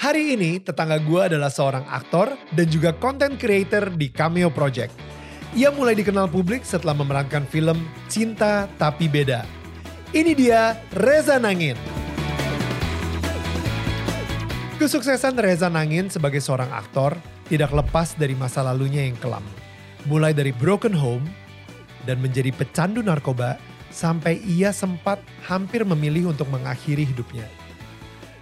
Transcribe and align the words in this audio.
Hari 0.00 0.32
ini 0.32 0.56
tetangga 0.56 0.96
gue 0.96 1.20
adalah 1.28 1.52
seorang 1.52 1.84
aktor 1.84 2.32
dan 2.56 2.64
juga 2.72 2.96
content 2.96 3.36
creator 3.36 3.92
di 3.92 4.08
Cameo 4.08 4.48
Project. 4.48 4.96
Ia 5.52 5.68
mulai 5.68 5.92
dikenal 5.92 6.24
publik 6.32 6.64
setelah 6.64 6.96
memerankan 6.96 7.44
film 7.44 7.84
Cinta 8.08 8.64
Tapi 8.80 9.12
Beda. 9.12 9.44
Ini 10.16 10.32
dia 10.32 10.80
Reza 10.96 11.36
Nangin. 11.36 11.76
Kesuksesan 14.80 15.36
Reza 15.36 15.68
Nangin 15.68 16.08
sebagai 16.08 16.40
seorang 16.40 16.72
aktor 16.72 17.20
tidak 17.52 17.68
lepas 17.68 18.16
dari 18.16 18.32
masa 18.32 18.64
lalunya 18.64 19.04
yang 19.04 19.20
kelam. 19.20 19.44
Mulai 20.08 20.32
dari 20.32 20.56
broken 20.56 20.96
home 20.96 21.28
dan 22.08 22.24
menjadi 22.24 22.48
pecandu 22.56 23.04
narkoba 23.04 23.60
sampai 23.92 24.40
ia 24.48 24.72
sempat 24.72 25.20
hampir 25.44 25.84
memilih 25.84 26.32
untuk 26.32 26.48
mengakhiri 26.48 27.04
hidupnya. 27.04 27.59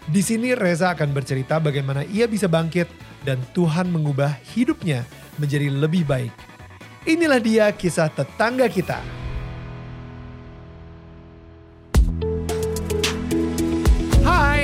Di 0.08 0.24
sini 0.24 0.56
Reza 0.56 0.96
akan 0.96 1.12
bercerita 1.12 1.60
bagaimana 1.60 2.00
ia 2.08 2.24
bisa 2.24 2.48
bangkit 2.48 2.88
dan 3.28 3.36
Tuhan 3.52 3.92
mengubah 3.92 4.40
hidupnya 4.56 5.04
menjadi 5.36 5.68
lebih 5.68 6.08
baik. 6.08 6.32
Inilah 7.04 7.36
dia 7.36 7.68
kisah 7.76 8.08
tetangga 8.08 8.72
kita. 8.72 9.04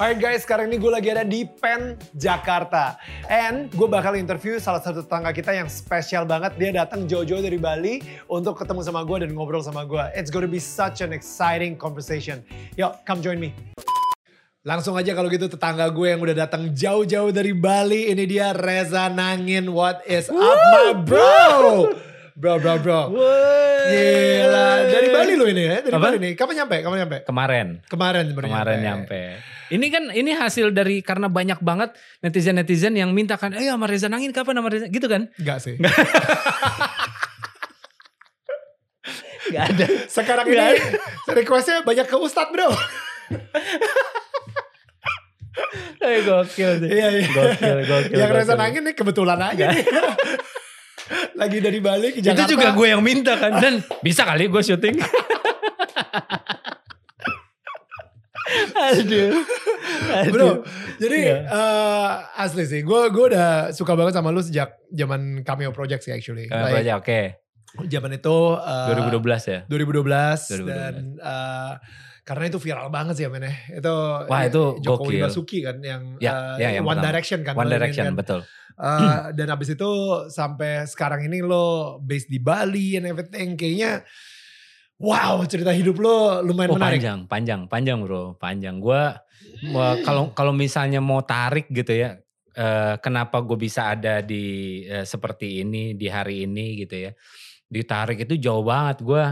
Alright 0.00 0.16
guys, 0.16 0.48
sekarang 0.48 0.72
ini 0.72 0.80
gue 0.80 0.88
lagi 0.88 1.12
ada 1.12 1.20
di 1.20 1.44
Pen, 1.44 2.00
Jakarta. 2.16 2.96
And 3.28 3.68
gue 3.76 3.84
bakal 3.84 4.16
interview 4.16 4.56
salah 4.56 4.80
satu 4.80 5.04
tetangga 5.04 5.36
kita 5.36 5.52
yang 5.52 5.68
spesial 5.68 6.24
banget. 6.24 6.56
Dia 6.56 6.72
datang 6.72 7.04
jauh-jauh 7.04 7.44
dari 7.44 7.60
Bali 7.60 8.00
untuk 8.24 8.56
ketemu 8.56 8.80
sama 8.80 9.04
gue 9.04 9.28
dan 9.28 9.36
ngobrol 9.36 9.60
sama 9.60 9.84
gue. 9.84 10.00
It's 10.16 10.32
gonna 10.32 10.48
be 10.48 10.56
such 10.64 11.04
an 11.04 11.12
exciting 11.12 11.76
conversation. 11.76 12.40
Yo, 12.72 12.96
come 13.04 13.20
join 13.20 13.36
me. 13.36 13.52
Langsung 14.64 14.96
aja 14.96 15.12
kalau 15.12 15.28
gitu 15.28 15.44
tetangga 15.52 15.84
gue 15.92 16.08
yang 16.08 16.24
udah 16.24 16.48
datang 16.48 16.72
jauh-jauh 16.72 17.28
dari 17.28 17.52
Bali. 17.52 18.08
Ini 18.16 18.24
dia 18.24 18.56
Reza 18.56 19.12
Nangin. 19.12 19.76
What 19.76 20.08
is 20.08 20.32
up 20.32 20.60
my 20.72 20.96
bro? 21.04 21.92
Bro, 22.32 22.64
bro, 22.64 22.74
bro. 22.80 23.00
Gila. 23.82 24.66
Dari 24.88 25.08
Bali 25.12 25.32
lo 25.36 25.44
ini 25.44 25.62
ya? 25.68 25.76
Dari 25.84 25.92
Apa? 25.92 26.04
Bali 26.08 26.16
nih. 26.16 26.32
Kapan 26.32 26.54
nyampe? 26.64 26.76
Kapan 26.80 26.98
nyampe? 27.04 27.16
Kemarin. 27.28 27.66
Kemarin 27.84 28.24
Kemarin 28.32 28.78
nyampe. 28.80 29.20
Ini 29.72 29.86
kan 29.88 30.04
ini 30.12 30.32
hasil 30.36 30.72
dari 30.72 31.00
karena 31.00 31.28
banyak 31.32 31.60
banget 31.60 31.96
netizen-netizen 32.20 32.92
yang 32.92 33.12
minta 33.16 33.40
kan, 33.40 33.56
eh 33.56 33.68
sama 33.68 33.88
Reza 33.88 34.08
Nangin 34.08 34.32
kapan 34.32 34.60
sama 34.60 34.68
Reza? 34.68 34.86
Gitu 34.88 35.08
kan? 35.08 35.28
Enggak 35.40 35.58
sih. 35.64 35.76
Gak 39.52 39.64
ada. 39.72 39.86
Sekarang 40.08 40.44
Nggak 40.48 40.68
ini 40.76 40.80
requestnya 41.36 41.84
banyak 41.84 42.06
ke 42.08 42.16
Ustadz 42.16 42.52
bro. 42.52 42.68
Eh, 46.02 46.24
gokil 46.26 46.82
sih. 46.82 46.88
Iya, 46.90 47.06
iya. 47.12 47.28
Gokil, 47.28 47.78
gokil. 47.86 48.16
Yang 48.18 48.30
Reza 48.34 48.54
nangin 48.58 48.82
nih 48.82 48.94
kebetulan 48.96 49.38
aja 49.38 49.70
nih. 49.70 49.84
Lagi 51.34 51.58
dari 51.58 51.78
Bali 51.78 52.08
ke 52.10 52.18
Itu 52.18 52.28
Jakarta. 52.28 52.48
juga 52.48 52.68
gue 52.72 52.86
yang 52.88 53.00
minta 53.00 53.34
kan. 53.34 53.56
Dan 53.56 53.74
bisa 54.00 54.22
kali 54.22 54.46
gue 54.46 54.62
syuting. 54.62 54.96
Aduh. 58.74 59.30
Aduh. 60.12 60.30
Bro, 60.30 60.48
jadi 60.98 61.18
Iya. 61.22 61.36
eh, 61.46 62.10
asli 62.38 62.64
sih, 62.64 62.80
gue 62.82 63.00
gue 63.08 63.24
udah 63.32 63.72
suka 63.72 63.94
banget 63.94 64.12
sama 64.12 64.28
lu 64.28 64.40
sejak 64.40 64.76
zaman 64.88 65.40
cameo 65.42 65.70
project 65.70 66.02
sih 66.02 66.12
actually. 66.12 66.46
Kenapa 66.46 66.68
Like, 66.70 66.82
aja? 66.82 66.92
Oke. 66.98 67.20
Zaman 67.82 68.12
itu 68.12 68.36
eh, 68.58 68.86
2012 68.92 69.42
ya? 69.46 69.58
2012, 69.64 70.40
2012. 70.52 70.68
dan 70.68 70.94
eh, 71.16 71.72
karena 72.22 72.44
itu 72.46 72.58
viral 72.58 72.86
banget 72.86 73.14
sih 73.18 73.24
ya 73.26 73.30
men 73.30 73.42
ya. 73.42 73.54
Itu 73.76 73.94
Wah, 74.26 74.42
itu 74.42 74.62
Jokowi 74.78 75.18
gokil. 75.18 75.22
Basuki 75.22 75.58
kan 75.60 75.76
yang, 75.80 76.02
Ya, 76.18 76.54
eh, 76.56 76.56
ya, 76.58 76.68
yang 76.78 76.84
One 76.84 76.96
pertama. 76.96 77.06
Direction 77.10 77.38
kan. 77.42 77.54
One 77.54 77.66
Direction, 77.68 78.04
kan. 78.06 78.14
betul. 78.14 78.40
Eh, 78.72 79.18
dan 79.36 79.46
abis 79.50 79.68
itu 79.70 79.90
sampai 80.28 80.86
sekarang 80.86 81.26
ini 81.26 81.40
lo 81.40 81.98
based 81.98 82.26
di 82.26 82.38
Bali 82.38 82.94
and 82.94 83.04
everything 83.04 83.52
kayaknya 83.52 84.06
wow 84.96 85.42
cerita 85.44 85.74
hidup 85.74 85.98
lo 85.98 86.40
lumayan 86.40 86.70
Oh, 86.70 86.76
menarik. 86.78 87.02
panjang, 87.02 87.18
panjang, 87.26 87.60
panjang 87.66 87.98
bro, 88.00 88.38
panjang. 88.38 88.78
Gue 88.78 89.02
kalau 90.00 90.30
kalau 90.30 90.52
misalnya 90.52 91.02
mau 91.02 91.20
tarik 91.20 91.66
gitu 91.68 91.90
ya, 91.92 92.16
eh, 92.54 92.94
kenapa 92.98 93.42
gue 93.42 93.58
bisa 93.58 93.90
ada 93.90 94.22
di 94.22 94.44
eh, 94.84 95.02
seperti 95.02 95.60
ini 95.60 95.92
di 95.92 96.06
hari 96.06 96.46
ini 96.46 96.78
gitu 96.80 97.10
ya? 97.10 97.12
Ditarik 97.66 98.22
itu 98.22 98.38
jauh 98.38 98.62
banget 98.62 99.02
gue. 99.02 99.24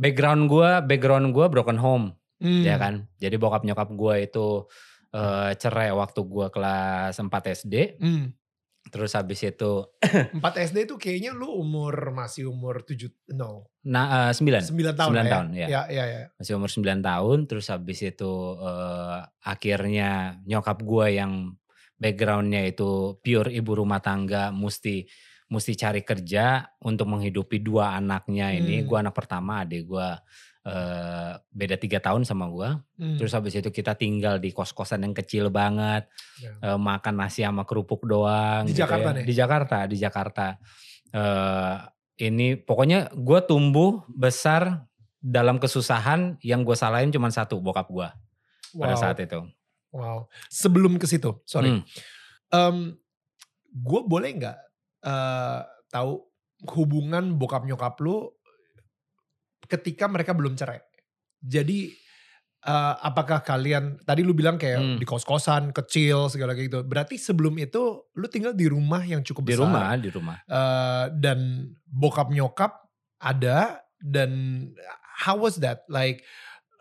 Background 0.00 0.48
gue, 0.48 0.70
background 0.88 1.36
gue 1.36 1.46
broken 1.52 1.76
home, 1.76 2.16
Hmm. 2.40 2.64
ya 2.64 2.80
kan. 2.80 3.04
Jadi 3.20 3.36
bokap 3.36 3.68
nyokap 3.68 3.92
gue 3.92 4.14
itu 4.24 4.64
eh, 5.12 5.52
cerai 5.60 5.92
waktu 5.92 6.20
gue 6.24 6.46
kelas 6.48 7.20
4 7.20 7.28
SD. 7.52 8.00
Hmm. 8.00 8.32
Terus 8.88 9.12
habis 9.12 9.44
itu, 9.44 9.72
4 10.40 10.40
SD 10.40 10.88
itu 10.88 10.96
kayaknya 10.96 11.36
lu 11.36 11.52
umur 11.52 11.92
masih 12.16 12.48
umur 12.48 12.80
7 12.80 13.12
no 13.36 13.68
nah 13.84 14.30
eh, 14.30 14.32
9. 14.32 14.72
9 14.72 14.96
tahun 14.96 15.10
Sembilan 15.12 15.24
lah 15.28 15.32
tahun, 15.36 15.48
ya. 15.52 15.66
ya. 15.68 15.68
Ya, 15.68 15.82
ya, 15.92 16.04
ya. 16.08 16.22
masih 16.32 16.52
umur 16.56 16.70
9 16.72 17.04
tahun 17.04 17.38
terus 17.44 17.66
habis 17.68 18.00
itu 18.00 18.32
eh, 18.56 19.18
akhirnya 19.44 20.40
nyokap 20.48 20.80
gue 20.80 21.06
yang 21.12 21.32
backgroundnya 22.00 22.64
itu 22.64 23.20
pure 23.20 23.52
ibu 23.52 23.72
rumah 23.76 24.00
tangga 24.00 24.48
mesti 24.48 25.04
mesti 25.50 25.74
cari 25.74 26.00
kerja 26.00 26.62
untuk 26.80 27.10
menghidupi 27.10 27.58
dua 27.58 27.94
anaknya 27.94 28.54
ini 28.54 28.80
Hmm. 28.80 28.86
gue 28.86 28.96
anak 28.98 29.12
pertama 29.12 29.62
adik 29.62 29.84
gue 29.84 30.08
eh, 30.60 31.32
beda 31.50 31.74
tiga 31.74 31.98
tahun 31.98 32.22
sama 32.22 32.44
gue 32.46 32.68
Hmm. 32.96 33.16
terus 33.16 33.32
habis 33.32 33.52
itu 33.52 33.66
kita 33.68 33.92
tinggal 33.94 34.36
di 34.36 34.52
kos 34.52 34.70
kosan 34.70 35.02
yang 35.02 35.12
kecil 35.12 35.48
banget 35.48 36.04
Ya. 36.36 36.52
eh, 36.62 36.78
makan 36.78 37.16
nasi 37.16 37.42
sama 37.42 37.64
kerupuk 37.64 38.04
doang 38.04 38.64
Di 38.64 38.70
gitu 38.70 38.84
Jakarta 38.84 39.08
ya. 39.10 39.16
nih? 39.16 39.24
di 39.24 39.34
Jakarta 39.34 39.76
di 39.84 39.96
Jakarta 39.96 40.46
Eh, 41.10 41.76
ini 42.22 42.54
pokoknya 42.54 43.10
gue 43.10 43.40
tumbuh 43.42 44.06
besar 44.06 44.86
dalam 45.18 45.58
kesusahan 45.58 46.38
yang 46.40 46.62
gue 46.62 46.72
salahin 46.72 47.10
cuma 47.10 47.26
satu 47.28 47.58
bokap 47.58 47.90
gue 47.90 48.08
pada 48.72 48.94
Wow. 48.94 49.00
saat 49.00 49.18
itu 49.18 49.40
Wow. 49.90 50.30
Sebelum 50.46 50.94
ke 50.94 51.08
situ, 51.08 51.42
sorry. 51.42 51.82
Hmm. 52.46 52.94
gue 53.72 54.00
boleh 54.02 54.30
nggak 54.32 54.56
eh, 55.02 55.60
tahu 55.88 56.12
hubungan 56.76 57.34
bokap 57.34 57.64
nyokap 57.64 57.96
lu 58.00 58.28
ketika 59.66 60.06
mereka 60.06 60.32
belum 60.32 60.54
cerai? 60.54 60.80
Jadi 61.40 61.88
eh, 62.60 62.94
apakah 63.00 63.40
kalian 63.40 63.96
tadi 64.04 64.20
lu 64.20 64.36
bilang 64.36 64.60
kayak 64.60 64.76
Hmm. 64.78 64.96
di 65.00 65.06
kos-kosan 65.08 65.72
kecil 65.72 66.28
segala 66.28 66.52
kayak 66.52 66.68
gitu. 66.68 66.80
Berarti 66.84 67.16
sebelum 67.16 67.56
itu 67.56 68.04
lu 68.12 68.26
tinggal 68.28 68.52
di 68.52 68.68
rumah 68.68 69.00
yang 69.00 69.24
cukup 69.24 69.48
di 69.48 69.56
besar. 69.56 69.64
rumah 69.64 69.88
di 69.96 70.10
rumah 70.12 70.36
Eh, 70.44 71.04
dan 71.16 71.38
bokap 71.88 72.28
nyokap 72.28 72.76
ada 73.16 73.80
dan 73.96 74.30
how 75.24 75.36
was 75.36 75.56
that? 75.60 75.88
Like 75.88 76.20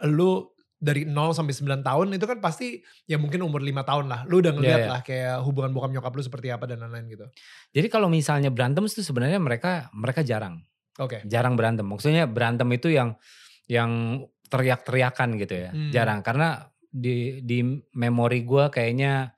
lu 0.03 0.51
dari 0.79 1.03
0 1.03 1.35
sampai 1.35 1.51
9 1.51 1.83
tahun 1.83 2.07
itu 2.15 2.23
kan 2.23 2.39
pasti 2.39 2.79
ya 3.03 3.19
mungkin 3.19 3.43
umur 3.43 3.59
5 3.59 3.83
tahun 3.83 4.05
lah. 4.07 4.23
Lu 4.25 4.39
udah 4.39 4.55
ngeliat 4.55 4.79
Iya, 4.79 4.85
iya. 4.87 4.91
lah 4.95 5.01
kayak 5.03 5.35
hubungan 5.43 5.75
bokap 5.75 5.91
nyokap 5.91 6.15
lu 6.15 6.23
seperti 6.23 6.47
apa 6.49 6.63
dan 6.65 6.79
lain-lain 6.79 7.05
gitu. 7.11 7.25
jadi 7.69 7.87
kalau 7.91 8.07
misalnya 8.07 8.47
berantem 8.47 8.87
itu 8.87 9.03
sebenarnya 9.03 9.37
mereka 9.37 9.91
mereka 9.91 10.23
jarang 10.23 10.63
Oke. 10.95 11.19
jarang 11.27 11.59
berantem 11.59 11.83
maksudnya 11.83 12.23
berantem 12.25 12.65
itu 12.71 12.89
yang 12.89 13.19
yang 13.67 14.23
teriak-teriakan 14.49 15.35
gitu 15.37 15.53
ya 15.53 15.69
Hmm. 15.69 15.91
jarang 15.91 16.19
karena 16.23 16.71
di 16.89 17.43
di 17.43 17.61
memori 17.93 18.41
gue 18.41 18.71
kayaknya 18.71 19.35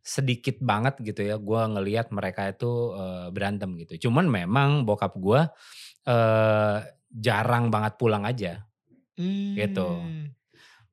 sedikit 0.00 0.56
banget 0.60 1.00
gitu 1.02 1.20
ya 1.20 1.36
gue 1.36 1.60
ngelihat 1.74 2.08
mereka 2.08 2.48
itu 2.48 2.70
eh, 2.94 3.28
berantem 3.28 3.74
gitu 3.76 4.08
cuman 4.08 4.24
memang 4.24 4.86
bokap 4.86 5.12
gue 5.18 5.42
eh, 6.06 6.76
jarang 7.10 7.68
banget 7.68 7.98
pulang 7.98 8.22
aja 8.22 8.62
Gitu. 9.54 9.88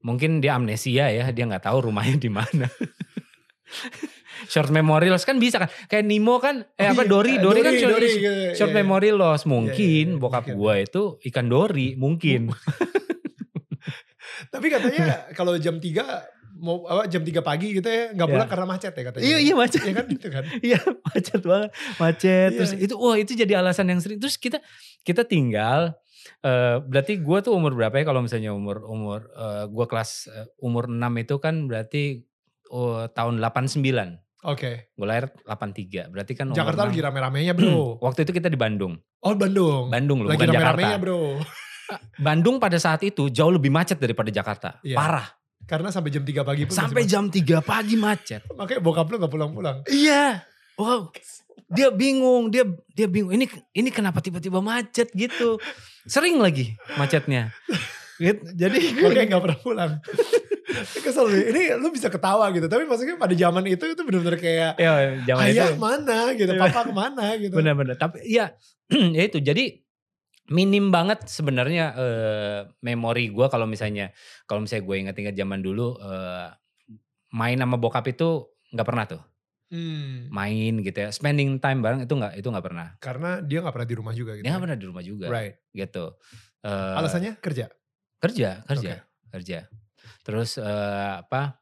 Mungkin 0.01 0.41
dia 0.41 0.57
amnesia 0.57 1.09
ya 1.09 1.29
dia 1.29 1.45
nggak 1.45 1.65
tahu 1.65 1.89
rumahnya 1.89 2.17
di 2.17 2.29
mana 2.33 2.65
short 4.51 4.73
memory 4.73 5.13
loss 5.13 5.23
kan 5.23 5.37
bisa 5.37 5.61
kan 5.61 5.69
kayak 5.85 6.03
Nemo 6.03 6.41
kan 6.41 6.65
eh 6.75 6.89
apa 6.89 7.05
iya, 7.05 7.09
Dori 7.09 7.33
eh, 7.37 7.41
Dori, 7.41 7.59
kan 7.61 7.73
short, 7.77 7.93
Dori, 7.93 8.09
iya, 8.17 8.33
short 8.57 8.73
iya. 8.73 8.77
memory 8.81 9.11
loss 9.13 9.45
mungkin 9.45 10.17
iya, 10.17 10.19
bokap 10.19 10.49
mungkin. 10.49 10.57
gue 10.57 10.75
itu 10.81 11.03
ikan 11.29 11.45
Dori 11.45 11.93
mungkin 11.95 12.49
Tapi 14.51 14.67
katanya 14.67 15.31
kalau 15.37 15.55
jam 15.55 15.77
3 15.77 16.61
mau 16.61 16.85
apa 16.85 17.09
jam 17.09 17.21
3 17.25 17.41
pagi 17.41 17.77
gitu 17.77 17.85
ya 17.85 18.13
nggak 18.13 18.27
Ya. 18.27 18.33
pulang 18.35 18.49
karena 18.49 18.65
macet 18.67 18.93
ya 18.93 19.03
katanya. 19.09 19.25
Iya, 19.25 19.37
iya, 19.37 19.53
macet. 19.57 19.81
Iya 19.81 19.93
kan 19.93 20.05
gitu 20.09 20.27
kan. 20.27 20.43
Iya 20.67 20.79
macet 20.81 21.41
banget, 21.41 21.69
macet. 21.97 22.49
Iya. 22.51 22.57
Terus 22.57 22.71
itu 22.77 22.93
wah 22.97 23.15
itu 23.17 23.31
jadi 23.33 23.53
alasan 23.61 23.85
yang 23.89 24.01
sering. 24.01 24.17
Terus 24.21 24.35
kita 24.37 24.57
kita 25.05 25.25
tinggal 25.25 25.95
uh, 26.45 26.81
berarti 26.83 27.21
gue 27.21 27.37
tuh 27.41 27.53
umur 27.53 27.73
berapa 27.77 27.95
ya 28.01 28.05
kalau 28.07 28.21
misalnya 28.25 28.51
umur 28.53 28.85
umur 28.85 29.29
uh, 29.33 29.65
gue 29.69 29.85
kelas 29.85 30.29
uh, 30.31 30.47
umur 30.61 30.89
6 30.89 30.97
itu 31.23 31.35
kan 31.37 31.55
berarti 31.69 32.03
uh, 32.71 33.07
tahun 33.11 33.37
89. 33.43 33.81
Oke. 34.41 34.57
Okay. 34.57 34.75
Gue 34.97 35.05
lahir 35.05 35.29
83. 35.45 36.09
Berarti 36.09 36.33
kan 36.33 36.49
Jakarta 36.49 36.89
lagi 36.89 36.97
rame-ramenya, 36.97 37.53
Bro. 37.53 38.01
Waktu 38.01 38.25
itu 38.25 38.33
kita 38.33 38.49
di 38.49 38.57
Bandung. 38.57 38.97
Oh, 39.21 39.37
Bandung. 39.37 39.93
Bandung 39.93 40.25
loh, 40.25 40.33
lagi 40.33 40.41
bukan 40.41 40.49
rame-ramenya, 40.49 40.97
Jakarta. 40.97 41.03
Bro. 41.05 41.21
Bandung 42.25 42.55
pada 42.57 42.77
saat 42.81 43.05
itu 43.05 43.29
jauh 43.29 43.53
lebih 43.53 43.69
macet 43.69 44.01
daripada 44.01 44.33
Jakarta. 44.33 44.81
Iya. 44.81 44.97
Parah. 44.97 45.27
Karena 45.69 45.93
sampai 45.93 46.09
jam 46.09 46.25
3 46.25 46.41
pagi 46.41 46.61
pun 46.65 46.73
Sampai 46.73 47.03
jam 47.05 47.29
3 47.29 47.61
pagi 47.61 47.95
macet. 47.95 48.41
macet. 48.49 48.57
Makanya 48.57 48.81
bokap 48.81 49.07
lu 49.13 49.15
gak 49.21 49.31
pulang-pulang. 49.31 49.77
Iya. 49.85 50.41
Wow. 50.79 51.11
Dia 51.71 51.87
bingung, 51.91 52.51
dia 52.51 52.67
dia 52.91 53.07
bingung. 53.07 53.31
Ini 53.31 53.47
ini 53.71 53.89
kenapa 53.91 54.19
tiba-tiba 54.19 54.59
macet 54.59 55.11
gitu. 55.15 55.55
Sering 56.03 56.39
lagi 56.39 56.75
macetnya. 56.99 57.55
Gitu. 58.19 58.43
Jadi 58.53 58.79
Makanya 59.03 59.27
gak 59.37 59.43
pernah 59.43 59.59
pulang. 59.59 59.91
Kesel 61.03 61.25
nih. 61.31 61.43
Ini 61.51 61.61
lu 61.79 61.91
bisa 61.91 62.07
ketawa 62.11 62.51
gitu. 62.51 62.67
Tapi 62.67 62.83
maksudnya 62.83 63.15
pada 63.15 63.33
zaman 63.35 63.63
itu 63.67 63.83
itu 63.87 64.01
bener-bener 64.03 64.37
kayak. 64.39 64.71
ya 64.79 64.91
zaman 65.27 65.43
itu 65.47 65.61
Ayah 65.63 65.71
mana 65.79 66.19
gitu. 66.35 66.51
Iya. 66.53 66.61
Papa 66.61 66.79
ke 66.87 66.93
mana 66.93 67.25
gitu. 67.39 67.53
benar-benar. 67.55 67.95
Tapi 67.95 68.23
ya 68.27 68.51
ya 69.17 69.23
itu. 69.27 69.39
Jadi 69.39 69.79
minim 70.51 70.91
banget 70.91 71.31
sebenarnya 71.31 71.85
eh, 71.95 72.59
memori 72.83 73.31
gua 73.31 73.47
kalau 73.47 73.63
misalnya 73.63 74.11
kalau 74.43 74.67
misalnya 74.67 74.83
gue 74.83 74.95
inget-inget 74.99 75.35
zaman 75.39 75.63
dulu 75.63 75.95
eh, 76.03 76.51
main 77.31 77.55
sama 77.55 77.79
bokap 77.79 78.03
itu 78.11 78.51
nggak 78.75 78.87
pernah 78.87 79.05
tuh 79.07 79.21
Hmm. 79.71 80.27
main 80.27 80.83
gitu 80.83 80.99
ya 80.99 81.09
spending 81.15 81.55
time 81.63 81.79
bareng 81.79 82.03
itu 82.03 82.11
nggak 82.11 82.35
itu 82.35 82.47
nggak 82.51 82.65
pernah 82.67 82.87
Karena 82.99 83.39
dia 83.39 83.63
gak 83.63 83.71
pernah 83.71 83.87
di 83.87 83.95
rumah 83.95 84.11
juga 84.11 84.35
gitu. 84.35 84.43
dia 84.43 84.51
nggak 84.51 84.59
ya. 84.59 84.65
pernah 84.67 84.79
di 84.79 84.87
rumah 84.91 85.03
juga 85.03 85.25
Right. 85.31 85.55
gitu 85.71 86.05
Eh, 86.61 86.95
Alasannya 86.99 87.39
kerja. 87.39 87.71
kerja 88.19 88.61
kerja 88.67 89.01
kerja 89.31 89.59
terus 90.21 90.59
eh, 90.59 91.13
apa 91.23 91.57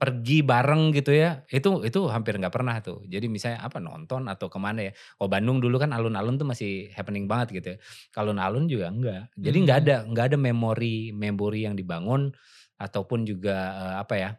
pergi 0.00 0.42
bareng 0.42 0.90
gitu 0.90 1.14
ya 1.14 1.46
itu 1.46 1.86
itu 1.86 2.00
hampir 2.10 2.34
nggak 2.34 2.50
pernah 2.50 2.82
tuh 2.82 3.06
jadi 3.06 3.30
misalnya 3.30 3.62
apa 3.62 3.78
nonton 3.78 4.26
atau 4.26 4.50
ke 4.50 4.58
mana 4.58 4.90
ya 4.90 4.92
kalau 5.14 5.30
Bandung 5.30 5.62
dulu 5.62 5.78
kan 5.78 5.94
alun-alun 5.94 6.34
tuh 6.34 6.48
masih 6.48 6.90
happening 6.90 7.30
banget 7.30 7.62
gitu 7.62 7.68
ya 7.74 7.78
kalau 8.10 8.34
alun 8.34 8.66
juga 8.66 8.90
enggak 8.90 9.30
jadi 9.38 9.56
nggak 9.62 9.78
Hmm. 9.78 9.86
ada 9.86 9.96
nggak 10.10 10.24
ada 10.34 10.38
memori 10.42 11.14
memori 11.14 11.70
yang 11.70 11.78
dibangun 11.78 12.34
ataupun 12.82 13.22
juga 13.22 13.54
eh, 13.78 13.96
apa 14.02 14.14
ya 14.18 14.30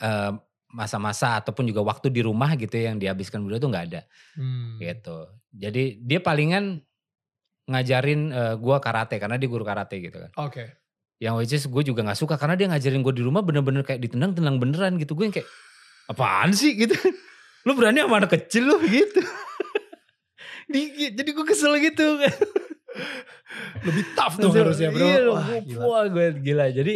eh, 0.00 0.32
masa-masa 0.70 1.38
ataupun 1.38 1.66
juga 1.66 1.82
waktu 1.82 2.08
di 2.08 2.20
rumah 2.20 2.54
gitu 2.54 2.72
ya 2.72 2.90
yang 2.90 2.98
dihabiskan 2.98 3.42
beliau 3.42 3.58
tuh 3.58 3.68
nggak 3.68 3.86
ada 3.90 4.00
Hmm. 4.34 4.78
gitu 4.78 5.26
jadi 5.50 5.98
dia 5.98 6.20
palingan 6.20 6.78
ngajarin 7.66 8.20
eh, 8.30 8.54
gua 8.56 8.78
karate 8.78 9.18
karena 9.18 9.34
dia 9.34 9.46
guru 9.46 9.62
karate 9.62 9.98
gitu 9.98 10.18
kan 10.18 10.30
Oke. 10.38 10.64
yang 11.18 11.36
which 11.36 11.52
is 11.52 11.66
gue 11.66 11.82
juga 11.82 12.00
gak 12.02 12.16
suka 12.16 12.34
karena 12.34 12.56
dia 12.56 12.66
ngajarin 12.66 13.02
gue 13.02 13.12
di 13.12 13.20
rumah 13.20 13.44
bener-bener 13.44 13.84
kayak 13.84 14.00
ditendang-tendang 14.00 14.56
beneran 14.56 14.96
gitu. 14.96 15.12
Gue 15.12 15.28
yang 15.28 15.36
kayak 15.36 15.44
apaan 16.08 16.50
sih 16.50 16.72
gitu. 16.74 16.96
Lu 17.68 17.76
berani 17.76 18.00
sama 18.00 18.24
anak 18.24 18.32
kecil 18.32 18.64
lu 18.64 18.80
gitu. 18.80 19.20
Di, 20.72 20.80
jadi 21.12 21.28
gue 21.28 21.44
kesel 21.44 21.76
gitu. 21.76 22.24
Lebih 23.84 24.04
tough 24.16 24.38
tuh 24.42 24.48
harusnya 24.48 24.88
bro. 24.90 25.04
Iya, 25.04 25.18
Wah, 25.28 25.44
gila. 25.60 25.82
wah, 25.84 26.04
gue 26.08 26.26
gila. 26.40 26.66
Jadi 26.72 26.94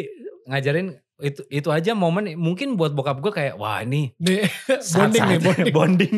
ngajarin 0.49 0.87
itu 1.17 1.47
itu 1.47 1.69
aja 1.71 1.95
momen 1.95 2.35
mungkin 2.35 2.75
buat 2.75 2.91
bokap 2.91 3.23
gue 3.23 3.31
kayak 3.31 3.55
wah 3.55 3.79
ini 3.79 4.11
Nih, 4.19 4.51
bonding 4.99 5.23
nih, 5.25 5.39
bonding. 5.39 5.73
bonding. 5.73 6.15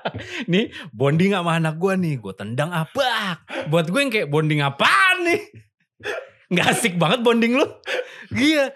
nih 0.52 0.64
bonding 0.90 1.30
sama 1.36 1.60
anak 1.60 1.76
gue 1.76 1.92
nih 1.94 2.14
gue 2.16 2.32
tendang 2.32 2.72
apa 2.72 3.44
buat 3.68 3.86
gue 3.86 4.00
yang 4.00 4.08
kayak 4.08 4.28
bonding 4.28 4.64
apaan 4.64 5.16
nih? 5.22 5.42
Nggak 6.52 6.66
asik 6.72 6.94
banget 6.96 7.20
bonding 7.20 7.60
lu. 7.60 7.66
Iya. 8.32 8.72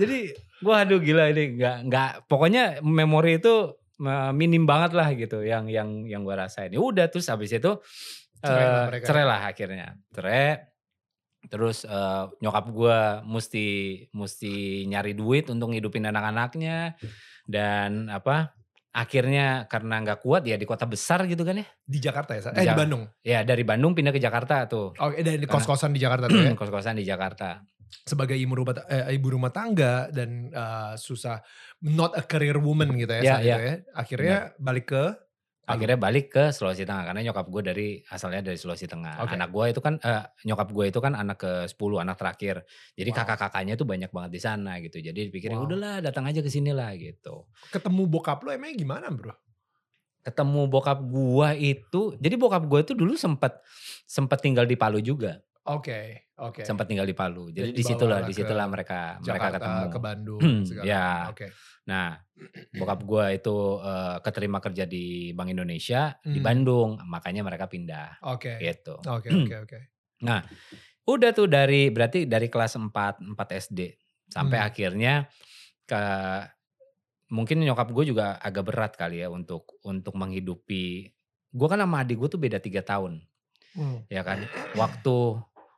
Jadi 0.00 0.32
gue 0.64 0.74
aduh 0.74 0.96
gila 0.96 1.28
ini 1.28 1.60
nggak 1.60 1.76
nggak 1.84 2.10
pokoknya 2.24 2.80
memori 2.80 3.36
itu 3.36 3.76
eh, 4.00 4.32
minim 4.32 4.64
banget 4.64 4.96
lah 4.96 5.12
gitu 5.12 5.44
yang 5.44 5.68
yang 5.68 6.08
yang 6.08 6.24
gue 6.24 6.32
rasain. 6.32 6.72
Ya 6.72 6.80
udah 6.80 7.12
terus 7.12 7.28
habis 7.28 7.52
itu 7.52 7.76
Cerai 8.40 8.64
lah 8.64 8.80
eh, 8.80 8.86
mereka. 8.88 9.04
cerai 9.04 9.24
lah 9.24 9.40
akhirnya. 9.44 9.86
Cerai 10.10 10.48
terus 11.46 11.84
eh, 11.84 12.24
nyokap 12.38 12.64
gue 12.68 12.98
mesti 13.24 13.66
mesti 14.10 14.54
nyari 14.84 15.12
duit 15.12 15.48
untuk 15.48 15.70
ngidupin 15.70 16.04
anak-anaknya 16.04 16.96
dan 17.44 18.08
apa 18.08 18.52
akhirnya 18.90 19.66
karena 19.66 19.98
nggak 20.00 20.22
kuat 20.22 20.46
ya 20.46 20.54
di 20.54 20.62
kota 20.62 20.86
besar 20.86 21.26
gitu 21.26 21.42
kan 21.42 21.58
ya 21.58 21.66
Di 21.82 21.98
Jakarta 21.98 22.32
ya? 22.32 22.40
Di 22.40 22.48
Eh 22.52 22.62
di 22.62 22.68
Jak- 22.70 22.78
Bandung. 22.78 23.02
ya 23.20 23.40
dari 23.42 23.62
Bandung 23.62 23.92
pindah 23.92 24.10
ke 24.10 24.18
Jakarta 24.18 24.64
tuh 24.64 24.94
dan 24.94 25.34
di 25.34 25.44
Karena- 25.44 25.50
kos-kosan 25.50 25.90
di 25.90 26.00
Jakarta 26.00 26.24
tuh 26.26 26.40
ya. 26.40 26.52
kos-kosan 26.60 26.94
di 26.96 27.04
Jakarta 27.04 27.58
Sebagai 27.94 28.34
ibu 28.34 28.58
rumah, 28.58 28.74
eh, 28.90 29.14
ibu 29.14 29.30
rumah 29.30 29.54
tangga 29.54 30.10
dan 30.10 30.50
eh, 30.50 30.94
susah, 30.96 31.38
not 31.80 32.10
a 32.12 32.26
career 32.26 32.58
woman 32.58 32.90
gitu 32.98 33.06
ya. 33.08 33.22
Iya, 33.22 33.30
saat 33.30 33.38
iya. 33.40 33.54
itu 33.54 33.62
ya. 33.62 33.74
Akhirnya 33.94 34.36
balik 34.58 34.86
ke. 34.90 35.04
Akhirnya 35.64 35.96
balik 35.96 36.26
ke 36.28 36.44
Sulawesi 36.52 36.84
Tengah 36.84 37.08
karena 37.08 37.20
nyokap 37.24 37.46
gue 37.48 37.62
dari 37.64 37.88
asalnya 38.12 38.44
dari 38.44 38.60
Sulawesi 38.60 38.84
Tengah 38.84 39.24
Oke. 39.24 39.32
anak 39.32 39.48
gue 39.48 39.64
itu 39.72 39.80
kan 39.80 39.94
eh, 39.96 40.24
nyokap 40.44 40.68
gue 40.70 40.84
itu 40.92 41.00
kan 41.00 41.12
anak 41.16 41.38
ke 41.40 41.52
10 41.72 42.04
anak 42.04 42.16
terakhir 42.20 42.54
jadi 42.92 43.10
Wow. 43.10 43.18
kakak-kakaknya 43.24 43.74
tuh 43.80 43.86
banyak 43.88 44.10
banget 44.12 44.30
di 44.36 44.40
sana 44.44 44.76
gitu 44.84 45.00
jadi 45.00 45.16
dipikirin 45.32 45.56
Wow. 45.56 45.66
udahlah 45.72 46.04
datang 46.04 46.28
aja 46.28 46.44
ke 46.44 46.52
sini 46.52 46.76
lah 46.76 46.92
gitu 47.00 47.48
ketemu 47.72 48.04
bokap 48.04 48.44
lo 48.44 48.52
emangnya 48.52 48.76
gimana 48.76 49.08
bro? 49.08 49.32
ketemu 50.24 50.60
bokap 50.72 51.04
gue 51.04 51.48
itu 51.60 52.02
jadi 52.16 52.34
bokap 52.40 52.64
gue 52.64 52.80
itu 52.80 52.92
dulu 52.96 53.12
sempat 53.12 53.60
sempat 54.08 54.40
tinggal 54.40 54.64
di 54.64 54.72
Palu 54.72 55.00
juga 55.04 55.40
Oke, 55.64 56.28
oke. 56.36 56.60
sempat 56.60 56.84
tinggal 56.84 57.08
di 57.08 57.16
Palu 57.16 57.48
jadi 57.48 57.72
Jadi 57.72 57.72
di 57.72 57.82
situlah 57.82 58.20
dibawalah 58.20 58.28
di 58.28 58.32
ke 58.32 58.38
situlah 58.44 58.66
mereka 58.68 59.00
mereka 59.16 59.24
Jakarta 59.24 59.56
ketemu 59.56 59.84
ke 59.88 59.98
Bandung 60.04 60.40
segala 60.68 60.84
Ya. 60.84 61.08
Oke. 61.32 61.46
Nah, 61.88 62.08
bokap 62.72 63.00
gue 63.00 63.24
itu 63.32 63.56
eh, 63.80 64.16
keterima 64.20 64.58
kerja 64.60 64.84
di 64.84 65.32
Bank 65.32 65.48
Indonesia 65.48 66.16
di 66.20 66.40
Hmm. 66.40 66.44
Bandung, 66.44 66.90
makanya 67.08 67.44
mereka 67.44 67.64
pindah 67.64 68.20
Oke. 68.28 68.60
gitu. 68.60 69.00
Oke, 69.08 69.28
oke, 69.32 69.54
oke. 69.64 69.78
Udah 71.04 71.30
tuh 71.36 71.48
dari 71.48 71.92
berarti 71.92 72.24
dari 72.24 72.48
kelas 72.48 72.76
4 72.76 73.20
4 73.20 73.48
SD 73.60 73.80
sampai 74.28 74.60
Hmm. 74.60 74.68
akhirnya 74.68 75.14
ke 75.84 76.02
mungkin 77.28 77.60
nyokap 77.60 77.88
gue 77.92 78.04
juga 78.08 78.36
agak 78.40 78.64
berat 78.68 78.92
kali 78.96 79.20
ya 79.20 79.28
untuk 79.28 79.80
untuk 79.84 80.16
menghidupi 80.16 81.08
gue 81.54 81.66
kan 81.68 81.80
sama 81.80 82.04
adik 82.04 82.20
gue 82.20 82.28
tuh 82.28 82.40
beda 82.40 82.60
tiga 82.60 82.80
tahun 82.80 83.20
Hmm. 83.74 84.06
ya 84.06 84.22
kan 84.22 84.38
waktu 84.78 85.16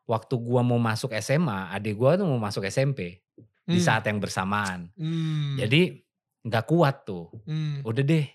waktu 0.06 0.34
gue 0.34 0.60
mau 0.62 0.78
masuk 0.78 1.10
SMA 1.14 1.70
adik 1.70 1.94
gue 1.94 2.10
tuh 2.16 2.26
mau 2.26 2.38
masuk 2.38 2.62
SMP 2.64 3.20
di 3.62 3.76
Hmm. 3.76 3.82
saat 3.82 4.06
yang 4.06 4.16
bersamaan 4.16 4.88
Hmm. 4.94 5.58
jadi 5.58 5.98
nggak 6.40 6.64
kuat 6.64 7.02
tuh 7.02 7.34
Hmm. 7.42 7.82
udah 7.82 8.02
deh 8.02 8.26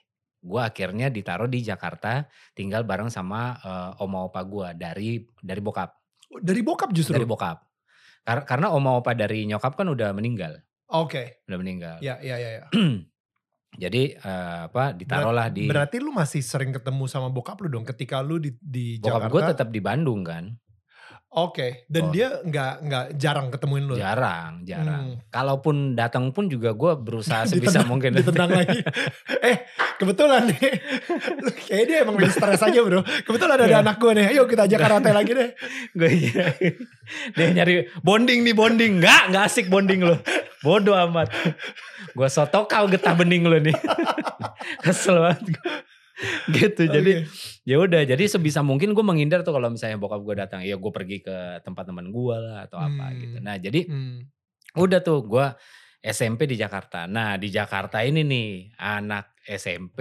gue 0.42 0.62
akhirnya 0.62 1.08
ditaruh 1.08 1.46
di 1.46 1.62
Jakarta 1.62 2.26
tinggal 2.52 2.84
bareng 2.84 3.08
sama 3.08 3.56
eh, 3.58 3.92
oma 3.98 4.26
opa 4.26 4.44
gue 4.44 4.68
dari 4.74 5.10
dari 5.38 5.60
bokap 5.60 5.90
Dari 6.34 6.60
bokap 6.60 6.92
justru? 6.92 7.14
dari 7.14 7.24
bokap 7.24 7.60
Kar- 8.22 8.44
karena 8.44 8.70
oma 8.70 8.94
opa 8.94 9.12
dari 9.12 9.44
nyokap 9.46 9.74
kan 9.74 9.88
udah 9.88 10.12
meninggal 10.12 10.60
Oke. 10.88 11.44
udah 11.46 11.58
meninggal 11.58 11.96
Ya, 12.00 12.20
ya, 12.20 12.36
ya. 12.36 12.50
ya. 12.58 12.64
jadi 13.78 14.04
eh, 14.14 14.60
apa 14.68 14.92
ditaruhlah 14.92 15.48
di 15.48 15.64
Berarti 15.66 15.98
lu 15.98 16.12
masih 16.12 16.40
sering 16.40 16.72
ketemu 16.72 17.08
sama 17.08 17.28
bokap 17.28 17.56
lu 17.62 17.72
dong 17.72 17.86
ketika 17.86 18.20
lu 18.20 18.36
di, 18.36 18.52
di 18.58 18.98
bokap 18.98 19.08
Jakarta? 19.24 19.32
gue 19.32 19.42
tetap 19.48 19.68
di 19.70 19.80
Bandung 19.80 20.22
kan 20.22 20.52
Oke. 21.32 21.88
Dan 21.88 22.04
Oh. 22.04 22.12
dia 22.12 22.28
nggak 22.38 22.74
nggak 22.82 23.06
jarang 23.16 23.48
ketemuin 23.48 23.86
lu? 23.86 23.96
jarang 23.96 24.62
jarang 24.62 25.16
Hmm. 25.16 25.24
kalaupun 25.32 25.96
datang 25.96 26.28
pun 26.30 26.46
juga 26.46 26.72
gue 26.72 26.92
berusaha 26.94 27.44
sebisa 27.48 27.80
Ditendang- 27.80 27.88
mungkin 27.88 28.12
Ditendang 28.14 28.52
lagi. 28.52 28.80
eh, 29.48 29.64
kebetulan 29.96 30.44
nih. 30.46 30.60
Kayaknya 31.64 31.86
dia 31.86 31.98
emang 32.04 32.16
lagi 32.16 32.30
stres 32.30 32.60
aja 32.60 32.80
bro. 32.80 33.00
Kebetulan 33.24 33.56
ada 33.58 33.64
Iya. 33.66 33.80
anak 33.80 33.96
gue 33.98 34.12
nih. 34.12 34.26
Ayo 34.30 34.44
kita 34.44 34.68
ajak 34.68 34.80
karate 34.82 35.10
lagi 35.10 35.32
deh. 35.32 35.50
gue 35.98 36.10
dia 37.32 37.48
nyari 37.54 37.74
bonding 38.02 38.40
nih 38.42 38.52
bonding 38.52 39.00
nggak 39.00 39.32
nggak 39.32 39.44
asik 39.46 39.68
bonding 39.68 40.00
lo 40.02 40.20
bodoh 40.62 40.96
amat 41.02 41.28
gue 42.10 42.28
soto 42.28 42.64
kau 42.64 42.88
getah 42.88 43.12
bening 43.14 43.44
lo 43.44 43.58
nih 43.58 43.76
kesel 44.80 45.20
banget 45.20 45.60
gitu 46.58 46.82
jadi 46.86 47.26
Oke. 47.26 47.30
ya 47.64 47.76
udah 47.78 48.02
jadi 48.04 48.24
sebisa 48.26 48.62
mungkin 48.62 48.94
gue 48.94 49.02
menghindar 49.02 49.42
tuh 49.42 49.52
kalau 49.52 49.70
misalnya 49.70 49.98
bokap 49.98 50.22
gue 50.22 50.36
datang 50.38 50.62
ya 50.62 50.76
gue 50.76 50.92
pergi 50.92 51.20
ke 51.20 51.36
tempat 51.62 51.84
teman 51.86 52.10
gue 52.10 52.36
lah 52.36 52.66
atau 52.66 52.78
apa 52.78 53.06
Hmm. 53.08 53.18
gitu 53.18 53.38
nah 53.40 53.56
jadi 53.56 53.82
Hmm. 53.86 54.26
udah 54.76 55.00
tuh 55.00 55.22
gue 55.24 55.46
SMP 56.02 56.46
di 56.46 56.56
Jakarta 56.56 57.06
nah 57.06 57.36
di 57.36 57.48
Jakarta 57.48 58.02
ini 58.02 58.22
nih 58.22 58.50
anak 58.78 59.38
SMP 59.42 60.00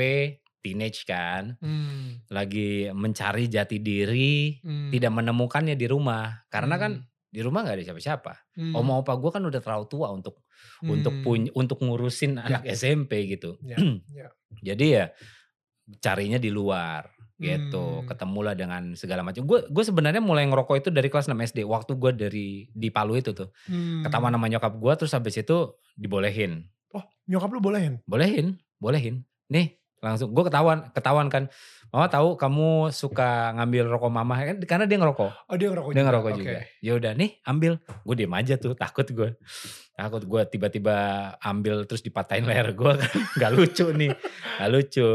teenage 0.61 1.05
kan 1.05 1.57
Hmm. 1.57 2.21
lagi 2.29 2.93
mencari 2.93 3.49
jati 3.49 3.81
diri 3.81 4.61
Hmm. 4.61 4.93
tidak 4.93 5.13
menemukannya 5.13 5.75
di 5.75 5.87
rumah 5.89 6.45
karena 6.49 6.77
kan 6.77 6.93
Hmm. 7.01 7.09
di 7.31 7.41
rumah 7.41 7.63
nggak 7.63 7.77
ada 7.77 7.85
siapa-siapa 7.87 8.33
Hmm. 8.57 8.75
oma 8.75 9.01
opa 9.01 9.17
gue 9.17 9.31
kan 9.31 9.41
udah 9.41 9.61
terlalu 9.61 9.87
tua 9.89 10.13
untuk 10.13 10.45
untuk 10.85 11.13
Hmm. 11.13 11.25
punya 11.25 11.49
untuk 11.55 11.81
ngurusin 11.81 12.37
anak 12.37 12.69
SMP 12.69 13.25
gitu 13.27 13.57
Ya, 13.65 13.77
ya. 14.13 14.29
jadi 14.61 14.87
ya 14.87 15.05
carinya 15.99 16.39
di 16.39 16.53
luar 16.53 17.11
gitu 17.41 18.05
Hmm. 18.05 18.07
ketemulah 18.07 18.53
dengan 18.53 18.93
segala 18.93 19.25
macam 19.25 19.49
gue 19.49 19.65
gue 19.65 19.81
sebenarnya 19.81 20.21
mulai 20.21 20.45
ngerokok 20.45 20.77
itu 20.77 20.89
dari 20.93 21.09
kelas 21.09 21.25
6 21.25 21.41
SD 21.41 21.65
waktu 21.65 21.97
gue 21.97 22.13
dari 22.13 22.47
di 22.69 22.93
Palu 22.93 23.17
itu 23.17 23.33
tuh 23.33 23.49
Hmm. 23.65 24.05
ketahuan 24.05 24.37
sama 24.37 24.47
nyokap 24.47 24.77
gue 24.77 24.93
terus 25.01 25.17
habis 25.17 25.41
itu 25.41 25.57
dibolehin 25.97 26.69
Oh, 26.93 27.01
nyokap 27.25 27.49
lu 27.49 27.65
bolehin? 27.65 28.05
bolehin 28.05 28.61
bolehin 28.77 29.25
nih 29.49 29.80
langsung 30.01 30.33
gue 30.33 30.45
ketahuan 30.49 30.89
ketahuan 30.97 31.29
kan. 31.29 31.45
Mama 31.91 32.07
tahu 32.07 32.39
kamu 32.39 32.95
suka 32.95 33.51
ngambil 33.59 33.91
rokok 33.91 34.11
mama 34.15 34.39
kan? 34.39 34.57
Karena 34.63 34.87
dia 34.87 34.97
ngerokok. 34.97 35.31
Oh, 35.51 35.57
dia 35.59 35.69
ngerokok 35.75 35.91
dia 35.91 35.99
juga. 35.99 36.07
ngerokok 36.09 36.31
Oke. 36.31 36.39
juga. 36.41 36.59
Ya 36.81 36.93
udah 36.97 37.13
nih 37.19 37.31
ambil. 37.45 37.73
Gue 38.07 38.15
diem 38.15 38.35
aja 38.35 38.55
tuh 38.57 38.73
takut 38.79 39.07
gue 39.11 39.29
takut 40.01 40.23
gue 40.25 40.43
tiba-tiba 40.49 40.97
ambil 41.45 41.85
terus 41.85 42.01
dipatahin 42.01 42.49
leher 42.49 42.73
gue 42.73 42.93
kan 42.97 43.13
nggak 43.37 43.53
lucu 43.53 43.87
nih. 43.93 44.13
Nggak 44.57 44.71
lucu. 44.73 45.11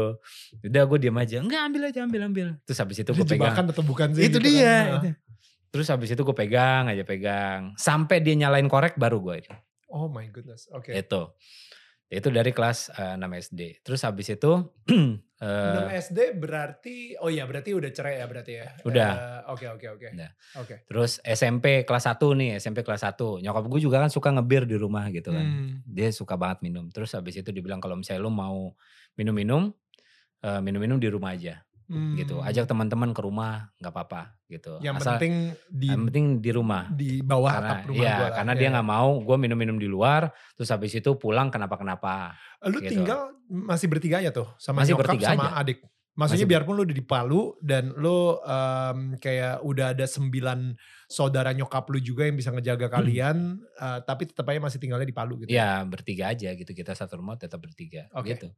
Udah 0.62 0.82
gue 0.86 0.98
diem 1.00 1.16
aja. 1.16 1.36
Enggak 1.42 1.62
ambil 1.66 1.82
aja 1.90 2.00
ambil 2.06 2.20
ambil. 2.28 2.46
Terus 2.62 2.78
habis 2.78 2.96
itu 3.02 3.10
gue 3.10 3.26
pegang. 3.26 3.56
atau 3.56 3.82
bukan 3.82 4.08
sih? 4.14 4.30
itu 4.30 4.38
gitu 4.38 4.46
dia. 4.46 5.00
Kan. 5.02 5.14
terus 5.66 5.92
habis 5.92 6.08
itu 6.08 6.22
gue 6.22 6.36
pegang 6.36 6.92
aja 6.92 7.02
pegang. 7.02 7.74
Sampai 7.80 8.20
dia 8.20 8.36
nyalain 8.36 8.68
korek 8.70 8.94
baru 9.00 9.18
gue 9.24 9.48
Oh 9.90 10.12
my 10.12 10.28
goodness. 10.28 10.68
Oke. 10.76 10.92
itu 10.92 11.22
itu 12.06 12.28
dari 12.30 12.54
kelas 12.54 12.94
eh, 12.94 13.14
6 13.18 13.26
SD 13.50 13.60
terus 13.82 14.00
habis 14.02 14.30
itu 14.30 14.52
eh, 15.42 15.90
6 15.90 16.02
SD 16.06 16.18
berarti 16.38 17.18
oh 17.18 17.26
iya 17.26 17.42
berarti 17.44 17.74
udah 17.74 17.90
cerai 17.90 18.22
ya 18.22 18.26
berarti 18.30 18.52
ya. 18.62 18.66
Udah. 18.86 19.10
Eh, 19.12 19.40
Oke 19.46 19.66
oke 19.66 19.86
oke. 19.90 20.08
Oke. 20.58 20.74
terus 20.86 21.18
SMP 21.22 21.82
kelas 21.82 22.06
1 22.06 22.18
nih 22.34 22.50
SMP 22.58 22.82
kelas 22.82 23.02
1 23.02 23.42
nyokap 23.42 23.64
gue 23.66 23.80
juga 23.80 24.02
kan 24.02 24.10
suka 24.10 24.30
ngebir 24.30 24.66
di 24.66 24.74
rumah 24.74 25.06
gitu 25.10 25.30
kan 25.30 25.46
Hmm. 25.46 25.82
dia 25.86 26.10
suka 26.10 26.34
banget 26.34 26.62
minum 26.62 26.90
terus 26.90 27.14
habis 27.14 27.38
itu 27.38 27.50
dibilang 27.50 27.78
kalau 27.78 27.94
misalnya 27.94 28.22
lu 28.22 28.30
mau 28.30 28.74
minum-minum 29.14 29.70
eh, 30.42 30.60
minum-minum 30.62 30.98
di 30.98 31.06
rumah 31.06 31.34
aja 31.34 31.62
gitu 31.88 32.34
Hmm. 32.36 32.48
ajak 32.48 32.66
teman-teman 32.66 33.10
ke 33.10 33.20
rumah 33.20 33.70
nggak 33.78 33.90
apa-apa 33.90 34.34
gitu 34.46 34.78
Yang 34.80 34.96
Asal- 34.98 35.06
penting 35.14 35.34
di 35.66 35.86
yang 35.86 36.02
penting 36.04 36.26
di 36.38 36.50
rumah 36.50 36.82
di 36.88 37.10
bawah 37.20 37.52
karena 37.52 37.70
atap 37.72 37.86
rumah 37.86 38.02
iya, 38.02 38.14
gua 38.16 38.28
karena 38.32 38.52
Iya, 38.52 38.58
dia 38.58 38.64
iya. 38.64 38.74
nggak 38.74 38.88
mau 38.88 39.08
gue 39.20 39.36
minum-minum 39.36 39.76
di 39.76 39.86
luar 39.86 40.22
terus 40.52 40.68
habis 40.68 40.92
itu 40.92 41.10
pulang 41.14 41.46
kenapa-kenapa 41.46 42.34
Lu 42.64 42.78
gitu. 42.78 42.90
tinggal 42.92 43.30
masih 43.46 43.86
bertiga 43.86 44.18
aja 44.18 44.30
tuh 44.30 44.50
sama 44.56 44.82
Masih 44.82 44.92
nyokap 44.92 45.14
bertiga 45.14 45.26
sama 45.30 45.46
aja. 45.48 45.62
adik. 45.62 45.78
Maksudnya 46.16 46.42
Masih- 46.42 46.52
biarpun 46.56 46.74
lu 46.74 46.82
udah 46.82 46.96
di 46.96 47.04
Palu 47.04 47.42
dan 47.60 47.92
lu 47.92 48.18
em, 48.40 48.98
kayak 49.16 49.60
udah 49.60 49.92
ada 49.92 50.06
sembilan 50.06 50.72
saudara 51.06 51.52
nyokap 51.52 51.84
lu 51.86 52.00
juga 52.00 52.24
yang 52.24 52.34
bisa 52.34 52.48
ngejaga 52.50 52.88
kalian, 52.88 53.36
eh, 53.60 53.98
tapi 54.00 54.24
tetap 54.24 54.48
aja 54.48 54.56
masih 54.58 54.80
tinggalnya 54.80 55.04
di 55.04 55.12
Palu 55.12 55.38
gitu. 55.38 55.52
ya 55.52 55.84
bertiga 55.84 56.32
aja 56.32 56.50
gitu 56.50 56.72
kita 56.72 56.90
satu 56.90 57.14
rumah 57.16 57.36
tetap 57.36 57.60
bertiga 57.60 58.08
Oke. 58.10 58.32
gitu 58.32 58.48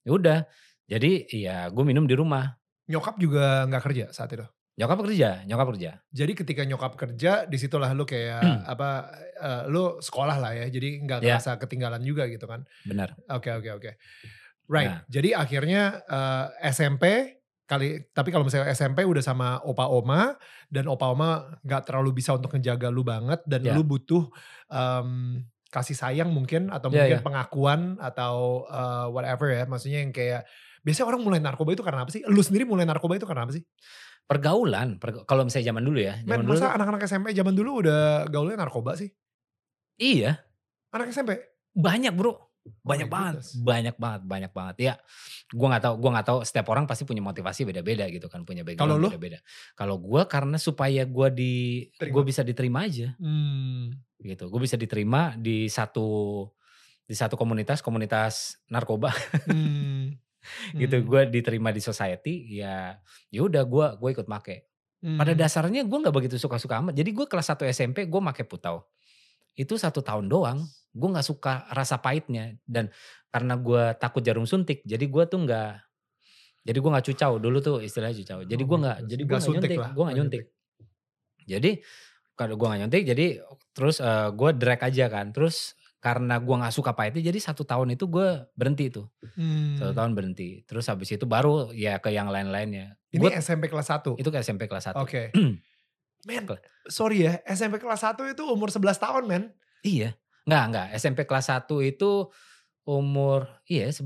ya 0.00 0.10
udah 0.10 0.38
jadi 0.84 1.12
ya 1.28 1.56
gue 1.68 1.84
minum 1.84 2.02
di 2.02 2.16
rumah 2.16 2.56
Nyokap 2.86 3.14
juga 3.16 3.66
nggak 3.66 3.82
kerja 3.82 4.06
saat 4.10 4.32
itu. 4.32 4.46
nyokap 4.72 5.04
kerja 5.04 5.44
nyokap 5.44 5.68
kerja 5.76 6.00
Jadi 6.10 6.32
ketika 6.32 6.64
nyokap 6.64 6.96
kerja, 6.96 7.44
di 7.44 7.60
situlah 7.60 7.92
lu 7.92 8.08
kayak 8.08 8.40
apa, 8.72 9.04
eh, 9.36 9.62
lu 9.68 10.00
sekolah 10.00 10.40
lah 10.40 10.52
ya. 10.54 10.66
Jadi 10.66 11.04
nggak 11.04 11.20
Ya. 11.20 11.36
ngerasa 11.36 11.60
ketinggalan 11.60 12.00
juga 12.00 12.24
gitu 12.26 12.48
kan. 12.48 12.64
benar 12.82 13.12
Oke 13.28 13.52
oke 13.52 13.68
oke. 13.70 13.90
Right. 14.66 14.88
Nah. 14.88 14.98
Jadi 15.06 15.36
akhirnya 15.36 15.82
eh, 16.02 16.46
SMP 16.68 17.36
kali 17.62 18.00
tapi 18.10 18.28
kalau 18.28 18.44
misalnya 18.44 18.72
SMP 18.72 19.04
udah 19.04 19.20
sama 19.20 19.60
opa 19.62 19.86
oma 19.86 20.34
dan 20.66 20.88
opa 20.88 21.08
oma 21.08 21.52
nggak 21.62 21.82
terlalu 21.86 22.16
bisa 22.16 22.32
untuk 22.32 22.52
ngejaga 22.52 22.88
lu 22.88 23.04
banget 23.04 23.44
dan 23.44 23.60
Ya. 23.62 23.76
lu 23.76 23.84
butuh 23.84 24.24
em, 24.68 25.40
kasih 25.68 25.94
sayang 25.94 26.28
mungkin 26.28 26.68
atau 26.68 26.88
Ya, 26.88 27.04
mungkin 27.04 27.20
ya. 27.20 27.24
pengakuan 27.24 27.80
atau 27.96 28.64
eh, 28.66 29.06
whatever 29.08 29.52
ya. 29.52 29.64
Maksudnya 29.64 30.00
yang 30.00 30.12
kayak 30.12 30.48
biasanya 30.82 31.06
orang 31.08 31.22
mulai 31.22 31.38
narkoba 31.38 31.72
itu 31.72 31.80
karena 31.80 32.02
apa 32.02 32.10
sih? 32.10 32.22
Lu 32.24 32.38
sendiri 32.38 32.62
mulai 32.62 32.82
narkoba 32.82 33.14
itu 33.14 33.24
karena 33.24 33.46
apa 33.46 33.52
sih? 33.52 33.64
pergaulan 34.22 34.96
perga- 34.96 35.26
kalau 35.26 35.42
misalnya 35.42 35.66
zaman 35.68 35.82
dulu 35.82 35.98
ya 35.98 36.14
zaman 36.20 36.30
Men, 36.32 36.46
dulu 36.46 36.54
masa 36.54 36.70
anak-anak 36.72 37.02
SMP 37.02 37.26
zaman 37.32 37.52
dulu 37.52 37.82
udah 37.82 38.00
gaulnya 38.28 38.54
narkoba 38.56 38.94
sih? 38.94 39.10
iya 39.96 40.38
Anak 40.88 41.10
SMP? 41.10 41.42
banyak 41.70 42.12
bro 42.12 42.38
banyak 42.80 43.06
my 43.06 43.12
banget 43.12 43.34
goodness. 43.34 43.58
banyak 43.58 43.96
banget 43.96 44.22
banyak 44.22 44.52
banget 44.54 44.76
ya 44.78 44.94
gua 45.50 45.66
nggak 45.68 45.82
tahu 45.82 45.94
gua 45.98 46.10
nggak 46.14 46.28
tahu 46.28 46.38
setiap 46.42 46.66
orang 46.68 46.86
pasti 46.86 47.02
punya 47.02 47.18
motivasi 47.20 47.66
beda-beda 47.66 48.06
gitu 48.06 48.30
kan 48.30 48.46
punya 48.46 48.62
background 48.62 49.02
beda-beda 49.02 49.42
kalau 49.74 49.98
gua 49.98 50.22
karena 50.24 50.54
supaya 50.56 51.02
gua 51.02 51.26
di 51.26 51.90
Terima. 51.98 52.14
gua 52.14 52.22
bisa 52.22 52.40
diterima 52.40 52.86
aja 52.86 53.18
Hmm. 53.18 53.90
gitu 54.20 54.46
gue 54.46 54.60
bisa 54.60 54.78
diterima 54.78 55.34
di 55.34 55.66
satu 55.66 56.46
di 57.02 57.12
satu 57.12 57.34
komunitas 57.34 57.82
komunitas 57.82 58.62
narkoba 58.68 59.10
Hmm. 59.50 60.14
Gitu 60.74 60.96
Hmm. 60.98 61.06
gue 61.06 61.22
diterima 61.30 61.70
di 61.70 61.78
society 61.78 62.58
ya 62.58 62.98
ya 63.30 63.40
udah 63.42 63.62
gue 63.66 63.86
gue 64.00 64.10
ikut 64.12 64.26
make. 64.26 64.68
Pada 65.02 65.34
Hmm. 65.34 65.40
dasarnya 65.40 65.82
gue 65.82 65.98
nggak 65.98 66.14
begitu 66.14 66.38
suka 66.38 66.62
suka 66.62 66.78
amat. 66.78 66.94
Jadi 66.94 67.10
gue 67.10 67.26
kelas 67.26 67.50
1 67.50 67.66
SMP 67.66 68.06
gue 68.06 68.20
make 68.22 68.46
putau. 68.46 68.86
Itu 69.54 69.74
satu 69.76 70.00
tahun 70.00 70.30
doang 70.30 70.62
gue 70.92 71.08
nggak 71.08 71.26
suka 71.26 71.66
rasa 71.72 71.98
pahitnya. 71.98 72.54
Dan 72.62 72.92
karena 73.32 73.58
gue 73.58 73.96
takut 73.98 74.22
jarum 74.22 74.46
suntik 74.46 74.82
jadi 74.86 75.02
gue 75.02 75.24
tuh 75.26 75.42
nggak 75.42 75.70
jadi 76.62 76.78
gue 76.78 76.90
nggak 76.94 77.06
cucau. 77.10 77.32
Dulu 77.42 77.58
tuh 77.58 77.76
istilahnya 77.82 78.16
cucau. 78.22 78.40
Jadi 78.46 78.62
Oh 78.62 78.68
gue 78.70 78.78
my 78.78 78.82
nggak 78.86 78.98
jadi 79.10 79.22
gue 79.22 79.30
Nggak 79.34 79.48
nyuntik 79.50 79.78
gue 79.90 80.04
nggak 80.06 80.16
nyuntik. 80.18 80.42
jadi 81.42 81.70
kalau 82.32 82.54
gue 82.56 82.66
nggak 82.70 82.80
nyuntik 82.86 83.04
jadi 83.04 83.26
terus 83.74 83.96
gue 84.32 84.50
drag 84.54 84.80
aja 84.86 85.04
kan. 85.10 85.26
Terus 85.34 85.74
karena 86.02 86.36
gue 86.36 86.50
nggak 86.52 86.74
suka 86.74 86.92
pahitnya 86.92 87.22
jadi 87.22 87.38
satu 87.40 87.62
tahun 87.62 87.94
itu 87.94 88.04
gue 88.04 88.26
berhenti 88.52 88.90
tuh 88.90 89.06
Hmm. 89.32 89.78
satu 89.78 89.94
tahun 89.94 90.12
berhenti 90.12 90.60
terus 90.62 90.84
habis 90.84 91.08
itu 91.08 91.24
baru 91.24 91.70
ya 91.70 91.96
ke 91.96 92.10
yang 92.10 92.26
lain-lainnya 92.26 92.98
Ini 93.08 93.22
Gua- 93.22 93.32
SMP 93.34 93.68
kelas 93.68 93.86
1? 93.88 94.18
itu 94.18 94.28
ke 94.28 94.38
SMP 94.38 94.66
kelas 94.66 94.90
1 94.90 94.98
Oke. 94.98 95.30
men, 96.22 96.44
sorry 96.86 97.22
ya, 97.22 97.38
SMP 97.44 97.78
kelas 97.78 98.02
1 98.02 98.18
itu 98.28 98.42
umur 98.44 98.68
11 98.68 98.94
tahun 98.96 99.24
men. 99.24 99.42
iya 99.80 100.18
nggak 100.42 100.64
nggak 100.68 100.86
SMP 100.96 101.22
kelas 101.22 101.46
1 101.48 101.66
itu 101.82 102.10
umur 102.84 103.46
iya 103.64 103.86
11 103.86 104.02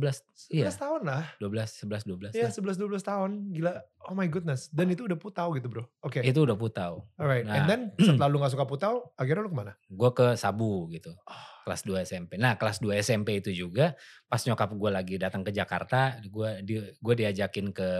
11 0.52 0.52
iya 0.52 0.68
tahun 0.68 1.02
lah. 1.02 1.24
12 1.38 1.88
11 1.88 2.04
12 2.04 2.32
Iya, 2.32 2.46
lah. 2.46 2.52
11 2.52 2.76
12 2.76 3.00
tahun. 3.02 3.30
Gila. 3.50 3.72
Oh 4.02 4.12
my 4.12 4.26
goodness. 4.26 4.68
Dan 4.68 4.88
itu 4.88 5.02
udah 5.02 5.16
putau 5.16 5.50
gitu, 5.52 5.66
Bro. 5.66 5.88
Oke. 6.00 6.20
itu 6.20 6.36
udah 6.38 6.54
putau 6.54 7.08
Alright. 7.14 7.42
And 7.42 7.56
Nah. 7.56 7.66
then 7.66 7.80
setelah 8.06 8.28
lu 8.28 8.38
gak 8.38 8.52
suka 8.52 8.64
putau, 8.64 9.10
akhirnya 9.14 9.42
lu 9.42 9.50
ke 9.50 9.56
mana? 9.56 9.72
gue 9.82 10.10
ke 10.12 10.26
Sabu 10.34 10.86
gitu 10.90 11.10
Oh. 11.24 11.44
kelas 11.64 11.82
2 11.82 11.98
SMP 12.00 12.36
nah 12.36 12.54
kelas 12.54 12.78
2 12.78 12.94
SMP 12.96 13.40
itu 13.40 13.50
juga 13.50 13.98
pas 14.24 14.38
nyokap 14.38 14.70
gue 14.70 14.86
lagi 14.88 15.14
datang 15.16 15.40
ke 15.40 15.50
Jakarta 15.50 16.14
gue 16.20 16.50
di, 16.62 16.74
gue 16.78 17.14
diajakin 17.16 17.72
ke 17.72 17.90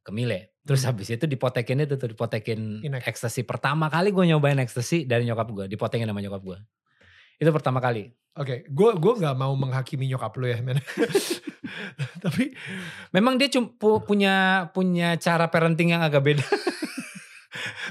ke 0.00 0.10
Mile 0.10 0.58
terus 0.60 0.82
Hmm. 0.82 0.90
habis 0.90 1.08
itu 1.08 1.22
dipotekin 1.24 1.78
itu 1.78 1.94
tuh 1.94 2.08
dipotekin 2.08 2.82
ekstasi 2.98 3.44
pertama 3.44 3.86
kali 3.86 4.10
gue 4.10 4.24
nyobain 4.26 4.58
ekstasi 4.58 5.04
dari 5.04 5.22
nyokap 5.22 5.46
gue 5.46 5.66
dipotekin 5.68 6.02
sama 6.04 6.18
nyokap 6.18 6.42
gue 6.42 6.58
itu 7.36 7.50
pertama 7.50 7.78
kali 7.78 8.12
Oke, 8.34 8.68
gue 8.68 8.90
gua 8.94 9.12
nggak 9.16 9.32
mau 9.34 9.56
menghakimi 9.56 10.04
nyokap 10.06 10.36
lu 10.36 10.44
ya, 10.44 10.60
men. 10.60 10.76
Tapi 12.20 12.52
memang 13.08 13.34
dia 13.34 13.48
cum, 13.48 13.64
pu- 13.70 14.04
punya 14.04 14.34
punya 14.70 15.16
cara 15.16 15.48
parenting 15.48 15.88
yang 15.90 16.04
agak 16.04 16.20
beda 16.22 16.44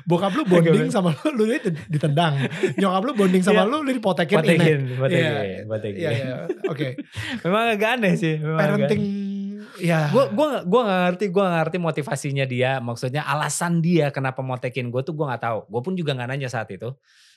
bokap 0.05 0.29
lu 0.31 0.45
bonding 0.45 0.93
sama 0.93 1.17
lu, 1.25 1.33
lu 1.33 1.43
ditendang. 1.89 2.37
Nyokap 2.77 3.01
lu 3.03 3.13
bonding 3.15 3.41
sama 3.41 3.65
Iya. 3.65 3.71
lu, 3.73 3.77
lu 3.81 3.89
dipotekin 3.89 4.37
inek. 4.37 4.45
potekin 4.45 4.79
potekin 4.95 5.17
Iya, 5.17 5.65
potekin 5.65 5.97
Iya, 5.97 6.09
iya. 6.11 6.35
Oke. 6.69 6.87
memang 7.43 7.63
agak 7.73 7.89
aneh 7.97 8.13
sih 8.13 8.37
memang 8.37 8.59
agak 8.59 8.69
Parenting 8.85 9.01
ya. 9.75 9.99
gue 10.07 10.23
gua 10.29 10.61
gua 10.61 10.81
nggak 10.83 11.01
ngerti 11.07 11.25
gue 11.27 11.41
nggak 11.43 11.59
ngerti 11.59 11.77
motivasinya 11.79 12.45
dia 12.45 12.71
maksudnya 12.79 13.25
alasan 13.25 13.81
dia 13.81 14.07
kenapa 14.09 14.39
mau 14.39 14.55
tekin 14.55 14.87
gue 14.87 15.01
tuh 15.01 15.11
gue 15.11 15.25
nggak 15.25 15.41
tahu 15.41 15.59
gue 15.65 15.81
pun 15.81 15.93
juga 15.95 16.13
nggak 16.13 16.29
nanya 16.29 16.47
saat 16.47 16.69
itu 16.69 16.93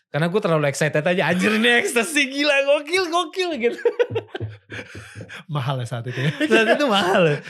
karena 0.08 0.26
gue 0.26 0.38
terlalu 0.38 0.64
excited 0.66 1.00
aja 1.00 1.22
anjir 1.26 1.52
ini 1.52 1.68
ekstasi 1.78 2.28
gila 2.28 2.56
gokil 2.66 3.04
gokil 3.06 3.50
gitu 3.58 3.76
mahal 5.48 5.76
ya 5.76 5.86
saat 5.86 6.04
itu 6.06 6.16
ya. 6.16 6.32
saat 6.50 6.68
itu 6.70 6.86
mahal 6.86 7.40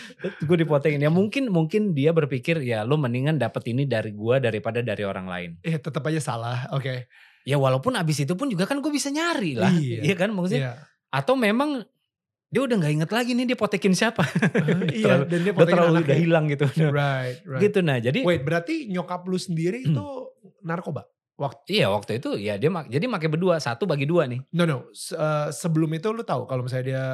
gue 0.41 0.57
dipotekin 0.57 0.99
ya 0.99 1.09
mungkin 1.09 1.49
mungkin 1.49 1.93
dia 1.93 2.11
berpikir 2.11 2.59
ya 2.61 2.83
lo 2.83 2.97
mendingan 2.97 3.37
dapet 3.37 3.62
ini 3.69 3.85
dari 3.85 4.11
gue 4.11 4.37
daripada 4.38 4.81
dari 4.81 5.03
orang 5.03 5.27
lain 5.27 5.50
Eh 5.61 5.77
tetap 5.77 6.03
aja 6.05 6.19
salah. 6.19 6.67
Oke. 6.73 7.07
ya 7.45 7.57
walaupun 7.57 7.95
abis 7.95 8.23
itu 8.23 8.35
pun 8.35 8.47
juga 8.47 8.65
kan 8.65 8.77
gue 8.77 8.91
bisa 8.91 9.09
nyari 9.09 9.55
lah 9.55 9.71
Iya. 9.71 10.00
iya 10.05 10.15
kan 10.15 10.29
maksudnya 10.29 10.61
Iya. 10.61 10.73
atau 11.11 11.35
memang 11.35 11.81
dia 12.47 12.61
udah 12.61 12.77
nggak 12.77 12.93
inget 12.95 13.11
lagi 13.11 13.31
nih 13.33 13.47
dia 13.47 13.57
potekin 13.57 13.93
siapa 13.93 14.25
iya, 14.91 15.17
Terlalu- 15.17 15.27
dan 15.27 15.38
dia 15.38 15.47
udah 15.47 15.55
potekin 15.55 15.73
terlalu 15.75 15.88
anaknya. 15.91 16.05
udah 16.05 16.17
hilang 16.19 16.45
gitu 16.47 16.65
Right, 16.91 17.38
right. 17.41 17.61
gitu 17.62 17.79
nah 17.81 17.97
jadi 17.99 18.21
Wait, 18.21 18.43
berarti 18.43 18.75
nyokap 18.87 19.25
lu 19.25 19.38
sendiri 19.38 19.81
Hmm. 19.81 19.93
itu 19.93 20.07
narkoba? 20.61 21.07
Iya 21.71 21.87
waktu 21.95 22.18
itu 22.18 22.35
ya 22.35 22.59
dia 22.59 22.66
mak- 22.66 22.90
jadi 22.90 23.07
pakai 23.07 23.30
berdua 23.30 23.62
satu 23.62 23.87
bagi 23.87 24.11
dua 24.11 24.26
nih. 24.26 24.42
No, 24.50 24.66
no. 24.66 24.90
Se- 24.90 25.14
eh, 25.14 25.49
sebelum 25.54 25.87
itu 25.95 26.11
lu 26.11 26.26
tahu 26.26 26.50
kalau 26.50 26.66
misalnya 26.66 26.87
dia 26.87 27.04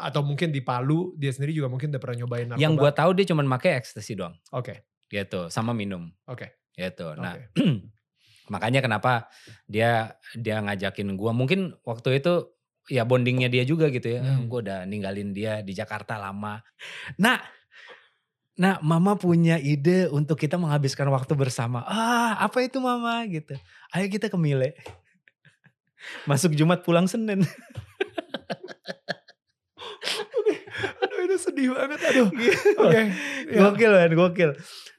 atau 0.00 0.24
mungkin 0.24 0.48
di 0.48 0.64
Palu 0.64 1.12
dia 1.20 1.28
sendiri 1.28 1.52
juga 1.52 1.68
mungkin 1.68 1.92
udah 1.92 2.00
pernah 2.00 2.24
nyobain 2.24 2.48
narkoba. 2.48 2.64
Yang 2.64 2.72
gua 2.80 2.90
tahu 2.96 3.10
dia 3.12 3.26
cuma 3.28 3.44
pakai 3.44 3.76
ekstasi 3.76 4.16
doang, 4.16 4.32
Oke, 4.56 4.88
gitu 5.12 5.52
sama 5.52 5.76
minum, 5.76 6.08
oke. 6.24 6.48
gitu. 6.72 7.12
Nah 7.20 7.36
oke. 7.36 7.60
makanya 8.52 8.80
kenapa 8.80 9.28
dia 9.68 10.16
dia 10.32 10.64
ngajakin 10.64 11.12
gua 11.20 11.36
mungkin 11.36 11.76
waktu 11.84 12.24
itu 12.24 12.54
ya 12.88 13.04
bondingnya 13.04 13.48
dia 13.52 13.64
juga 13.68 13.88
gitu 13.88 14.16
ya. 14.16 14.20
Hmm. 14.20 14.48
Gue 14.48 14.60
udah 14.64 14.84
ninggalin 14.84 15.32
dia 15.32 15.64
di 15.64 15.72
Jakarta 15.72 16.20
lama. 16.20 16.60
Nah 17.16 17.40
Nah, 18.54 18.78
mama 18.86 19.18
punya 19.18 19.58
ide 19.58 20.06
untuk 20.14 20.38
kita 20.38 20.54
menghabiskan 20.54 21.10
waktu 21.10 21.34
bersama. 21.34 21.82
Ah, 21.90 22.38
apa 22.38 22.62
itu 22.62 22.78
mama 22.78 23.26
gitu. 23.26 23.58
Ayo 23.90 24.06
kita 24.06 24.30
ke 24.30 24.38
Mile. 24.38 24.78
Masuk 26.30 26.54
Jumat 26.54 26.86
pulang 26.86 27.10
Senin. 27.10 27.42
Aduh 31.02 31.18
itu 31.26 31.36
sedih 31.38 31.74
banget 31.74 32.00
aduh. 32.12 32.28
Oke. 32.28 32.54
Okay. 32.78 33.04
ya. 33.50 33.58
Gokil 33.58 33.92
kan, 33.92 34.10
gokil. 34.14 34.50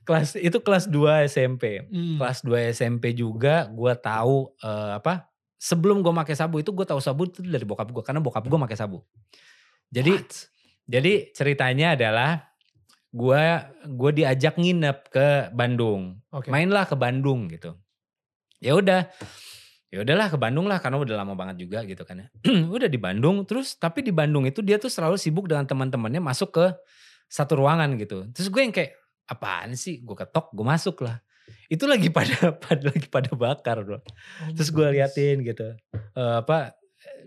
Kelas 0.05 0.37
itu 0.37 0.57
kelas 0.61 0.85
2 0.91 1.25
SMP. 1.29 1.85
Hmm. 1.89 2.17
Kelas 2.21 2.43
2 2.45 2.73
SMP 2.75 3.15
juga 3.15 3.69
gua 3.71 3.95
tahu 3.95 4.51
eh, 4.61 4.91
apa? 4.99 5.31
Sebelum 5.55 6.03
gue 6.05 6.13
pakai 6.13 6.35
sabu 6.37 6.61
itu 6.61 6.69
gue 6.69 6.85
tahu 6.85 7.01
sabu 7.01 7.25
itu 7.25 7.41
dari 7.41 7.65
bokap 7.65 7.89
gue 7.89 8.03
karena 8.05 8.21
bokap 8.21 8.45
gue 8.45 8.59
pakai 8.69 8.77
sabu. 8.77 9.01
Jadi 9.89 10.13
What? 10.13 10.31
jadi 10.85 11.13
ceritanya 11.33 11.97
adalah 11.97 12.54
gue 13.15 13.43
gue 13.87 14.11
diajak 14.11 14.59
nginep 14.59 14.97
ke 15.07 15.27
Bandung. 15.55 16.19
Oke. 16.35 16.51
Mainlah 16.51 16.83
ke 16.83 16.99
Bandung 16.99 17.47
gitu. 17.47 17.79
Ya 18.59 18.75
udah. 18.75 19.07
Ya 19.93 20.03
udahlah 20.03 20.27
ke 20.27 20.35
Bandung 20.35 20.67
lah 20.67 20.83
karena 20.83 20.99
udah 20.99 21.15
lama 21.23 21.39
banget 21.39 21.63
juga 21.63 21.87
gitu 21.87 22.03
kan 22.03 22.19
ya. 22.19 22.27
udah 22.75 22.91
di 22.91 22.99
Bandung 22.99 23.47
terus 23.47 23.79
tapi 23.79 24.03
di 24.03 24.11
Bandung 24.11 24.43
itu 24.43 24.59
dia 24.59 24.75
tuh 24.75 24.91
selalu 24.91 25.15
sibuk 25.15 25.47
dengan 25.47 25.63
teman-temannya 25.63 26.19
masuk 26.19 26.51
ke 26.59 26.65
satu 27.31 27.63
ruangan 27.63 27.95
gitu. 27.95 28.27
Terus 28.35 28.51
gue 28.51 28.61
yang 28.61 28.75
kayak 28.75 28.91
apaan 29.31 29.79
sih? 29.79 30.03
Gue 30.03 30.19
ketok, 30.19 30.51
gue 30.51 30.65
masuk 30.67 31.07
lah. 31.07 31.23
Itu 31.71 31.87
lagi 31.87 32.11
pada, 32.11 32.51
pada 32.67 32.83
lagi 32.91 33.07
pada 33.07 33.31
bakar 33.31 33.87
bro. 33.87 33.97
Oh 33.97 34.01
Terus 34.51 34.69
gue 34.75 34.87
liatin 34.99 35.39
gitu. 35.47 35.71
Eh, 35.95 36.35
apa 36.43 36.75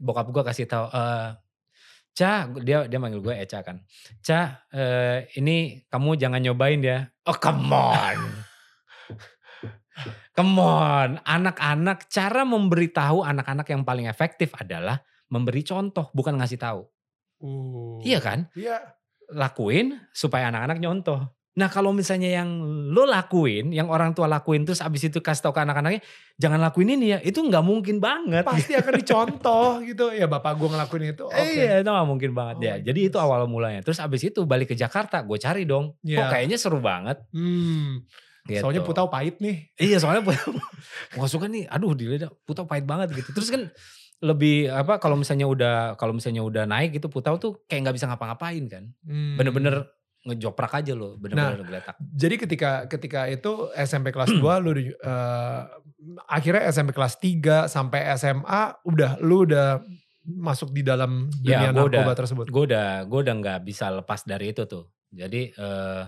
bokap 0.02 0.28
gue 0.28 0.42
kasih 0.44 0.68
tahu 0.68 0.92
eh 0.92 1.47
Ca, 2.16 2.50
dia 2.64 2.88
dia 2.88 2.98
manggil 2.98 3.22
gue 3.22 3.34
Eca 3.34 3.62
kan. 3.62 3.80
Ca, 4.24 4.66
eh, 4.74 5.28
ini 5.38 5.86
kamu 5.86 6.18
jangan 6.18 6.40
nyobain 6.42 6.82
ya. 6.82 7.06
Oh 7.28 7.36
come 7.36 7.70
on. 7.70 8.18
come 10.36 10.58
on. 10.58 11.22
Anak-anak, 11.22 12.10
cara 12.10 12.42
memberitahu 12.42 13.22
anak-anak 13.22 13.66
yang 13.70 13.82
paling 13.86 14.10
efektif 14.10 14.54
adalah 14.58 14.98
memberi 15.30 15.62
contoh, 15.62 16.10
bukan 16.10 16.40
ngasih 16.40 16.58
tahu. 16.58 16.82
Uh. 17.38 18.02
Iya 18.02 18.18
kan? 18.18 18.50
Iya. 18.58 18.98
Lakuin 19.30 20.00
supaya 20.10 20.50
anak-anak 20.50 20.78
nyontoh. 20.82 21.37
Nah 21.58 21.66
kalau 21.66 21.90
misalnya 21.90 22.30
yang 22.38 22.62
lo 22.94 23.02
lakuin, 23.02 23.74
yang 23.74 23.90
orang 23.90 24.14
tua 24.14 24.30
lakuin 24.30 24.62
terus 24.62 24.78
abis 24.78 25.10
itu 25.10 25.18
kasih 25.18 25.50
tau 25.50 25.52
ke 25.52 25.58
anak-anaknya, 25.58 25.98
jangan 26.38 26.62
lakuin 26.62 26.94
ini 26.94 27.12
ya, 27.12 27.18
itu 27.18 27.42
nggak 27.42 27.64
mungkin 27.66 27.98
banget. 27.98 28.46
Pasti 28.46 28.78
akan 28.78 28.92
dicontoh 28.94 29.82
gitu. 29.82 30.14
Ya 30.14 30.30
bapak 30.30 30.54
gue 30.54 30.68
ngelakuin 30.70 31.04
itu. 31.18 31.26
Eh, 31.34 31.66
Iya 31.66 31.82
itu 31.82 31.90
gak 31.90 32.06
mungkin 32.06 32.30
banget 32.30 32.56
Oh 32.56 32.62
ya. 32.62 32.74
Jadi 32.78 33.00
itu 33.10 33.18
awal 33.18 33.50
mulanya. 33.50 33.82
Terus 33.82 33.98
abis 33.98 34.30
itu 34.30 34.46
balik 34.46 34.70
ke 34.70 34.76
Jakarta, 34.78 35.26
gue 35.26 35.34
cari 35.34 35.66
dong. 35.66 35.98
Kok 35.98 36.06
Iya. 36.06 36.30
kayaknya 36.30 36.56
seru 36.62 36.78
banget. 36.78 37.18
Hmm. 37.34 38.06
Gitu. 38.46 38.62
Soalnya 38.62 38.86
putau 38.86 39.10
pahit 39.10 39.42
nih. 39.42 39.68
Iya 39.76 39.98
soalnya 40.00 40.22
Putau, 40.24 40.54
gue 41.18 41.28
suka 41.28 41.50
nih, 41.50 41.68
aduh 41.68 41.92
di 41.92 42.08
lidah 42.08 42.30
Putau 42.46 42.64
pahit 42.64 42.86
banget 42.86 43.12
gitu. 43.12 43.34
Terus 43.34 43.50
kan 43.50 43.68
lebih 44.18 44.66
apa 44.70 44.98
kalau 44.98 45.14
misalnya 45.14 45.46
udah 45.46 45.94
kalau 45.94 46.10
misalnya 46.16 46.42
udah 46.42 46.64
naik 46.66 46.96
gitu 46.96 47.06
Putau 47.06 47.38
tuh 47.38 47.62
kayak 47.70 47.90
nggak 47.90 47.96
bisa 47.98 48.06
ngapa-ngapain 48.08 48.64
kan. 48.70 48.84
Hmm. 49.02 49.36
Ngejoprak 50.26 50.82
aja 50.82 50.92
loh, 50.98 51.14
bener-bener 51.16 51.62
geletak. 51.62 51.94
Jadi 52.00 52.34
ketika 52.36 52.70
ketika 52.90 53.20
itu 53.30 53.70
SMP 53.74 54.10
kelas 54.10 54.34
2 54.40 54.64
lu 54.64 54.70
eh, 54.74 55.60
akhirnya 56.26 56.68
SMP 56.68 56.90
kelas 56.92 57.16
3 57.16 57.70
sampai 57.70 58.06
SMA 58.18 58.62
udah 58.82 59.18
lu 59.22 59.46
udah 59.46 59.80
masuk 60.28 60.76
di 60.76 60.84
dalam 60.84 61.32
dunia 61.40 61.68
Ya, 61.68 61.72
gua 61.72 61.88
narkoba 61.88 62.12
udah- 62.12 62.18
tersebut. 62.18 62.46
Gue 62.52 62.62
udah 62.68 63.08
gue 63.08 63.18
udah 63.24 63.34
nggak 63.40 63.58
bisa 63.64 63.88
lepas 63.88 64.20
dari 64.28 64.52
itu 64.52 64.68
tuh. 64.68 64.84
Jadi 65.08 65.54
eh 65.56 66.02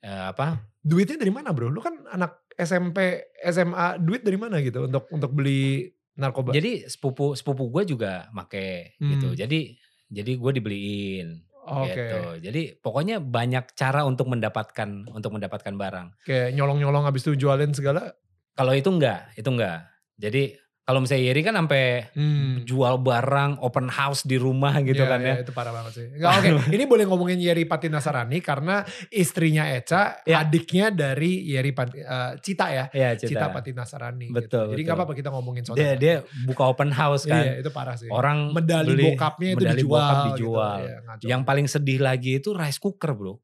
eh, 0.00 0.24
apa? 0.30 0.62
Duitnya 0.80 1.18
dari 1.20 1.32
mana, 1.34 1.50
Bro? 1.52 1.68
Lu 1.68 1.82
kan 1.82 1.92
anak 2.08 2.46
SMP, 2.56 3.20
SMA, 3.42 4.00
duit 4.00 4.22
dari 4.24 4.38
mana 4.38 4.62
gitu 4.62 4.86
untuk 4.86 5.10
untuk 5.10 5.32
beli 5.34 5.90
narkoba? 6.14 6.54
Jadi 6.54 6.86
sepupu 6.86 7.34
sepupu 7.34 7.68
gue 7.68 7.96
juga 7.96 8.30
make 8.30 8.94
gitu. 8.96 9.34
Hmm. 9.34 9.36
Jadi 9.36 9.74
jadi 10.10 10.32
gue 10.38 10.52
dibeliin. 10.54 11.28
Oke. 11.70 11.94
gitu. 11.94 12.20
Jadi 12.42 12.62
pokoknya 12.78 13.22
banyak 13.22 13.72
cara 13.78 14.02
untuk 14.02 14.26
mendapatkan 14.26 15.06
untuk 15.14 15.30
mendapatkan 15.38 15.74
barang. 15.74 16.26
Kayak 16.26 16.50
nyolong-nyolong 16.58 17.06
habis 17.06 17.22
itu 17.24 17.46
jualin 17.46 17.70
segala. 17.70 18.14
Kalau 18.58 18.74
itu 18.74 18.90
enggak, 18.90 19.30
itu 19.38 19.48
enggak. 19.48 19.86
Jadi 20.20 20.58
kalau 20.90 20.98
misalnya 20.98 21.22
Yeri 21.24 21.40
kan 21.40 21.54
sampai 21.54 22.10
Hmm. 22.10 22.66
jual 22.66 22.98
barang 22.98 23.58
open 23.58 23.86
house 23.86 24.22
di 24.22 24.34
rumah 24.34 24.74
gitu 24.80 24.98
Iya, 24.98 25.06
kan 25.06 25.20
ya. 25.20 25.26
iya, 25.30 25.34
itu 25.40 25.52
parah 25.52 25.70
banget 25.70 25.92
sih. 25.94 26.06
Oke, 26.10 26.48
ini 26.74 26.84
boleh 26.84 27.06
ngomongin 27.06 27.38
Yeri 27.38 27.62
Patinasarani 27.62 28.38
karena 28.40 28.82
istrinya 29.08 29.64
Eca, 29.64 30.18
Ya. 30.22 30.42
adiknya 30.42 30.90
dari 30.90 31.46
Yeri 31.46 31.70
Pat- 31.70 31.94
eh, 31.94 32.32
Cita 32.40 32.66
ya. 32.68 32.84
Iya, 32.90 33.14
Cita, 33.14 33.30
Cita. 33.30 33.46
Patinasarani. 33.48 34.26
Betul, 34.28 34.42
gitu. 34.42 34.58
Jadi 34.66 34.74
betul. 34.74 34.82
nggak 34.82 34.96
apa-apa 34.98 35.14
kita 35.14 35.30
ngomongin 35.30 35.62
soal 35.62 35.76
Dia 35.76 35.94
dia 35.94 36.14
buka 36.44 36.66
open 36.66 36.90
house 36.90 37.22
kan. 37.24 37.38
Iya, 37.38 37.52
itu 37.60 37.70
parah 37.70 37.94
sih. 37.94 38.10
Orang 38.10 38.50
medali 38.50 38.90
beli- 38.90 39.14
bokapnya 39.14 39.48
itu 39.52 39.58
medali 39.62 39.78
dijual. 39.78 39.94
bokap 39.94 40.16
gitu. 40.16 40.28
dijual. 40.34 40.78
Iya, 40.80 40.96
ngaco. 41.06 41.24
Yang 41.24 41.42
paling 41.44 41.66
sedih 41.68 41.98
lagi 42.00 42.30
itu 42.34 42.50
rice 42.50 42.76
cooker, 42.76 43.12
Bro. 43.12 43.38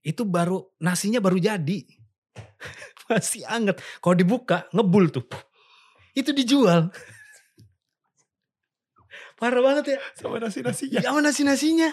Itu 0.00 0.24
baru 0.24 0.56
nasinya 0.78 1.20
baru 1.20 1.36
jadi. 1.36 1.84
Masih 3.10 3.42
anget. 3.44 3.76
Kalau 3.98 4.14
dibuka 4.14 4.64
ngebul 4.70 5.10
tuh. 5.10 5.26
Itu 6.14 6.30
dijual. 6.34 6.90
Parah 9.40 9.62
banget 9.64 9.96
ya. 9.96 9.98
sama 10.18 10.36
nasi-nasinya. 10.36 11.00
Ya 11.00 11.08
sama 11.08 11.20
nasi-nasinya. 11.24 11.90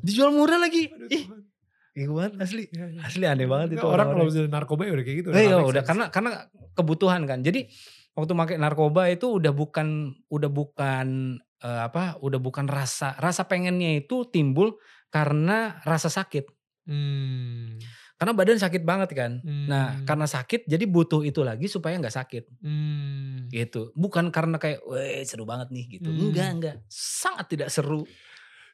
Dijual 0.00 0.32
murah 0.32 0.56
lagi. 0.56 0.88
Aduh, 0.88 1.12
Ih, 1.12 1.24
Tuhan. 1.28 1.50
Iya 1.90 2.06
banget 2.08 2.32
asli. 2.38 2.64
Iya, 2.70 2.86
iya. 2.86 3.00
Asli 3.02 3.24
aneh 3.26 3.46
banget 3.50 3.68
itu. 3.76 3.86
orang 3.86 4.14
kalau 4.14 4.24
misalnya 4.24 4.50
narkoba 4.54 4.82
ya 4.86 4.92
udah 4.94 5.04
kayak 5.04 5.18
gitu. 5.20 5.28
Eh, 5.34 5.42
iya, 5.50 5.56
make 5.58 5.68
udah 5.74 5.82
karena 5.82 6.04
karena 6.08 6.30
kebutuhan 6.72 7.22
kan. 7.26 7.38
Jadi 7.42 7.66
waktu 8.14 8.32
pakai 8.32 8.56
narkoba 8.62 9.02
itu 9.10 9.26
udah 9.36 9.52
bukan 9.52 10.14
udah 10.30 10.50
bukan 10.50 11.06
eh, 11.42 11.80
apa? 11.84 12.16
Udah 12.22 12.38
bukan 12.38 12.70
rasa 12.70 13.18
rasa 13.18 13.44
pengennya 13.50 14.00
itu 14.00 14.24
timbul 14.30 14.78
karena 15.10 15.82
rasa 15.82 16.06
sakit. 16.08 16.46
Hmm. 16.86 17.76
Karena 18.20 18.36
badan 18.36 18.60
sakit 18.60 18.84
banget 18.84 19.16
kan. 19.16 19.40
Nah, 19.40 19.96
Hmm. 19.96 20.04
karena 20.04 20.28
sakit 20.28 20.68
jadi 20.68 20.84
butuh 20.84 21.24
itu 21.24 21.40
lagi 21.40 21.72
supaya 21.72 21.96
nggak 21.96 22.12
sakit 22.12 22.44
Hmm. 22.60 23.48
gitu. 23.48 23.96
Bukan 23.96 24.28
karena 24.28 24.60
kayak, 24.60 24.84
weh 24.84 25.24
seru 25.24 25.48
banget 25.48 25.72
nih 25.72 25.96
gitu. 25.96 26.12
Hmm. 26.12 26.28
Enggak, 26.28 26.48
enggak. 26.52 26.76
Sangat 26.92 27.48
tidak 27.48 27.72
seru. 27.72 28.04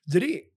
Jadi 0.02 0.50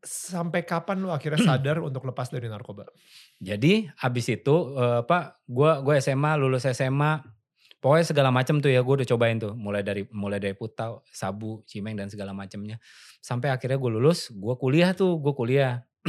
sampai 0.00 0.64
kapan 0.64 1.04
lu 1.04 1.12
akhirnya 1.12 1.44
sadar 1.44 1.84
untuk 1.84 2.08
lepas 2.08 2.32
dari 2.32 2.48
narkoba? 2.48 2.88
Jadi 3.36 3.92
abis 4.00 4.26
itu 4.32 4.56
eh, 4.80 5.04
apa? 5.04 5.36
Gua 5.44 5.84
gue 5.84 6.00
SMA 6.00 6.32
lulus 6.40 6.64
SMA. 6.72 7.20
Pokoknya 7.84 8.06
segala 8.16 8.30
macam 8.32 8.64
tuh 8.64 8.72
ya 8.72 8.80
gue 8.80 8.94
udah 8.96 9.08
cobain 9.12 9.36
tuh. 9.36 9.52
Mulai 9.52 9.84
dari 9.84 10.08
mulai 10.08 10.40
dari 10.40 10.56
putau, 10.56 11.04
sabu, 11.12 11.60
cimeng 11.68 12.00
dan 12.00 12.08
segala 12.08 12.32
macamnya. 12.32 12.80
Sampai 13.20 13.52
akhirnya 13.52 13.76
gue 13.76 13.90
lulus, 13.92 14.32
gue 14.32 14.54
kuliah 14.56 14.96
tuh, 14.96 15.20
gue 15.20 15.34
kuliah. 15.36 15.84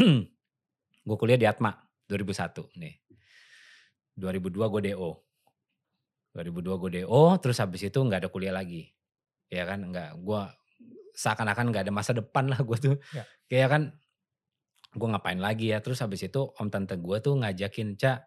gue 1.07 1.17
kuliah 1.19 1.35
di 1.35 1.43
Atma 1.43 1.75
2001 2.13 2.69
nih. 2.77 2.95
2002 4.17 4.73
gue 4.77 4.81
DO. 4.93 5.11
2002 6.33 6.81
gue 6.81 6.89
DO, 7.01 7.23
terus 7.41 7.57
habis 7.61 7.81
itu 7.85 7.97
nggak 7.97 8.25
ada 8.25 8.29
kuliah 8.29 8.53
lagi. 8.53 8.89
Ya 9.49 9.65
kan, 9.65 9.85
nggak. 9.85 10.21
Gue 10.21 10.41
seakan-akan 11.13 11.69
nggak 11.69 11.89
ada 11.89 11.93
masa 11.93 12.13
depan 12.13 12.49
lah 12.49 12.61
gue 12.61 12.77
tuh. 12.77 12.95
Ya. 13.13 13.23
Kayak 13.49 13.69
kan, 13.69 13.81
gue 14.93 15.07
ngapain 15.09 15.37
lagi 15.41 15.73
ya. 15.73 15.81
Terus 15.81 16.01
habis 16.01 16.25
itu 16.25 16.41
om 16.57 16.69
tante 16.69 16.97
gue 16.97 17.17
tuh 17.21 17.37
ngajakin, 17.37 17.97
Cak, 17.97 18.17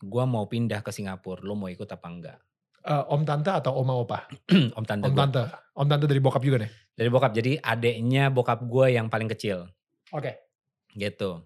gue 0.00 0.24
mau 0.24 0.48
pindah 0.48 0.80
ke 0.80 0.92
Singapura, 0.92 1.44
lo 1.44 1.56
mau 1.56 1.68
ikut 1.68 1.88
apa 1.88 2.08
enggak? 2.08 2.38
Eh, 2.80 3.04
om 3.12 3.20
tante 3.28 3.52
atau 3.52 3.76
oma 3.76 3.92
opa? 3.92 4.24
om 4.78 4.84
tante 4.88 5.04
Om 5.04 5.12
tante. 5.12 5.42
Om 5.76 5.86
tante 5.88 6.04
dari 6.08 6.20
bokap 6.20 6.40
juga 6.40 6.64
nih. 6.64 6.70
Dari 6.96 7.08
bokap, 7.12 7.32
jadi 7.36 7.60
adeknya 7.60 8.32
bokap 8.32 8.64
gue 8.64 8.96
yang 8.96 9.12
paling 9.12 9.28
kecil. 9.28 9.68
Oke. 10.16 10.48
Gitu. 10.96 11.44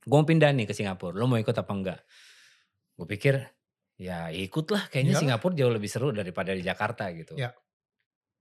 Gue 0.00 0.16
mau 0.16 0.24
pindah 0.24 0.50
nih 0.50 0.64
ke 0.64 0.72
Singapura, 0.72 1.12
lo 1.12 1.26
mau 1.26 1.36
ikut 1.36 1.52
apa 1.52 1.72
enggak? 1.72 2.00
Gue 2.96 3.06
pikir, 3.06 3.34
ya 3.96 4.32
ikut 4.32 4.66
lah. 4.68 4.88
Kayaknya 4.88 5.12
Iyalah. 5.12 5.22
Singapura 5.22 5.52
jauh 5.54 5.72
lebih 5.72 5.90
seru 5.92 6.08
daripada 6.10 6.52
di 6.52 6.60
Jakarta 6.60 7.08
gitu. 7.12 7.36
Ya. 7.36 7.52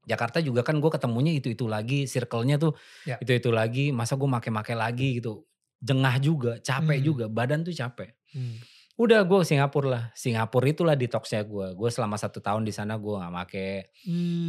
Jakarta 0.08 0.40
juga 0.40 0.64
kan 0.64 0.80
gue 0.80 0.88
ketemunya 0.88 1.36
itu-itu 1.36 1.68
lagi, 1.68 2.08
circle-nya 2.08 2.56
tuh 2.56 2.74
Ya. 3.04 3.20
itu-itu 3.20 3.52
lagi. 3.52 3.92
Masa 3.92 4.16
gue 4.16 4.26
make-make 4.26 4.72
lagi 4.74 5.20
gitu. 5.20 5.44
Jengah 5.80 6.16
juga, 6.20 6.52
capek 6.60 7.00
Hmm. 7.00 7.06
juga, 7.06 7.26
badan 7.28 7.62
tuh 7.62 7.72
capek. 7.72 8.16
Hmm. 8.32 8.56
Udah 8.96 9.24
gue 9.24 9.38
ke 9.40 9.48
Singapura 9.48 9.88
lah. 9.88 10.04
Singapura 10.12 10.68
itulah 10.68 10.96
detoxnya 10.96 11.44
gue. 11.44 11.72
Gue 11.72 11.88
selama 11.88 12.16
satu 12.16 12.40
tahun 12.40 12.64
di 12.64 12.72
sana 12.72 12.96
gue 12.96 13.16
nggak 13.16 13.32
make. 13.32 13.92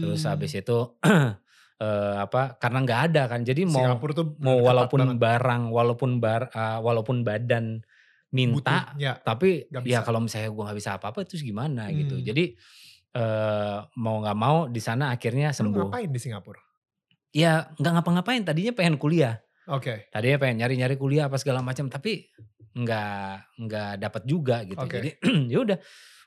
Terus 0.00 0.20
Hmm. 0.22 0.30
habis 0.30 0.52
itu 0.54 0.78
eh, 1.80 2.16
apa? 2.20 2.60
Karena 2.60 2.78
nggak 2.84 3.00
ada 3.10 3.22
kan. 3.26 3.40
Jadi 3.40 3.64
mau 3.64 3.80
Singapura 3.80 4.12
tuh 4.12 4.36
mau 4.38 4.60
walaupun 4.60 5.00
banget. 5.00 5.18
barang, 5.18 5.62
walaupun 5.72 6.10
bar, 6.20 6.52
eh, 6.52 6.78
walaupun 6.78 7.24
badan 7.24 7.80
minta, 8.30 8.94
Butuh. 8.94 9.02
Ya. 9.02 9.18
tapi 9.18 9.66
ya 9.82 10.06
kalau 10.06 10.22
misalnya 10.22 10.54
gue 10.54 10.62
nggak 10.62 10.78
bisa 10.78 10.90
apa-apa 11.00 11.26
terus 11.26 11.42
gimana 11.42 11.90
gitu. 11.90 12.20
Hmm. 12.20 12.24
Jadi 12.24 12.44
eh, 13.10 13.78
mau 13.98 14.22
nggak 14.22 14.38
mau 14.38 14.56
di 14.70 14.78
sana 14.78 15.10
akhirnya 15.10 15.50
Lu 15.50 15.56
sembuh. 15.56 15.90
ngapain 15.90 16.10
di 16.12 16.20
Singapura? 16.22 16.62
Ya 17.34 17.66
nggak 17.74 17.92
ngapa-ngapain. 17.98 18.42
Tadinya 18.46 18.70
pengen 18.70 19.00
kuliah. 19.02 19.40
Oke. 19.66 20.06
Tadinya 20.14 20.38
pengen 20.38 20.62
nyari-nyari 20.62 20.94
kuliah 20.94 21.26
apa 21.26 21.38
segala 21.42 21.58
macam. 21.62 21.90
Tapi 21.90 22.26
nggak 22.70 23.58
nggak 23.66 23.92
dapat 23.98 24.22
juga 24.26 24.62
gitu. 24.62 24.78
Oke. 24.78 24.94
Jadi 24.98 25.10
ya 25.52 25.58
udah 25.66 25.78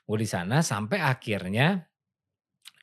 gue 0.04 0.18
di 0.20 0.28
sana 0.28 0.60
sampai 0.60 1.00
akhirnya 1.00 1.80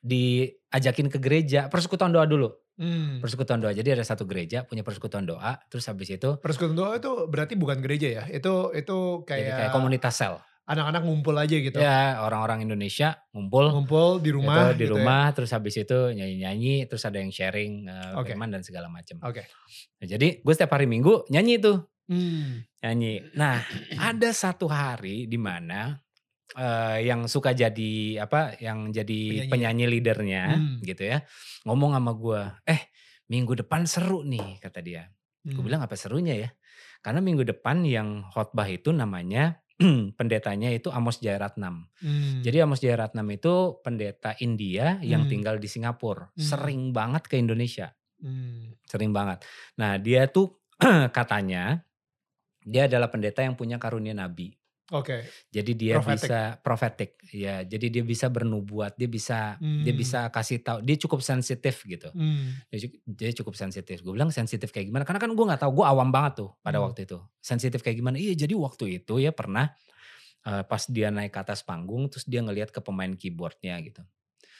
diajakin 0.01 1.07
ke 1.07 1.17
gereja 1.21 1.69
persekutuan 1.69 2.11
doa 2.11 2.25
dulu. 2.25 2.49
Hmm. 2.81 3.21
Persekutuan 3.21 3.61
doa. 3.61 3.69
Jadi 3.71 3.93
ada 3.93 4.01
satu 4.01 4.25
gereja 4.25 4.65
punya 4.65 4.81
persekutuan 4.81 5.21
doa, 5.23 5.61
terus 5.69 5.85
habis 5.85 6.09
itu 6.09 6.41
Persekutuan 6.41 6.73
doa 6.73 6.91
itu 6.97 7.11
berarti 7.29 7.53
bukan 7.53 7.77
gereja 7.77 8.07
ya? 8.09 8.23
Itu 8.25 8.73
itu 8.73 9.21
jadi 9.21 9.53
kayak, 9.53 9.57
kayak 9.61 9.71
komunitas 9.71 10.15
sel. 10.17 10.41
anak-anak 10.61 11.03
ngumpul 11.03 11.35
aja 11.35 11.57
gitu. 11.57 11.77
Ya 11.83 12.21
orang-orang 12.23 12.63
Indonesia 12.63 13.19
ngumpul 13.35 13.75
Ngumpul 13.75 14.23
di 14.23 14.31
rumah 14.31 14.71
itu 14.71 14.79
di 14.79 14.85
gitu 14.87 14.95
ya? 14.95 15.03
rumah, 15.03 15.25
terus 15.35 15.51
habis 15.51 15.75
itu 15.75 15.99
nyanyi-nyanyi, 16.15 16.87
terus 16.87 17.03
ada 17.03 17.19
yang 17.19 17.27
sharing 17.33 17.91
eh, 17.91 18.15
Oke. 18.15 18.31
firman 18.31 18.55
dan 18.55 18.63
segala 18.63 18.87
macam. 18.87 19.19
Oke. 19.25 19.43
Nah, 19.99 20.07
jadi 20.07 20.39
gue 20.39 20.53
setiap 20.55 20.71
hari 20.71 20.87
Minggu 20.87 21.27
nyanyi 21.27 21.59
tuh, 21.59 21.85
Hmm. 22.07 22.63
nyanyi. 22.79 23.19
Nah, 23.35 23.59
ada 23.99 24.29
satu 24.31 24.71
hari 24.71 25.27
di 25.27 25.35
mana 25.35 25.95
eh, 26.57 26.97
yang 27.07 27.27
suka 27.31 27.51
jadi 27.55 28.23
apa, 28.23 28.55
yang 28.59 28.91
jadi 28.91 29.47
Penyanyi. 29.47 29.51
penyanyi 29.51 29.85
leadernya 29.87 30.43
Hmm. 30.57 30.77
gitu 30.83 31.03
ya, 31.07 31.23
ngomong 31.63 31.95
sama 31.95 32.11
gue, 32.15 32.41
eh 32.67 32.81
minggu 33.31 33.55
depan 33.63 33.87
seru 33.87 34.23
nih 34.27 34.59
kata 34.59 34.79
dia. 34.83 35.07
Gue 35.41 35.57
Hmm. 35.57 35.67
bilang 35.67 35.81
apa 35.81 35.95
serunya 35.95 36.35
ya? 36.35 36.49
Karena 37.01 37.23
minggu 37.23 37.41
depan 37.47 37.81
yang 37.87 38.27
khotbah 38.29 38.67
itu 38.69 38.93
namanya 38.93 39.57
pendetanya 40.19 40.69
itu 40.69 40.93
Amos 40.93 41.17
Jayaratnam. 41.17 41.89
Hmm. 41.97 42.45
Jadi 42.45 42.57
Amos 42.61 42.83
Jayaratnam 42.83 43.25
itu 43.33 43.81
pendeta 43.81 44.37
India 44.37 45.01
yang 45.01 45.25
Hmm. 45.25 45.31
tinggal 45.33 45.55
di 45.57 45.65
Singapura. 45.65 46.29
Hmm. 46.29 46.37
Sering 46.37 46.81
banget 46.93 47.25
ke 47.25 47.41
Indonesia, 47.41 47.89
Hmm. 48.21 48.77
sering 48.85 49.09
banget. 49.09 49.41
Nah 49.81 49.97
dia 49.97 50.29
tuh 50.29 50.61
katanya 51.17 51.81
dia 52.61 52.85
adalah 52.85 53.09
pendeta 53.09 53.41
yang 53.41 53.57
punya 53.57 53.81
karunia 53.81 54.13
nabi. 54.13 54.53
Oke. 54.91 55.23
Jadi 55.47 55.71
dia 55.71 56.03
Prophetic. 56.03 56.27
bisa 56.27 56.39
profetik, 56.59 57.11
ya. 57.31 57.63
Jadi 57.63 57.87
dia 57.87 58.03
bisa 58.03 58.27
bernubuat, 58.27 58.99
dia 58.99 59.07
bisa 59.07 59.55
dia 59.55 59.93
Hmm. 59.95 59.95
bisa 59.95 60.27
kasih 60.27 60.59
tahu. 60.59 60.83
Dia 60.83 60.99
cukup 60.99 61.23
sensitif 61.23 61.87
gitu. 61.87 62.11
Hmm. 62.11 62.59
Dia, 62.67 62.91
dia 63.07 63.31
cukup 63.31 63.55
sensitif. 63.55 64.03
Gue 64.03 64.11
bilang 64.11 64.35
sensitif 64.35 64.67
kayak 64.67 64.91
gimana? 64.91 65.07
Karena 65.07 65.23
kan 65.23 65.31
gue 65.31 65.45
nggak 65.47 65.63
tahu. 65.63 65.79
Gue 65.79 65.85
awam 65.87 66.11
banget 66.11 66.43
tuh 66.43 66.51
pada 66.59 66.77
Hmm. 66.77 66.91
waktu 66.91 67.07
itu. 67.07 67.17
Sensitif 67.39 67.79
kayak 67.79 67.97
gimana? 67.97 68.19
Iya. 68.19 68.35
Jadi 68.35 68.51
waktu 68.51 68.99
itu 68.99 69.15
ya 69.17 69.31
pernah 69.31 69.71
eh, 70.41 70.65
pas 70.65 70.81
dia 70.89 71.13
naik 71.13 71.31
ke 71.31 71.39
atas 71.39 71.61
panggung, 71.61 72.09
terus 72.09 72.25
dia 72.25 72.41
ngelihat 72.41 72.73
ke 72.73 72.81
pemain 72.81 73.13
keyboardnya 73.13 73.77
gitu. 73.85 74.01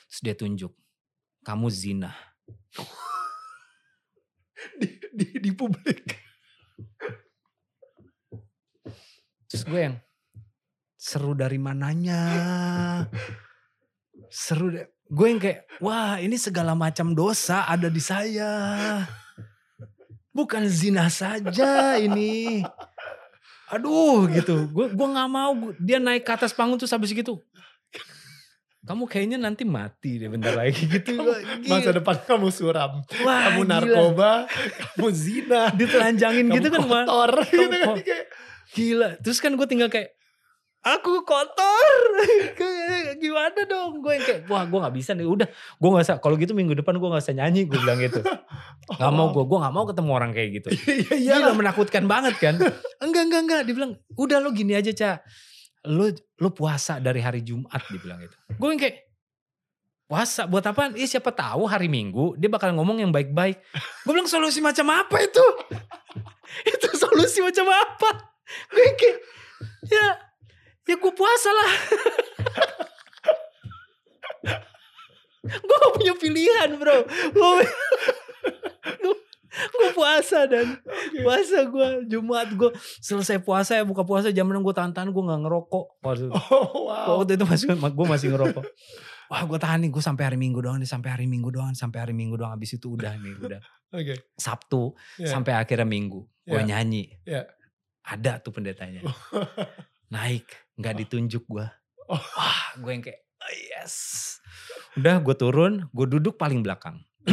Terus 0.07 0.21
dia 0.21 0.35
tunjuk, 0.37 0.71
kamu 1.41 1.67
zina. 1.73 2.13
Di, 4.77 4.87
di, 5.09 5.25
di 5.41 5.51
publik. 5.57 6.05
Terus 9.49 9.63
gue 9.65 9.81
yang 9.81 9.97
seru 11.01 11.33
dari 11.33 11.57
mananya? 11.57 12.21
Seru 14.31 14.69
deh. 14.69 14.85
Gue 15.11 15.27
yang 15.27 15.41
kayak, 15.41 15.67
wah 15.83 16.15
ini 16.15 16.39
segala 16.39 16.71
macam 16.71 17.11
dosa 17.11 17.67
ada 17.67 17.91
di 17.91 17.99
saya. 17.99 19.03
Bukan 20.31 20.63
zina 20.71 21.11
saja 21.11 21.99
ini. 21.99 22.63
Aduh 23.67 24.31
gitu. 24.31 24.71
Gue 24.71 24.87
gua 24.87 25.07
nggak 25.11 25.29
mau. 25.29 25.51
Dia 25.75 25.99
naik 25.99 26.23
ke 26.23 26.31
atas 26.31 26.55
panggung 26.55 26.79
terus 26.79 26.95
habis 26.95 27.11
gitu. 27.11 27.43
Kamu 28.81 29.03
kayaknya 29.05 29.35
nanti 29.35 29.61
mati 29.61 30.15
deh 30.15 30.31
bentar 30.31 30.55
lagi 30.55 30.87
gitu. 30.95 31.19
Gua, 31.19 31.35
Masa 31.67 31.91
gila. 31.91 31.97
depan 31.99 32.15
kamu 32.23 32.47
suram. 32.49 32.91
Wah, 33.21 33.39
kamu 33.51 33.61
gila. 33.61 33.71
narkoba, 33.77 34.31
kamu 34.95 35.07
zina, 35.11 35.61
Ditelanjangin 35.75 36.45
kamu 36.47 36.55
gitu 36.55 36.67
kan. 36.71 36.81
Kotor. 36.87 37.31
gitu 37.45 37.67
kan. 37.67 37.83
Kamu- 37.83 37.99
Kayak, 37.99 38.25
Gila. 38.71 39.09
Terus 39.19 39.37
kan 39.37 39.51
gue 39.53 39.67
tinggal 39.67 39.91
kayak 39.91 40.15
aku 40.81 41.21
kotor. 41.25 41.99
Gimana 43.21 43.61
dong? 43.69 44.01
Gue 44.01 44.17
yang 44.17 44.25
kayak 44.25 44.41
wah 44.49 44.65
gue 44.65 44.79
nggak 44.81 44.95
bisa 44.97 45.11
nih. 45.13 45.25
Udah 45.29 45.47
gue 45.47 45.89
nggak 45.89 46.05
usah. 46.05 46.17
Kalau 46.17 46.35
gitu 46.37 46.57
minggu 46.57 46.73
depan 46.73 46.97
gue 46.97 47.09
nggak 47.09 47.23
usah 47.23 47.35
nyanyi. 47.37 47.69
Gue 47.69 47.77
bilang 47.81 48.01
gitu. 48.01 48.21
Gak 48.99 49.13
mau 49.13 49.31
gue. 49.31 49.45
Gue 49.45 49.57
nggak 49.61 49.73
mau 49.77 49.85
ketemu 49.87 50.09
orang 50.11 50.31
kayak 50.35 50.49
gitu. 50.57 50.67
Iya, 50.73 51.13
iya. 51.15 51.33
Gila 51.39 51.53
menakutkan 51.55 52.03
banget 52.09 52.35
kan. 52.41 52.55
Enggak 53.03 53.23
enggak 53.29 53.41
enggak. 53.45 53.61
Dia 53.69 53.73
bilang 53.77 53.91
udah 54.17 54.37
lo 54.41 54.49
gini 54.51 54.73
aja 54.75 54.91
cak. 54.91 55.17
Lo 55.87 56.11
lo 56.11 56.49
puasa 56.51 56.97
dari 56.99 57.21
hari 57.23 57.45
Jumat. 57.45 57.79
Dia 57.87 57.99
bilang 58.01 58.19
gitu. 58.19 58.35
Gue 58.57 58.67
yang 58.73 58.81
kayak 58.81 58.97
puasa 60.11 60.43
buat 60.49 60.65
apaan? 60.65 60.97
Iya 60.97 61.17
siapa 61.17 61.31
tahu 61.31 61.71
hari 61.71 61.87
Minggu 61.87 62.35
dia 62.35 62.51
bakal 62.51 62.75
ngomong 62.75 62.99
yang 62.99 63.13
baik-baik. 63.13 63.63
Gue 64.03 64.11
bilang 64.11 64.27
solusi 64.27 64.59
macam 64.59 64.91
apa 64.91 65.17
itu? 65.23 65.45
itu 66.67 66.87
solusi 66.99 67.39
macam 67.39 67.69
apa? 67.71 68.33
Gue 68.75 68.91
kayak 68.99 69.17
ya 69.87 70.30
ya 70.83 70.95
gue 70.95 71.13
puasa 71.13 71.49
lah. 71.49 71.71
gue 75.41 75.75
gak 75.77 75.93
punya 75.95 76.13
pilihan 76.15 76.69
bro. 76.77 76.97
Gue 77.31 77.65
gue 79.51 79.89
puasa 79.91 80.47
dan 80.47 80.79
puasa 81.21 81.67
gue 81.67 81.87
Jumat 82.07 82.47
gue 82.49 82.71
selesai 82.97 83.43
puasa 83.43 83.75
ya 83.75 83.83
buka 83.83 84.01
puasa 84.01 84.31
jam 84.31 84.47
6 84.47 84.57
gue 84.57 84.73
tahan-tahan 84.73 85.09
gue 85.09 85.23
gak 85.23 85.41
ngerokok. 85.43 85.85
Waktu, 85.99 86.31
Oh, 86.31 86.87
wow. 86.87 87.19
waktu 87.19 87.35
itu 87.35 87.45
masih 87.45 87.65
gue 87.75 88.07
masih 88.07 88.27
ngerokok. 88.31 88.65
Wah 89.27 89.41
gue 89.43 89.55
tahan 89.57 89.79
nih 89.79 89.91
gue 89.91 90.03
sampai 90.03 90.23
hari 90.27 90.35
Minggu 90.35 90.59
doang 90.59 90.75
nih 90.75 90.87
sampai 90.87 91.09
hari 91.15 91.23
Minggu 91.23 91.51
doang 91.51 91.71
sampai 91.71 92.03
hari 92.03 92.11
Minggu 92.11 92.35
doang 92.35 92.51
habis 92.51 92.75
itu 92.75 92.95
udah 92.95 93.15
nih 93.15 93.31
udah 93.39 93.59
Oke. 93.91 94.15
Sabtu 94.35 94.91
Iya. 95.19 95.27
sampai 95.31 95.55
akhirnya 95.55 95.87
Minggu 95.87 96.23
gue 96.43 96.59
Iya. 96.59 96.67
nyanyi 96.67 97.15
Iya. 97.23 97.47
ada 98.03 98.39
tuh 98.39 98.51
pendetanya 98.51 99.03
naik 100.11 100.45
nggak 100.75 100.95
ditunjuk 100.99 101.43
gue 101.47 101.65
Oh. 102.05 102.19
wah 102.19 102.75
gue 102.75 102.91
yang 102.91 102.99
kayak 102.99 103.23
"Oh, 103.39 103.53
yes. 103.71 103.95
Udah 104.99 105.23
gue 105.23 105.31
turun 105.31 105.87
gue 105.89 106.07
duduk 106.11 106.35
paling 106.35 106.59
belakang. 106.59 106.99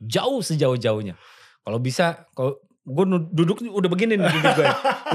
Jauh 0.00 0.40
sejauh 0.40 0.76
jauhnya 0.76 1.16
kalau 1.60 1.82
bisa 1.82 2.24
kalau 2.32 2.62
gue 2.86 3.04
duduk 3.34 3.58
udah 3.66 3.90
begini 3.90 4.14
nih 4.14 4.30
duduk 4.30 4.52
gue 4.54 4.66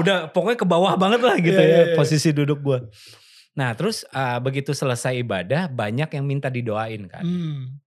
udah 0.04 0.16
pokoknya 0.28 0.58
ke 0.60 0.66
bawah 0.68 0.92
banget 1.00 1.24
lah 1.24 1.36
gitu 1.40 1.56
Iya, 1.56 1.64
ya 1.64 1.72
iya, 1.72 1.82
iya. 1.88 1.96
posisi 1.96 2.28
duduk 2.28 2.60
gue 2.60 2.78
nah 3.56 3.72
terus 3.72 4.04
ah, 4.12 4.36
begitu 4.36 4.76
selesai 4.76 5.16
ibadah 5.18 5.68
banyak 5.68 6.08
yang 6.12 6.24
minta 6.24 6.48
didoain 6.48 7.04
kan. 7.08 7.24
Hmm. 7.24 7.81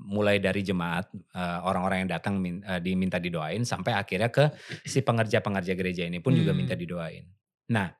Mulai 0.00 0.40
dari 0.40 0.60
jemaat 0.60 1.06
eh, 1.12 1.58
orang-orang 1.60 2.04
yang 2.06 2.10
datang 2.10 2.40
min- 2.40 2.64
eh, 2.64 2.80
diminta 2.80 3.20
didoain 3.20 3.60
sampai 3.62 3.92
akhirnya 3.92 4.32
ke 4.32 4.48
si 4.82 5.00
pengerja-pengerja 5.00 5.72
gereja 5.74 6.02
ini 6.02 6.18
pun 6.18 6.32
juga 6.32 6.50
Hmm. 6.50 6.60
minta 6.60 6.72
didoain. 6.72 7.28
Nah, 7.68 7.92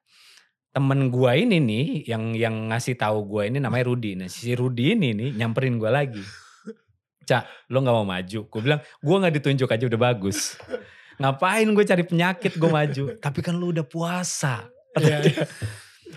temen 0.71 1.11
gua 1.11 1.35
ini 1.35 1.61
nih 1.61 1.87
yang 2.09 2.33
yang 2.33 2.73
ngasih 2.73 2.95
tahu 2.95 3.27
gua 3.27 3.43
ini 3.45 3.61
namanya 3.61 3.85
Rudi. 3.87 4.17
Nah, 4.17 4.27
si 4.27 4.55
Rudi 4.55 4.95
ini 4.95 5.13
nih 5.13 5.31
nyamperin 5.37 5.77
gua 5.77 5.93
lagi. 5.93 6.23
Cak, 7.21 7.71
lo 7.71 7.79
nggak 7.79 7.95
mau 7.95 8.03
maju? 8.03 8.41
Gue 8.51 8.61
bilang, 8.61 8.81
gua 8.99 9.17
nggak 9.23 9.35
ditunjuk 9.39 9.71
aja 9.71 9.85
udah 9.87 10.01
bagus. 10.03 10.59
Ngapain 11.15 11.69
gue 11.69 11.85
cari 11.85 12.03
penyakit 12.03 12.57
gue 12.57 12.67
maju? 12.67 13.05
Tapi 13.21 13.39
kan 13.39 13.55
lo 13.55 13.71
udah 13.71 13.85
puasa. 13.85 14.67
Kata 14.91 15.05
Iya. 15.05 15.47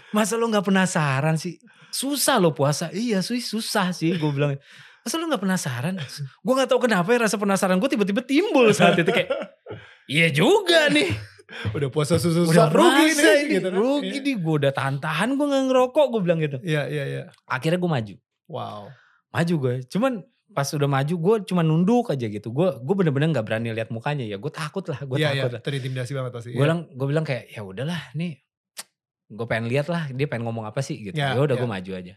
Masa 0.10 0.40
lo 0.40 0.48
nggak 0.48 0.64
penasaran 0.64 1.36
sih? 1.36 1.60
Susah 1.92 2.40
lo 2.40 2.50
puasa. 2.50 2.90
Iya 2.90 3.20
sih 3.20 3.38
susah 3.38 3.92
sih 3.92 4.16
gue 4.16 4.32
bilang. 4.32 4.56
Masa 5.04 5.16
lo 5.16 5.28
gak 5.28 5.40
penasaran? 5.40 5.94
Gue 6.46 6.54
gak 6.56 6.70
tahu 6.70 6.80
kenapa 6.82 7.08
ya 7.10 7.20
rasa 7.22 7.36
penasaran 7.36 7.76
gue 7.76 7.90
tiba-tiba 7.90 8.24
timbul 8.24 8.72
saat 8.72 8.96
itu 8.96 9.08
kayak. 9.08 9.28
Iya 10.06 10.32
juga 10.32 10.88
nih. 10.88 11.12
Udah 11.76 11.88
puasa 11.88 12.16
susu 12.16 12.48
Udah 12.48 12.72
rugi 12.72 13.14
nih. 13.14 13.36
ini. 13.44 13.54
Gitu 13.60 13.68
kan. 13.68 13.76
rugi 13.76 14.18
nih. 14.20 14.36
Gue 14.38 14.56
udah 14.58 14.72
tahan-tahan 14.72 15.36
gue 15.36 15.46
gak 15.46 15.64
ngerokok 15.68 16.06
gue 16.10 16.22
bilang 16.22 16.40
gitu. 16.40 16.58
Iya, 16.62 16.88
iya, 16.88 17.04
iya. 17.06 17.22
Akhirnya 17.46 17.78
gue 17.78 17.92
maju. 17.92 18.16
Wow. 18.48 18.82
Maju 19.30 19.54
gue. 19.60 19.74
Cuman 19.86 20.24
pas 20.50 20.70
udah 20.70 20.86
maju 20.88 21.14
gue 21.14 21.36
cuma 21.46 21.62
nunduk 21.62 22.08
aja 22.08 22.26
gitu. 22.26 22.48
Gue 22.50 22.72
gue 22.74 22.96
bener-bener 22.96 23.28
gak 23.34 23.44
berani 23.44 23.70
lihat 23.70 23.90
mukanya 23.90 24.24
ya. 24.24 24.40
Gue 24.40 24.50
takut 24.50 24.88
lah. 24.88 25.04
Gue 25.04 25.20
Iya, 25.20 25.30
iya. 25.30 25.42
takut 25.42 25.52
lah. 25.54 25.62
Terintimidasi 25.62 26.12
banget 26.12 26.32
pasti. 26.32 26.50
Gue 26.50 26.56
Iya. 26.56 26.64
bilang, 26.64 26.80
gue 26.90 27.08
bilang 27.08 27.26
kayak 27.28 27.44
ya 27.50 27.62
udahlah 27.62 28.02
nih. 28.14 28.40
Gue 29.28 29.46
pengen 29.46 29.68
lihat 29.68 29.88
lah 29.88 30.08
dia 30.10 30.26
pengen 30.26 30.48
ngomong 30.48 30.64
apa 30.64 30.80
sih 30.80 30.96
gitu. 31.04 31.16
Ya, 31.16 31.34
Ya 31.34 31.42
udah 31.42 31.54
ya. 31.54 31.62
gue 31.62 31.70
maju 31.70 31.92
aja. 31.94 32.16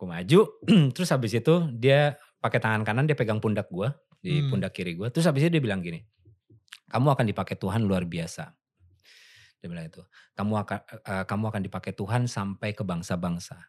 Gue 0.00 0.08
maju. 0.08 0.40
terus 0.96 1.12
habis 1.12 1.36
itu 1.36 1.54
dia 1.76 2.16
pakai 2.40 2.56
tangan 2.56 2.80
kanan 2.88 3.04
dia 3.04 3.12
pegang 3.12 3.36
pundak 3.36 3.68
gue 3.68 3.92
di 4.24 4.40
Hmm. 4.40 4.48
pundak 4.48 4.72
kiri 4.72 4.96
gue. 4.96 5.12
Terus 5.12 5.28
habis 5.28 5.44
itu 5.44 5.52
dia 5.52 5.60
bilang 5.60 5.84
gini, 5.84 6.00
kamu 6.88 7.12
akan 7.12 7.28
dipakai 7.28 7.60
Tuhan 7.60 7.84
luar 7.84 8.08
biasa. 8.08 8.48
Dia 9.60 9.68
bilang 9.68 9.84
itu. 9.92 10.00
Kamu 10.32 10.52
akan 10.56 10.78
eh, 11.04 11.24
kamu 11.28 11.44
akan 11.52 11.62
dipakai 11.68 11.92
Tuhan 11.92 12.24
sampai 12.24 12.72
ke 12.72 12.80
bangsa-bangsa. 12.80 13.60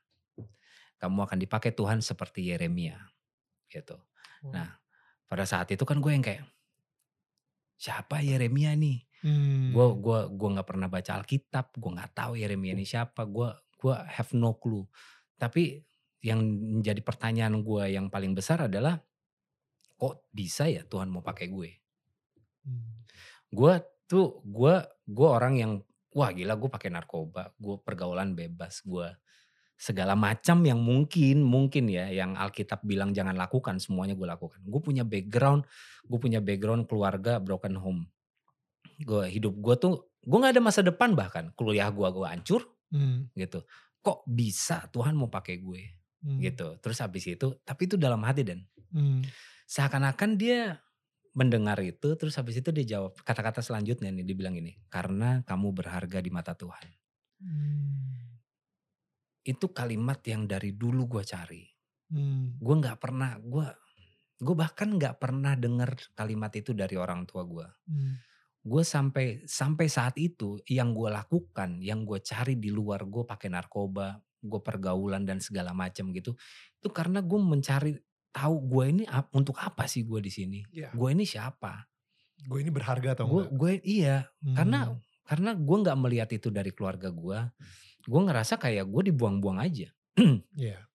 Kamu 1.04 1.20
akan 1.28 1.36
dipakai 1.36 1.76
Tuhan 1.76 2.00
seperti 2.00 2.48
Yeremia. 2.48 2.96
Gitu. 3.68 4.00
Hmm. 4.48 4.56
Nah, 4.56 4.70
pada 5.28 5.44
saat 5.44 5.68
itu 5.68 5.84
kan 5.84 6.00
gue 6.00 6.12
yang 6.16 6.24
kayak 6.24 6.48
siapa 7.76 8.24
Yeremia 8.24 8.72
nih? 8.78 9.04
Hmm. 9.22 9.76
Gue 9.76 9.88
gua 10.00 10.32
gua 10.32 10.50
nggak 10.58 10.68
pernah 10.68 10.88
baca 10.88 11.12
Alkitab, 11.20 11.76
gue 11.78 11.92
nggak 11.92 12.12
tahu 12.16 12.40
Yeremia 12.40 12.72
ini 12.74 12.88
siapa. 12.88 13.28
Gue 13.28 13.52
gua 13.78 14.06
have 14.08 14.32
no 14.38 14.56
clue. 14.58 14.86
Tapi 15.38 15.82
yang 16.22 16.40
menjadi 16.46 17.02
pertanyaan 17.02 17.66
gue 17.66 17.98
yang 17.98 18.08
paling 18.14 18.38
besar 18.38 18.70
adalah 18.70 19.02
kok 19.98 20.30
bisa 20.30 20.70
ya 20.70 20.86
Tuhan 20.86 21.10
mau 21.10 21.26
pakai 21.26 21.50
gue? 21.50 21.70
Hmm. 22.66 23.06
Gue 23.50 23.74
tuh 24.06 24.42
gue 24.46 24.76
gue 25.10 25.28
orang 25.28 25.54
yang 25.58 25.72
wah 26.14 26.30
gila 26.30 26.58
gue 26.58 26.70
pakai 26.70 26.90
narkoba, 26.94 27.54
gue 27.58 27.76
pergaulan 27.82 28.38
bebas, 28.38 28.86
gue 28.86 29.10
segala 29.82 30.14
macam 30.14 30.62
yang 30.62 30.78
mungkin 30.78 31.42
mungkin 31.42 31.90
ya 31.90 32.06
yang 32.14 32.38
Alkitab 32.38 32.86
bilang 32.86 33.18
jangan 33.18 33.34
lakukan 33.34 33.82
semuanya 33.82 34.14
gue 34.14 34.30
lakukan. 34.30 34.62
Gue 34.62 34.78
punya 34.78 35.02
background, 35.02 35.66
gue 36.06 36.20
punya 36.22 36.38
background 36.38 36.86
keluarga 36.86 37.42
broken 37.42 37.82
home. 37.82 38.06
Gue 39.02 39.26
hidup 39.26 39.58
gue 39.58 39.76
tuh 39.82 39.94
gue 40.22 40.38
nggak 40.38 40.54
ada 40.54 40.62
masa 40.62 40.86
depan 40.86 41.18
bahkan 41.18 41.50
kuliah 41.58 41.90
gue 41.90 42.06
gue 42.06 42.28
hancur 42.30 42.62
Hmm. 42.92 43.32
gitu. 43.40 43.64
Kok 44.04 44.28
bisa 44.28 44.84
Tuhan 44.92 45.16
mau 45.16 45.32
pakai 45.32 45.64
gue 45.64 46.01
Hmm. 46.22 46.40
gitu. 46.42 46.78
Terus 46.82 46.98
habis 47.02 47.26
itu 47.28 47.48
tapi 47.66 47.90
itu 47.90 47.96
dalam 48.00 48.22
hati 48.26 48.44
dan 48.46 48.60
Hmm. 48.92 49.24
seakan-akan 49.68 50.36
dia 50.36 50.84
mendengar 51.32 51.80
itu 51.80 52.20
terus 52.20 52.36
habis 52.36 52.60
itu 52.60 52.70
dia 52.76 53.00
jawab 53.00 53.16
kata-kata 53.24 53.64
selanjutnya 53.64 54.12
nih 54.12 54.28
dibilang 54.28 54.56
ini 54.60 54.76
karena 54.92 55.48
kamu 55.48 55.72
berharga 55.72 56.20
di 56.20 56.28
mata 56.28 56.52
Tuhan 56.60 56.92
Hmm. 57.42 58.38
itu 59.42 59.74
kalimat 59.74 60.22
yang 60.26 60.46
dari 60.46 60.72
dulu 60.78 61.18
gue 61.18 61.24
cari 61.26 61.64
Hmm. 62.12 62.60
gue 62.60 62.76
nggak 62.82 63.00
pernah 63.02 63.40
gue 63.40 63.68
gue 64.42 64.56
bahkan 64.58 64.90
nggak 64.98 65.16
pernah 65.22 65.54
dengar 65.56 65.96
kalimat 66.14 66.52
itu 66.54 66.72
dari 66.76 66.96
orang 67.00 67.26
tua 67.30 67.44
gue 67.48 67.68
Hmm. 67.88 68.22
gue 68.62 68.84
sampai 68.86 69.46
sampai 69.50 69.88
saat 69.90 70.16
itu 70.22 70.62
yang 70.70 70.94
gue 70.94 71.10
lakukan 71.10 71.82
yang 71.82 72.06
gue 72.06 72.22
cari 72.22 72.62
di 72.62 72.70
luar 72.70 73.10
gue 73.10 73.24
pakai 73.26 73.50
narkoba 73.50 74.22
gue 74.42 74.60
pergaulan 74.60 75.22
dan 75.22 75.38
segala 75.38 75.72
macam 75.72 76.10
gitu 76.12 76.34
itu 76.74 76.90
karena 76.90 77.22
gue 77.22 77.38
mencari 77.38 77.94
tahu 78.30 78.56
gue 78.66 78.86
ini 78.90 79.04
ap- 79.06 79.30
untuk 79.32 79.56
apa 79.56 79.86
sih 79.86 80.02
gue 80.02 80.20
di 80.20 80.30
sini 80.30 80.60
Iya. 80.68 80.92
gue 80.92 81.10
ini 81.10 81.24
siapa 81.24 81.86
Gue 82.42 82.66
ini 82.66 82.74
berharga 82.74 83.14
atau 83.14 83.26
gue 83.28 83.42
enggak? 83.46 83.54
gue 83.54 83.72
iya 83.86 84.18
Hmm. 84.42 84.56
karena 84.56 84.80
karena 85.24 85.52
gue 85.54 85.78
nggak 85.80 85.98
melihat 86.00 86.30
itu 86.32 86.50
dari 86.50 86.70
keluarga 86.70 87.08
gue 87.08 87.40
gue 88.02 88.22
ngerasa 88.22 88.58
kayak 88.58 88.86
gue 88.86 89.02
dibuang-buang 89.08 89.62
aja 89.62 89.94
Iya. 90.58 90.80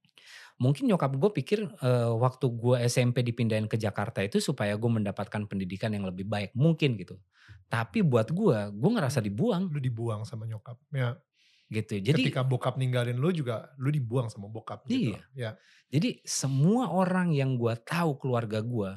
mungkin 0.56 0.88
nyokap 0.88 1.12
gue 1.14 1.30
pikir 1.34 1.58
eh, 1.62 2.10
waktu 2.10 2.46
gue 2.48 2.76
SMP 2.82 3.20
dipindahin 3.22 3.66
ke 3.66 3.76
Jakarta 3.76 4.20
itu 4.20 4.40
supaya 4.40 4.74
gue 4.74 4.90
mendapatkan 4.90 5.44
pendidikan 5.44 5.92
yang 5.92 6.02
lebih 6.02 6.24
baik 6.24 6.50
mungkin 6.52 6.96
gitu 6.96 7.20
tapi 7.66 8.00
buat 8.00 8.26
gue 8.28 8.58
gue 8.72 8.90
ngerasa 8.90 9.20
dibuang 9.20 9.68
Lu 9.68 9.78
dibuang 9.78 10.22
sama 10.22 10.46
nyokap. 10.46 10.78
Ya. 10.90 11.18
Gitu 11.66 11.98
jadi 11.98 12.22
Ketika 12.22 12.46
bokap 12.46 12.78
ninggalin 12.78 13.18
lu 13.18 13.34
juga 13.34 13.74
lu 13.76 13.90
dibuang 13.90 14.30
sama 14.30 14.46
bokap 14.46 14.86
gitu. 14.86 15.18
Iya. 15.18 15.20
Ya. 15.34 15.50
jadi 15.90 16.22
semua 16.22 16.94
orang 16.94 17.34
yang 17.34 17.58
gue 17.58 17.74
tahu 17.82 18.14
keluarga 18.18 18.62
gue 18.62 18.90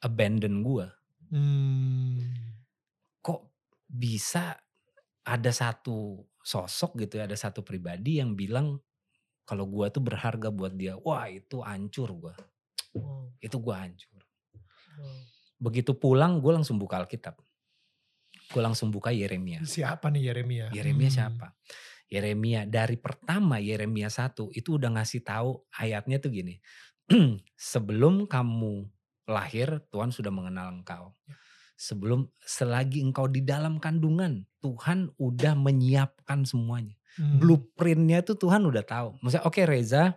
abandon 0.00 0.62
gue 0.62 0.86
Hmm. 1.32 2.20
kok 3.18 3.48
bisa 3.88 4.52
ada 5.22 5.48
satu 5.48 6.20
sosok 6.38 7.00
gitu 7.00 7.16
ya 7.16 7.24
ada 7.24 7.38
satu 7.38 7.64
pribadi 7.64 8.20
yang 8.20 8.36
bilang 8.36 8.76
kalau 9.42 9.64
gue 9.64 9.88
tuh 9.88 10.04
berharga 10.04 10.52
buat 10.52 10.76
dia 10.76 10.98
wah 10.98 11.24
itu 11.26 11.64
hancur 11.64 12.12
gue 12.12 12.34
Wow. 12.92 13.32
itu 13.40 13.56
gue 13.56 13.72
hancur 13.72 14.20
Wow. 14.92 15.24
begitu 15.56 15.96
pulang 15.96 16.36
gue 16.36 16.52
langsung 16.52 16.76
buka 16.76 17.00
Alkitab 17.00 17.40
gue 18.52 18.60
langsung 18.60 18.92
buka 18.92 19.08
Yeremia 19.08 19.64
Siapa 19.64 20.12
nih 20.12 20.28
Yeremia? 20.28 20.66
Yeremia 20.68 21.08
Hmm. 21.08 21.16
siapa 21.16 21.46
Yeremia 22.12 22.68
dari 22.68 23.00
pertama 23.00 23.56
Yeremia 23.56 24.12
1 24.12 24.52
itu 24.52 24.76
udah 24.76 24.92
ngasih 25.00 25.24
tahu 25.24 25.64
ayatnya 25.72 26.20
tuh 26.20 26.28
gini 26.28 26.60
sebelum 27.56 28.28
kamu 28.28 28.84
lahir 29.24 29.80
Tuhan 29.88 30.12
sudah 30.12 30.28
mengenal 30.28 30.76
engkau 30.76 31.16
Ya. 31.24 31.34
sebelum 31.74 32.28
selagi 32.44 33.00
engkau 33.00 33.26
di 33.26 33.40
dalam 33.40 33.80
kandungan 33.80 34.44
Tuhan 34.60 35.10
udah 35.16 35.56
menyiapkan 35.56 36.44
semuanya 36.44 36.94
Hmm. 37.12 37.36
blueprintnya 37.36 38.24
itu 38.24 38.32
Tuhan 38.32 38.64
udah 38.64 38.80
tahu. 38.80 39.20
Maksudnya 39.20 39.44
oke 39.44 39.60
Reza, 39.68 40.16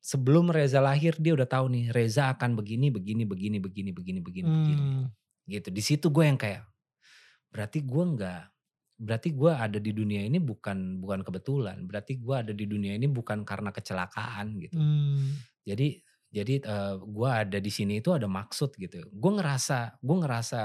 sebelum 0.00 0.48
Reza 0.48 0.80
lahir 0.80 1.12
dia 1.20 1.36
udah 1.36 1.44
tahu 1.44 1.68
nih 1.68 1.92
Reza 1.92 2.32
akan 2.32 2.56
begini, 2.56 2.88
begini, 2.88 3.28
begini, 3.28 3.60
begini, 3.60 3.90
begini, 3.92 4.20
begini, 4.24 4.48
begini. 4.48 4.80
Hmm. 4.80 5.04
Gitu. 5.44 5.68
Di 5.68 5.82
situ 5.84 6.08
gue 6.08 6.24
yang 6.24 6.40
kayak, 6.40 6.64
berarti 7.52 7.84
gue 7.84 8.04
nggak, 8.16 8.42
berarti 9.04 9.36
gue 9.36 9.52
ada 9.52 9.76
di 9.76 9.92
dunia 9.92 10.24
ini 10.24 10.40
bukan 10.40 10.98
bukan 10.98 11.20
kebetulan. 11.20 11.84
Berarti 11.84 12.16
gue 12.16 12.34
ada 12.34 12.52
di 12.56 12.64
dunia 12.64 12.96
ini 12.96 13.04
bukan 13.06 13.44
karena 13.44 13.68
kecelakaan 13.70 14.56
gitu. 14.64 14.80
Hmm. 14.80 15.36
Jadi 15.62 16.00
jadi 16.34 16.54
eh, 16.64 16.94
gue 16.98 17.28
ada 17.30 17.58
di 17.62 17.70
sini 17.70 18.00
itu 18.02 18.10
ada 18.10 18.26
maksud 18.26 18.74
gitu. 18.74 19.04
Gue 19.12 19.32
ngerasa, 19.38 20.00
gue 20.02 20.16
ngerasa, 20.18 20.60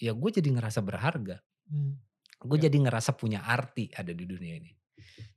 ya 0.00 0.12
gue 0.14 0.30
jadi 0.30 0.48
ngerasa 0.54 0.80
berharga 0.80 1.42
Hmm. 1.68 1.98
gue 2.40 2.56
Ya. 2.58 2.66
jadi 2.66 2.76
ngerasa 2.88 3.14
punya 3.14 3.44
arti 3.44 3.90
ada 3.92 4.10
di 4.10 4.24
dunia 4.26 4.58
ini. 4.58 4.72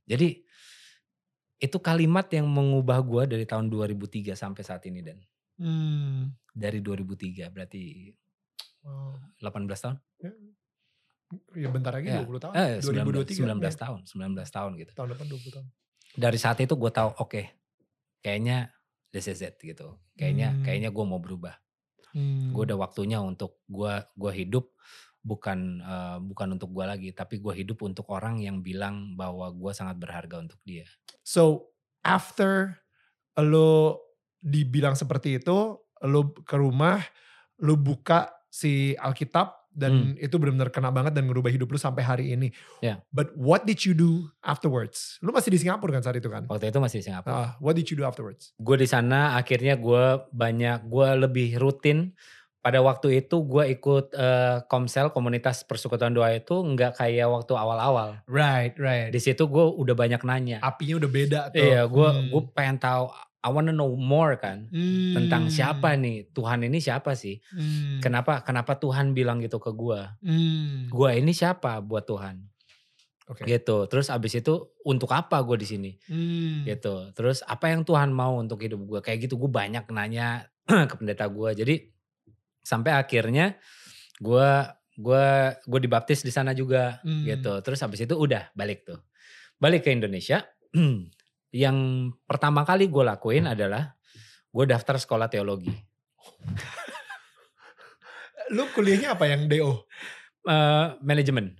Jadi 0.08 0.40
itu 1.58 1.78
kalimat 1.78 2.26
yang 2.32 2.48
mengubah 2.50 2.98
gue 3.04 3.22
dari 3.38 3.44
tahun 3.46 3.70
2003 3.70 4.34
sampai 4.34 4.62
saat 4.64 4.82
ini 4.88 5.00
dan 5.04 5.18
Hmm. 5.54 6.34
dari 6.50 6.82
2003 6.82 7.46
berarti 7.50 8.10
Wow. 8.82 9.16
18 9.40 9.80
tahun. 9.80 9.96
Ya 10.20 10.32
bentar 11.70 11.92
lagi 11.92 12.08
Ya. 12.08 12.20
20 12.22 12.40
tahun. 12.40 12.54
Eh, 12.54 12.72
19, 12.82 13.24
2023. 13.24 13.38
19 13.38 13.74
ya. 13.74 13.80
tahun, 13.80 14.00
19 14.06 14.50
tahun 14.50 14.70
gitu. 14.78 14.90
Tahun 14.94 15.08
depan 15.14 15.26
20 15.28 15.50
tahun. 15.54 15.66
Dari 16.14 16.38
saat 16.38 16.58
itu 16.60 16.74
gue 16.74 16.90
tahu 16.90 17.10
oke, 17.18 17.42
kayaknya 18.20 18.70
this 19.10 19.26
is 19.26 19.42
it 19.42 19.58
gitu. 19.58 19.98
Kayaknya 20.14 20.54
Hmm. 20.54 20.62
kayaknya 20.62 20.90
gue 20.90 21.04
mau 21.04 21.18
berubah. 21.18 21.54
Hmm. 22.14 22.54
Gue 22.54 22.62
udah 22.66 22.78
waktunya 22.78 23.18
untuk 23.18 23.58
gue 23.66 23.90
gua 24.14 24.32
hidup 24.32 24.70
bukan 25.24 25.80
eh, 25.80 26.18
bukan 26.20 26.54
untuk 26.54 26.70
gue 26.70 26.84
lagi, 26.84 27.08
tapi 27.10 27.40
gue 27.40 27.50
hidup 27.56 27.82
untuk 27.82 28.06
orang 28.12 28.38
yang 28.38 28.60
bilang 28.60 29.16
bahwa 29.16 29.50
gue 29.50 29.72
sangat 29.72 29.98
berharga 29.98 30.38
untuk 30.38 30.60
dia. 30.62 30.84
So 31.24 31.72
after 32.04 32.78
lo 33.40 33.98
dibilang 34.38 34.94
seperti 34.94 35.40
itu, 35.40 35.80
lo 36.04 36.20
ke 36.44 36.54
rumah, 36.54 37.00
lo 37.58 37.74
buka 37.74 38.28
si 38.46 38.94
Alkitab 38.94 39.63
dan 39.74 39.92
itu 40.16 40.38
benar-benar 40.38 40.70
kena 40.70 40.88
banget 40.88 41.12
dan 41.12 41.26
ngerubah 41.26 41.50
hidup 41.50 41.68
lo 41.68 41.76
sampai 41.76 42.00
hari 42.00 42.26
ini. 42.30 42.54
Ya. 42.78 43.02
But 43.10 43.34
what 43.34 43.66
did 43.66 43.82
you 43.82 43.92
do 43.92 44.30
afterwards? 44.40 45.18
Lo 45.18 45.30
masih 45.30 45.50
di 45.50 45.58
Singapura 45.58 45.90
kan 45.92 46.02
saat 46.02 46.16
itu 46.16 46.30
kan? 46.30 46.46
Waktu 46.46 46.70
itu 46.70 46.78
masih 46.78 47.02
di 47.02 47.04
Singapura. 47.04 47.34
Ah, 47.34 47.50
what 47.58 47.74
did 47.74 47.86
you 47.86 47.94
do 47.94 48.02
afterwards? 48.02 48.54
gue 48.54 48.76
di 48.76 48.86
sana 48.86 49.34
akhirnya 49.34 49.74
gue 49.74 50.04
banyak 50.30 50.86
gue 50.86 51.08
lebih 51.20 51.58
rutin 51.58 52.14
pada 52.58 52.80
waktu 52.80 53.20
itu 53.20 53.42
gue 53.42 53.64
ikut 53.70 54.14
eh, 54.14 54.64
komsel 54.64 55.10
komunitas 55.10 55.60
persekutuan 55.62 56.10
doa 56.10 56.32
itu 56.32 56.54
nggak 56.54 56.96
kayak 56.96 57.28
waktu 57.28 57.52
awal-awal 57.52 58.24
Right, 58.24 58.72
right. 58.76 59.10
di 59.10 59.18
situ 59.18 59.44
gue 59.44 59.64
udah 59.74 59.92
banyak 59.92 60.22
nanya 60.22 60.58
Apinya 60.60 60.96
udah 60.96 61.10
beda 61.10 61.40
tuh. 61.50 61.60
iya 61.60 61.84
gue 61.84 62.08
Hmm. 62.08 62.30
gue 62.30 62.42
pengen 62.52 62.78
tahu 62.78 63.12
I 63.44 63.52
wanna 63.52 63.70
know 63.70 63.92
more 63.92 64.40
kan 64.40 64.72
Hmm. 64.72 65.12
tentang 65.12 65.52
siapa 65.52 65.92
nih 65.94 66.32
Tuhan 66.32 66.64
ini 66.64 66.80
siapa 66.80 67.12
sih 67.12 67.36
Hmm. 67.52 68.00
kenapa 68.00 68.40
kenapa 68.40 68.74
Tuhan 68.74 69.12
bilang 69.12 69.38
gitu 69.38 69.60
ke 69.60 69.68
gue 69.70 70.00
Hmm. 70.24 70.88
gue 70.88 71.10
ini 71.12 71.30
siapa 71.30 71.84
buat 71.84 72.08
Tuhan 72.08 72.40
Oke. 73.24 73.44
gitu 73.44 73.84
terus 73.84 74.08
abis 74.08 74.40
itu 74.40 74.52
untuk 74.84 75.12
apa 75.12 75.40
gue 75.40 75.56
di 75.56 75.64
sini 75.64 75.90
Hmm. 76.08 76.64
gitu. 76.64 77.08
Terus 77.12 77.40
apa 77.40 77.68
yang 77.68 77.80
Tuhan 77.80 78.12
mau 78.12 78.36
untuk 78.36 78.60
hidup 78.60 78.80
gue 78.80 79.00
kayak 79.00 79.28
gitu 79.28 79.36
gue 79.36 79.48
banyak 79.48 79.84
nanya 79.88 80.44
ke 80.90 80.94
pendeta 80.96 81.24
gue. 81.28 81.50
Jadi 81.56 81.74
sampai 82.60 82.92
akhirnya 82.92 83.56
gue 84.20 84.48
gue 84.94 85.26
gue 85.56 85.80
dibaptis 85.80 86.20
di 86.20 86.28
sana 86.28 86.52
juga 86.52 87.00
Hmm. 87.00 87.24
gitu. 87.24 87.64
Terus 87.64 87.80
habis 87.80 88.04
itu 88.04 88.12
udah 88.12 88.52
balik 88.52 88.84
tuh. 88.84 89.00
Balik 89.56 89.88
ke 89.88 89.90
Indonesia. 89.92 90.44
yang 91.54 92.10
pertama 92.26 92.66
kali 92.66 92.90
gue 92.90 93.04
lakuin 93.06 93.46
adalah 93.46 93.94
gue 94.50 94.64
daftar 94.66 94.98
sekolah 94.98 95.30
teologi. 95.30 95.70
Lu 98.50 98.66
kuliahnya 98.74 99.14
apa 99.14 99.30
yang 99.30 99.46
DO? 99.46 99.86
Eh, 100.50 100.86
manajemen. 101.00 101.54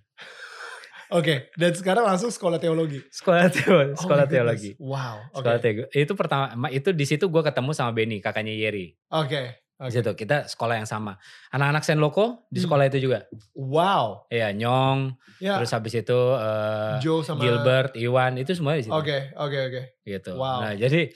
Oke, 1.14 1.54
dan 1.54 1.70
sekarang 1.78 2.02
langsung 2.02 2.26
sekolah 2.34 2.58
teologi. 2.58 2.98
Sekolah 3.06 3.46
teologi. 3.46 3.94
Oh 3.94 4.02
Sekolah 4.02 4.26
teologi. 4.26 4.70
Wow. 4.82 5.30
Oke. 5.30 5.46
Sekolah 5.46 5.58
teologi. 5.62 5.82
Itu 5.94 6.12
pertama 6.18 6.66
itu 6.74 6.90
di 6.90 7.04
situ 7.06 7.30
gue 7.30 7.42
ketemu 7.46 7.70
sama 7.70 7.94
Benny, 7.94 8.18
kakaknya 8.18 8.50
Yeri. 8.50 8.98
Oke. 9.14 9.62
Di 9.62 9.63
oke. 9.84 9.92
situ 9.92 10.10
kita 10.16 10.44
sekolah 10.44 10.76
yang 10.76 10.84
sama. 10.84 11.20
Anak-anak 11.48 11.82
Senloko 11.82 12.48
di 12.48 12.58
Hmm. 12.58 12.64
sekolah 12.64 12.84
itu 12.86 12.98
juga. 13.00 13.28
Wow. 13.52 14.24
Iya, 14.26 14.50
Nyong, 14.50 15.14
Ya. 15.38 15.56
terus 15.56 15.70
habis 15.70 15.92
itu 15.92 16.20
eh, 16.34 16.96
Joe 16.98 17.20
sama 17.20 17.38
Gilbert, 17.38 17.92
Iwan, 17.94 18.34
itu 18.34 18.50
semua 18.50 18.74
di 18.74 18.82
situ. 18.82 18.92
Oke, 18.92 19.30
oke, 19.34 19.58
oke. 19.66 19.82
Gitu. 20.02 20.32
Wow. 20.32 20.60
Nah, 20.60 20.72
jadi 20.74 21.12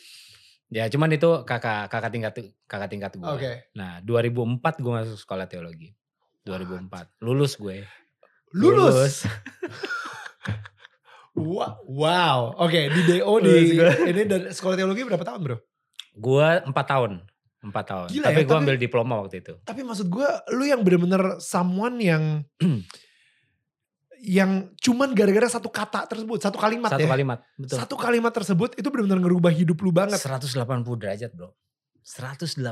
ya 0.69 0.85
cuman 0.87 1.09
itu 1.11 1.31
kakak 1.43 1.89
kakak 1.89 2.11
tingkat 2.11 2.33
kakak 2.65 2.89
tingkat 2.89 3.13
gue. 3.15 3.25
Oke. 3.27 3.53
Nah, 3.73 3.99
2004 4.01 4.61
gue 4.77 4.93
masuk 4.95 5.17
sekolah 5.17 5.47
teologi. 5.47 5.97
2004. 6.45 7.13
Lulus 7.19 7.57
gue. 7.57 7.85
Lulus. 8.51 9.25
Wa- 11.35 11.79
Wow. 11.85 12.59
Oke, 12.59 12.89
di 12.89 13.01
DO 13.07 13.33
di 13.39 13.77
Lulus 13.77 14.01
ini 14.03 14.23
dan 14.25 14.41
sekolah 14.51 14.75
teologi 14.75 15.05
berapa 15.05 15.23
tahun, 15.23 15.41
Bro? 15.41 15.57
Gue 16.13 16.49
4 16.65 16.75
tahun. 16.85 17.23
4 17.59 17.75
tahun. 17.75 18.07
Gila 18.15 18.27
tapi 18.31 18.41
ya, 18.43 18.47
gue 18.47 18.57
ambil 18.57 18.77
diploma 18.79 19.15
waktu 19.19 19.43
itu. 19.43 19.55
Tapi 19.63 19.81
maksud 19.83 20.07
gue, 20.07 20.29
lu 20.55 20.65
yang 20.65 20.81
bener-bener 20.87 21.43
someone 21.43 21.99
yang 21.99 22.47
yang 24.19 24.75
cuman 24.79 25.15
gara-gara 25.15 25.47
satu 25.47 25.71
kata 25.71 26.07
tersebut, 26.07 26.43
satu 26.43 26.59
kalimat 26.59 26.91
Satu 26.91 27.07
ya. 27.07 27.11
kalimat, 27.11 27.39
betul. 27.55 27.79
Satu 27.79 27.95
kalimat 27.95 28.33
tersebut 28.35 28.75
itu 28.75 28.89
benar-benar 28.91 29.23
ngerubah 29.23 29.53
hidup 29.55 29.79
lu 29.79 29.95
banget. 29.95 30.19
180 30.19 30.55
derajat 30.99 31.31
bro. 31.35 31.55
180 32.03 32.65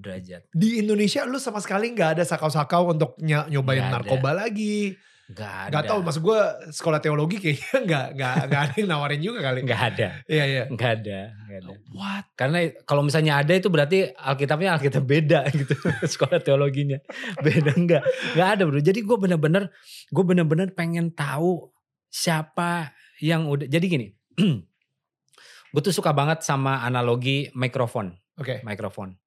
derajat. 0.00 0.42
Di 0.48 0.80
Indonesia 0.80 1.26
lu 1.26 1.36
sama 1.36 1.60
sekali 1.60 1.92
nggak 1.92 2.20
ada 2.20 2.24
sakau-sakau 2.24 2.94
untuk 2.94 3.18
ny- 3.20 3.48
nyobain 3.50 3.84
ada. 3.84 4.00
narkoba 4.00 4.32
lagi. 4.32 4.96
Gak 5.32 5.72
ada. 5.72 5.80
Gak 5.80 5.84
tahu, 5.88 6.00
maksud 6.04 6.20
gue 6.20 6.40
sekolah 6.68 7.00
teologi 7.00 7.40
kayaknya 7.40 7.78
nggak 7.88 8.06
nggak 8.12 8.34
nggak 8.44 8.60
ada 8.60 8.74
yang 8.76 8.88
nawarin 8.92 9.20
juga 9.24 9.38
kali. 9.40 9.64
Gak 9.64 9.82
ada. 9.96 10.08
Iya 10.28 10.44
iya. 10.44 10.64
Gak 10.68 10.90
ada. 11.00 11.18
Gak 11.48 11.58
ada. 11.64 11.72
What? 11.96 12.24
Karena 12.36 12.58
kalau 12.84 13.00
misalnya 13.00 13.40
ada 13.40 13.52
itu 13.56 13.72
berarti 13.72 14.12
Alkitabnya 14.12 14.76
Alkitab 14.76 15.04
beda 15.08 15.40
gitu. 15.58 15.72
Sekolah 16.04 16.44
teologinya. 16.44 17.00
Beda 17.40 17.72
enggak. 17.72 18.04
Gak 18.36 18.48
ada 18.60 18.62
bro. 18.68 18.76
Jadi 18.84 19.00
gue 19.00 19.16
bener-bener. 19.16 19.72
Gue 20.12 20.24
bener-bener 20.28 20.76
pengen 20.76 21.16
tahu 21.16 21.72
siapa 22.12 22.92
yang 23.24 23.48
udah. 23.48 23.64
Jadi 23.64 23.86
gini. 23.88 24.06
gue 25.72 25.80
tuh 25.80 25.94
suka 25.94 26.12
banget 26.12 26.44
sama 26.44 26.84
analogi 26.84 27.48
mikrofon. 27.56 28.12
Oke. 28.36 28.60
Mikrofon. 28.60 29.23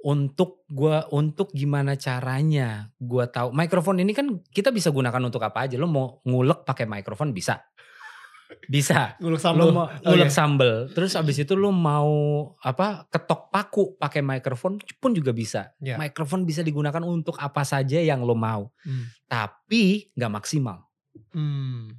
Untuk 0.00 0.64
gua 0.64 1.04
untuk 1.12 1.52
gimana 1.52 1.92
caranya 1.92 2.88
gua 2.96 3.28
tahu 3.28 3.52
mikrofon 3.52 4.00
ini 4.00 4.16
kan 4.16 4.40
kita 4.48 4.72
bisa 4.72 4.88
gunakan 4.88 5.20
untuk 5.20 5.44
apa 5.44 5.68
aja. 5.68 5.76
Lo 5.76 5.84
mau 5.84 6.24
ngulek 6.24 6.64
pakai 6.64 6.88
mikrofon 6.88 7.36
bisa. 7.36 7.60
Bisa. 8.66 9.14
Ngulek 9.20 9.38
Lo 9.38 9.44
sambal. 9.44 9.68
mau 9.70 9.86
ngulek 10.02 10.30
sambel, 10.32 10.74
terus 10.90 11.14
abis 11.14 11.42
itu 11.42 11.54
lo 11.54 11.70
mau 11.70 12.10
apa 12.62 13.06
ketok 13.06 13.50
paku 13.50 13.84
pakai 13.94 14.22
mikrofon 14.22 14.78
pun 14.98 15.12
juga 15.12 15.30
bisa. 15.30 15.70
Ya. 15.78 15.94
Mikrofon 15.94 16.42
bisa 16.42 16.64
digunakan 16.64 17.02
untuk 17.04 17.38
apa 17.38 17.62
saja 17.62 18.00
yang 18.00 18.24
lo 18.24 18.34
mau, 18.34 18.72
Hmm. 18.82 19.06
tapi 19.26 20.10
nggak 20.16 20.32
maksimal, 20.32 20.82
Hmm. 21.30 21.94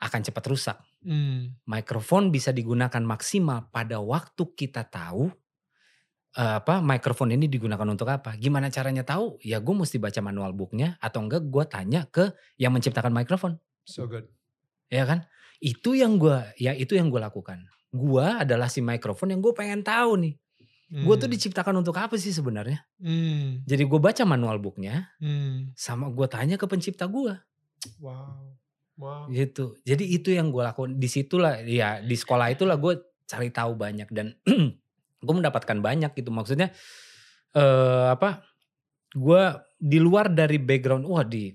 akan 0.00 0.20
cepat 0.20 0.44
rusak. 0.48 0.78
Hmm. 1.00 1.56
Mikrofon 1.64 2.28
bisa 2.28 2.52
digunakan 2.52 3.00
maksimal 3.00 3.72
pada 3.72 4.00
waktu 4.04 4.44
kita 4.52 4.84
tahu 4.84 5.32
apa 6.30 6.78
mikrofon 6.78 7.34
ini 7.34 7.50
digunakan 7.50 7.82
untuk 7.90 8.06
apa. 8.06 8.38
Gimana 8.38 8.70
caranya 8.70 9.02
tahu? 9.02 9.42
Ya 9.42 9.58
gue 9.58 9.74
mesti 9.74 9.98
baca 9.98 10.22
manual 10.22 10.54
booknya 10.54 10.94
atau 11.02 11.26
enggak 11.26 11.42
gue 11.50 11.64
tanya 11.66 12.06
ke 12.06 12.30
yang 12.54 12.70
menciptakan 12.70 13.10
mikrofon. 13.10 13.58
So 13.82 14.06
good. 14.06 14.30
ya 14.90 15.06
kan? 15.06 15.26
Itu 15.58 15.94
yang 15.94 16.18
gue, 16.18 16.38
ya 16.58 16.74
itu 16.74 16.94
yang 16.98 17.10
gue 17.10 17.18
lakukan. 17.22 17.62
Gue 17.90 18.22
adalah 18.26 18.66
si 18.66 18.82
mikrofon 18.82 19.30
yang 19.30 19.42
gue 19.42 19.54
pengen 19.54 19.82
tahu 19.82 20.18
nih. 20.18 20.34
Gue 20.90 21.14
tuh 21.14 21.30
Hmm. 21.30 21.34
diciptakan 21.38 21.74
untuk 21.78 21.94
apa 21.94 22.18
sih 22.18 22.34
sebenarnya? 22.34 22.82
Hmm. 22.98 23.62
Jadi 23.62 23.86
gue 23.86 24.00
baca 24.02 24.26
manual 24.26 24.58
booknya, 24.58 25.14
Hmm. 25.22 25.70
sama 25.78 26.10
gue 26.10 26.26
tanya 26.26 26.58
ke 26.58 26.66
pencipta 26.66 27.06
gue, 27.06 27.30
Wow. 28.02 28.58
Wow. 28.98 29.30
gitu. 29.30 29.78
Jadi 29.86 30.04
itu 30.10 30.34
yang 30.34 30.50
gue 30.50 30.60
lakukan. 30.60 30.98
Di 30.98 31.06
situlah, 31.06 31.62
ya 31.62 32.02
di 32.02 32.16
sekolah 32.18 32.50
itulah 32.50 32.74
gue 32.74 32.98
cari 33.30 33.54
tahu 33.54 33.78
banyak 33.78 34.10
dan 34.10 34.34
gue 35.20 35.34
mendapatkan 35.36 35.78
banyak 35.78 36.12
gitu. 36.16 36.32
Maksudnya 36.32 36.72
eh 37.54 38.06
apa? 38.10 38.44
Gue 39.12 39.42
di 39.80 39.98
luar 39.98 40.30
dari 40.30 40.60
background, 40.60 41.04
wah 41.08 41.24
di 41.26 41.50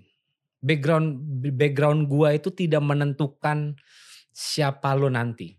background 0.60 1.22
background 1.56 2.10
gue 2.10 2.30
itu 2.36 2.50
tidak 2.52 2.82
menentukan 2.82 3.78
siapa 4.36 4.92
lo 4.98 5.08
nanti, 5.08 5.56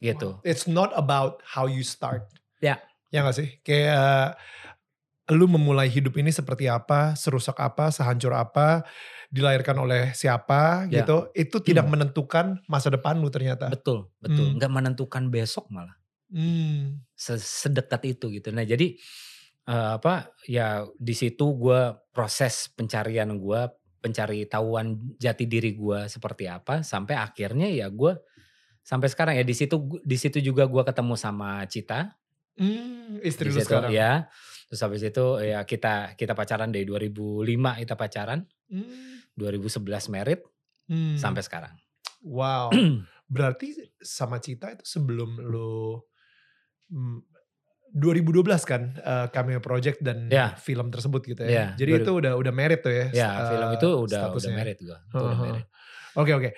gitu. 0.00 0.40
It's 0.46 0.64
not 0.64 0.94
about 0.96 1.44
how 1.44 1.66
you 1.68 1.84
start. 1.84 2.24
Ya. 2.62 2.80
Ya 3.12 3.20
gak 3.26 3.36
sih? 3.36 3.60
Kayak 3.60 4.38
lu 5.28 5.44
memulai 5.44 5.92
hidup 5.92 6.16
ini 6.16 6.32
seperti 6.32 6.70
apa, 6.72 7.12
serusak 7.12 7.60
apa, 7.60 7.92
sehancur 7.92 8.32
apa, 8.32 8.88
dilahirkan 9.28 9.76
oleh 9.76 10.16
siapa 10.16 10.88
Ya. 10.88 11.04
gitu. 11.04 11.28
Itu 11.36 11.60
tidak 11.60 11.84
menentukan 11.84 12.64
masa 12.64 12.88
depan 12.88 13.20
lu 13.20 13.28
ternyata. 13.28 13.68
Betul, 13.68 14.08
betul. 14.24 14.54
Hmm. 14.54 14.56
Nggak 14.56 14.72
menentukan 14.72 15.28
besok 15.28 15.68
malah. 15.68 15.97
Hmm. 16.28 17.00
Se- 17.12 17.40
Sedekat 17.40 18.04
itu 18.04 18.28
gitu. 18.30 18.52
Nah 18.52 18.62
jadi 18.62 18.94
eh, 19.64 19.90
apa 19.96 20.32
ya 20.44 20.84
di 20.96 21.12
situ 21.12 21.56
gue 21.56 21.80
proses 22.12 22.68
pencarian 22.72 23.32
gue, 23.36 23.60
pencari 23.98 24.44
tahuan 24.44 24.96
jati 25.16 25.44
diri 25.44 25.72
gue 25.72 26.06
seperti 26.06 26.46
apa, 26.46 26.80
sampai 26.80 27.16
akhirnya 27.16 27.68
ya 27.68 27.88
gue 27.88 28.16
sampai 28.80 29.08
sekarang 29.12 29.34
ya 29.36 29.44
di 29.44 29.52
situ 29.52 29.76
di 30.00 30.16
situ 30.16 30.40
juga 30.40 30.64
gue 30.64 30.80
ketemu 30.80 31.14
sama 31.16 31.64
Cita. 31.68 32.16
Hmm, 32.58 33.22
istri 33.22 33.52
lu 33.52 33.60
sekarang. 33.60 33.92
ya. 33.92 34.26
Terus 34.68 34.80
habis 34.82 35.00
itu 35.00 35.26
ya 35.40 35.62
kita 35.62 36.12
kita 36.14 36.32
pacaran 36.34 36.68
dari 36.68 36.84
2005 36.84 37.80
kita 37.80 37.94
pacaran, 37.94 38.40
Hmm. 38.68 39.24
2011 39.32 40.08
married 40.08 40.40
Hmm. 40.88 41.16
sampai 41.16 41.40
sekarang. 41.40 41.72
Wow. 42.20 42.72
Berarti 43.28 43.76
sama 44.00 44.40
Cita 44.40 44.72
itu 44.72 44.82
sebelum 44.82 45.36
lu 45.38 46.00
2012 47.90 48.44
kan 48.62 48.82
eh, 48.94 49.26
Cameo 49.28 49.58
Project 49.58 49.98
dan 50.00 50.28
Ya. 50.28 50.52
film 50.54 50.88
tersebut 50.88 51.24
gitu 51.24 51.40
ya. 51.42 51.50
Ya, 51.50 51.66
Jadi 51.74 52.04
itu 52.04 52.10
udah 52.12 52.32
udah 52.34 52.52
merit 52.52 52.80
tuh 52.80 52.92
ya. 52.92 53.06
Ya 53.10 53.28
eh, 53.34 53.48
film 53.48 53.68
itu 53.74 53.88
udah 53.88 54.00
udah 54.04 54.18
statusnya. 54.28 54.54
married 54.54 54.78
gue. 54.78 54.98
Udah 55.10 55.20
Heeh. 55.24 55.38
married. 55.40 55.66
Oke 56.14 56.32
oke. 56.34 56.50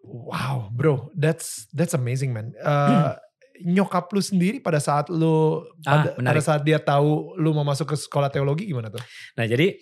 Wow, 0.00 0.72
bro, 0.72 1.12
that's 1.12 1.68
that's 1.70 1.92
amazing 1.92 2.32
man. 2.32 2.56
Eh, 2.56 3.12
nyokap 3.76 4.08
lu 4.10 4.24
sendiri 4.24 4.56
pada 4.56 4.80
saat 4.80 5.12
lu 5.12 5.60
Ah, 5.84 6.08
pada, 6.08 6.16
pada 6.16 6.40
saat 6.40 6.64
dia 6.64 6.80
tahu 6.80 7.36
lu 7.36 7.52
mau 7.52 7.60
masuk 7.62 7.92
ke 7.92 7.96
sekolah 7.98 8.32
teologi 8.32 8.64
gimana 8.64 8.88
tuh? 8.88 9.04
Nah 9.36 9.44
jadi 9.44 9.76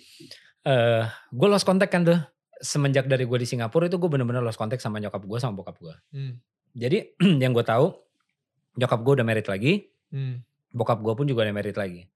eh 0.66 1.02
gue 1.30 1.48
lost 1.48 1.62
contact 1.62 1.94
kan 1.94 2.02
tuh 2.02 2.18
semenjak 2.58 3.06
dari 3.06 3.22
gue 3.22 3.38
di 3.38 3.46
Singapura 3.46 3.86
itu 3.86 3.94
gue 3.94 4.10
bener-bener 4.10 4.42
lost 4.42 4.58
contact 4.58 4.82
sama 4.82 4.98
nyokap 4.98 5.22
gue 5.22 5.38
sama 5.38 5.54
bokap 5.54 5.78
gue. 5.78 5.94
Hmm. 6.10 6.34
Jadi 6.74 7.14
yang 7.42 7.54
gue 7.54 7.62
tahu 7.62 7.94
nyokap 8.78 9.02
gue 9.02 9.12
udah 9.18 9.26
married 9.26 9.48
lagi, 9.50 9.90
Hmm. 10.08 10.40
bokap 10.72 11.02
gue 11.04 11.12
pun 11.12 11.26
juga 11.28 11.44
udah 11.44 11.52
married 11.52 11.76
lagi. 11.76 12.08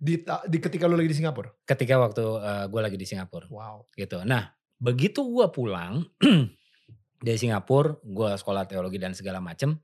Di, 0.00 0.24
di 0.24 0.56
ketika 0.56 0.88
lu 0.88 0.96
lagi 0.96 1.12
di 1.12 1.18
Singapura. 1.20 1.52
Ketika 1.68 2.00
waktu 2.00 2.24
gue 2.72 2.80
lagi 2.80 2.96
di 2.96 3.04
Singapura 3.04 3.44
Wow. 3.52 3.90
gitu. 3.92 4.24
Nah 4.24 4.48
begitu 4.80 5.20
gue 5.20 5.44
pulang 5.52 6.08
dari 7.26 7.36
Singapura, 7.36 8.00
gue 8.00 8.30
sekolah 8.40 8.64
teologi 8.64 8.96
dan 8.96 9.12
segala 9.12 9.44
macem, 9.44 9.76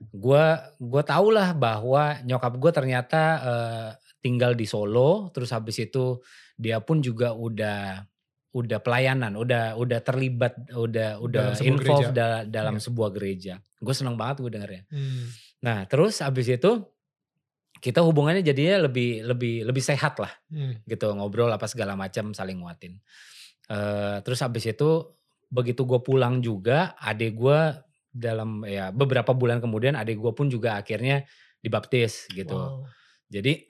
gue 0.00 0.44
gue 0.80 1.02
tau 1.04 1.28
lah 1.28 1.52
bahwa 1.52 2.16
nyokap 2.24 2.56
gue 2.56 2.70
ternyata 2.72 3.20
eh, 3.44 3.90
tinggal 4.24 4.56
di 4.56 4.64
Solo, 4.64 5.28
terus 5.36 5.52
habis 5.52 5.76
itu 5.82 6.22
dia 6.56 6.80
pun 6.80 7.04
juga 7.04 7.36
udah 7.36 8.06
udah 8.52 8.78
pelayanan, 8.78 9.32
udah 9.34 9.74
udah 9.74 10.00
terlibat, 10.04 10.52
udah 10.70 11.16
udah 11.18 11.56
Dalam 11.56 11.64
involved 11.64 12.12
da- 12.12 12.44
dalam 12.44 12.76
Iya. 12.76 12.84
sebuah 12.84 13.08
gereja. 13.10 13.54
Gue 13.80 13.94
seneng 13.96 14.14
banget 14.14 14.44
gue 14.44 14.52
dengernya. 14.52 14.82
Hmm. 14.92 15.24
Nah 15.64 15.88
terus 15.88 16.20
habis 16.20 16.46
itu 16.46 16.84
kita 17.80 17.98
hubungannya 17.98 18.40
jadinya 18.40 18.84
lebih 18.84 19.24
lebih 19.24 19.64
lebih 19.64 19.80
sehat 19.80 20.20
lah 20.20 20.30
Hmm. 20.46 20.78
gitu 20.84 21.08
ngobrol 21.10 21.48
apa 21.48 21.64
segala 21.64 21.96
macam 21.96 22.30
saling 22.30 22.60
nguatin. 22.60 23.00
Eh 23.66 24.16
terus 24.20 24.38
habis 24.40 24.64
itu 24.64 24.90
begitu 25.48 25.84
gue 25.84 26.00
pulang 26.00 26.38
juga 26.38 26.92
adik 26.96 27.32
gue 27.34 27.60
dalam 28.08 28.64
ya 28.64 28.92
beberapa 28.92 29.32
bulan 29.32 29.58
kemudian 29.58 29.96
adik 29.96 30.20
gue 30.20 30.32
pun 30.32 30.46
juga 30.46 30.76
akhirnya 30.76 31.24
dibaptis 31.58 32.28
gitu. 32.28 32.52
Wow. 32.52 32.84
Jadi 33.26 33.64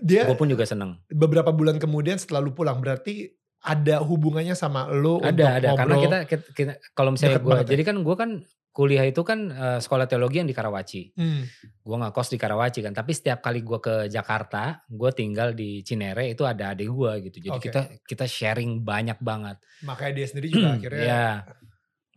Dia 0.00 0.24
gue 0.24 0.38
pun 0.38 0.46
juga 0.46 0.62
seneng. 0.62 0.96
beberapa 1.08 1.50
bulan 1.50 1.76
kemudian 1.76 2.14
setelah 2.14 2.40
lu 2.40 2.54
pulang 2.54 2.78
berarti 2.78 3.34
ada 3.62 4.02
hubungannya 4.02 4.58
sama 4.58 4.90
untuk 4.90 5.22
Ada 5.22 5.62
ada 5.62 5.68
karena 5.78 5.96
kita, 6.02 6.18
kita, 6.26 6.44
kita- 6.50 6.78
kalau 6.98 7.14
misalnya 7.14 7.38
gue 7.38 7.58
ya? 7.62 7.66
jadi 7.66 7.82
kan 7.86 7.96
gue 8.02 8.16
kan 8.18 8.30
kuliah 8.72 9.04
itu 9.04 9.20
kan 9.20 9.52
eh, 9.52 9.78
sekolah 9.84 10.08
teologi 10.08 10.40
yang 10.40 10.48
di 10.48 10.56
Karawaci. 10.56 11.12
Hmm. 11.14 11.44
Gue 11.84 11.96
nggak 12.00 12.10
kos 12.16 12.32
di 12.32 12.40
Karawaci 12.40 12.80
kan, 12.80 12.96
tapi 12.96 13.12
setiap 13.12 13.44
kali 13.44 13.60
gue 13.60 13.78
ke 13.78 14.08
Jakarta, 14.08 14.80
gue 14.88 15.10
tinggal 15.12 15.52
di 15.52 15.84
Cinere 15.84 16.32
itu 16.32 16.42
ada 16.48 16.72
adik 16.72 16.88
gue 16.88 17.12
gitu. 17.28 17.38
Jadi 17.52 17.58
Oke. 17.60 17.68
kita 17.68 17.80
kita 18.02 18.24
sharing 18.24 18.80
banyak 18.80 19.20
banget. 19.20 19.60
Makanya 19.84 20.12
dia 20.16 20.26
sendiri 20.26 20.48
juga 20.48 20.68
akhirnya 20.80 21.04
Ya. 21.04 21.28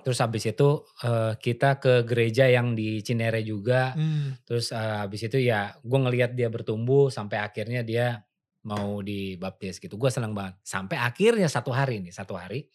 Terus 0.05 0.21
habis 0.21 0.45
itu 0.45 0.69
eh, 1.03 1.33
kita 1.37 1.81
ke 1.81 2.05
gereja 2.07 2.47
yang 2.47 2.73
di 2.73 3.03
Cinere 3.03 3.43
juga. 3.43 3.91
Hmm. 3.93 4.39
Terus 4.47 4.71
eh, 4.71 4.95
habis 5.03 5.21
itu 5.27 5.37
ya 5.43 5.75
gue 5.83 5.99
ngelihat 5.99 6.33
dia 6.39 6.47
bertumbuh 6.47 7.11
sampai 7.11 7.43
akhirnya 7.43 7.83
dia 7.83 8.23
mau 8.66 8.99
dibaptis 9.05 9.78
gitu. 9.78 9.95
Gue 9.95 10.09
senang 10.09 10.34
banget. 10.34 10.57
Sampai 10.66 10.97
akhirnya 10.97 11.45
satu 11.45 11.70
hari 11.70 12.01
nih, 12.01 12.11
satu 12.11 12.34
hari 12.34 12.66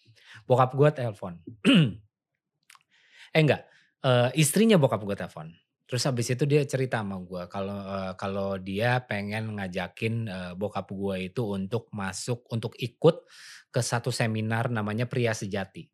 bokap 0.46 0.70
gue 0.78 0.90
telepon. 0.94 1.34
eh 3.34 3.40
enggak, 3.42 3.66
eh, 4.06 4.30
istrinya 4.38 4.78
bokap 4.78 5.02
gue 5.02 5.18
telepon. 5.18 5.50
Terus 5.90 6.06
habis 6.06 6.30
itu 6.30 6.46
dia 6.46 6.62
cerita 6.70 7.02
sama 7.02 7.18
gue 7.18 7.50
kalau 7.50 7.78
eh, 7.82 8.12
kalau 8.14 8.50
dia 8.62 9.02
pengen 9.02 9.58
ngajakin 9.58 10.14
eh, 10.30 10.52
bokap 10.54 10.86
gue 10.94 11.34
itu 11.34 11.42
untuk 11.50 11.90
masuk 11.90 12.46
untuk 12.54 12.78
ikut 12.78 13.26
ke 13.74 13.80
satu 13.82 14.14
seminar 14.14 14.70
namanya 14.70 15.10
Pria 15.10 15.34
Sejati. 15.34 15.90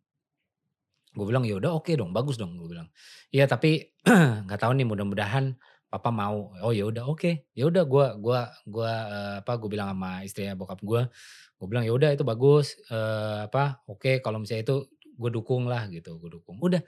Gue 1.17 1.25
bilang 1.25 1.49
ya 1.49 1.57
udah 1.57 1.73
oke 1.81 1.97
dong, 1.97 2.13
bagus 2.13 2.37
dong 2.37 2.61
gue 2.61 2.69
bilang. 2.77 2.93
Iya 3.33 3.49
tapi 3.49 3.97
nggak 4.45 4.61
tahu 4.61 4.77
nih 4.77 4.85
mudah-mudahan 4.85 5.57
papa 5.97 6.13
mau? 6.13 6.53
Oh 6.61 6.77
ya 6.77 6.85
udah 6.85 7.09
oke. 7.09 7.19
Okay. 7.25 7.35
ya 7.57 7.65
udah 7.67 7.89
gue 7.89 8.07
gua 8.21 8.53
gua 8.69 8.93
uh, 9.09 9.35
apa 9.41 9.53
gue 9.57 9.69
bilang 9.73 9.89
sama 9.97 10.21
istrinya 10.23 10.53
bokap 10.53 10.85
gue 10.85 11.09
gue 11.57 11.67
bilang 11.73 11.89
ya 11.89 11.93
udah 11.97 12.13
itu 12.13 12.21
bagus 12.21 12.77
uh, 12.93 13.49
apa 13.49 13.81
oke 13.89 14.05
okay, 14.05 14.15
kalau 14.21 14.37
misalnya 14.37 14.69
itu 14.69 14.77
gue 15.17 15.31
dukung 15.33 15.65
lah 15.65 15.89
gitu 15.89 16.21
gue 16.21 16.31
dukung. 16.37 16.61
Udah 16.61 16.85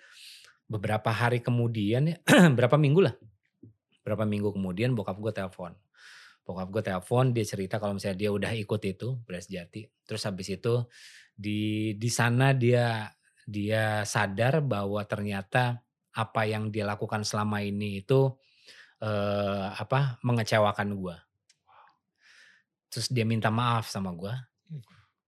beberapa 0.69 1.09
hari 1.09 1.41
kemudian 1.41 2.13
ya 2.13 2.17
berapa 2.59 2.77
minggu 2.77 3.01
lah 3.01 3.17
berapa 4.05 4.25
minggu 4.25 4.57
kemudian 4.57 4.93
bokap 4.97 5.17
gue 5.21 5.33
telepon. 5.33 5.73
Bokap 6.45 6.69
gue 6.73 6.83
telepon 6.85 7.33
dia 7.37 7.45
cerita 7.45 7.77
kalau 7.77 7.97
misalnya 7.97 8.17
dia 8.17 8.31
udah 8.33 8.53
ikut 8.57 8.81
itu 8.85 9.21
beres 9.29 9.49
jati. 9.49 9.85
Terus 10.09 10.25
habis 10.25 10.49
itu 10.49 10.85
di 11.37 11.93
di 12.01 12.09
sana 12.09 12.57
dia 12.57 13.13
dia 13.45 14.05
sadar 14.05 14.65
bahwa 14.65 15.01
ternyata 15.05 15.81
apa 16.13 16.43
yang 16.49 16.73
dia 16.73 16.89
lakukan 16.89 17.23
selama 17.23 17.61
ini 17.61 18.01
itu 18.01 18.33
eh, 19.03 19.68
apa 19.74 20.22
mengecewakan 20.24 20.88
gue 20.94 21.16
terus 22.88 23.12
dia 23.12 23.26
minta 23.28 23.53
maaf 23.53 23.90
sama 23.90 24.14
gue 24.16 24.32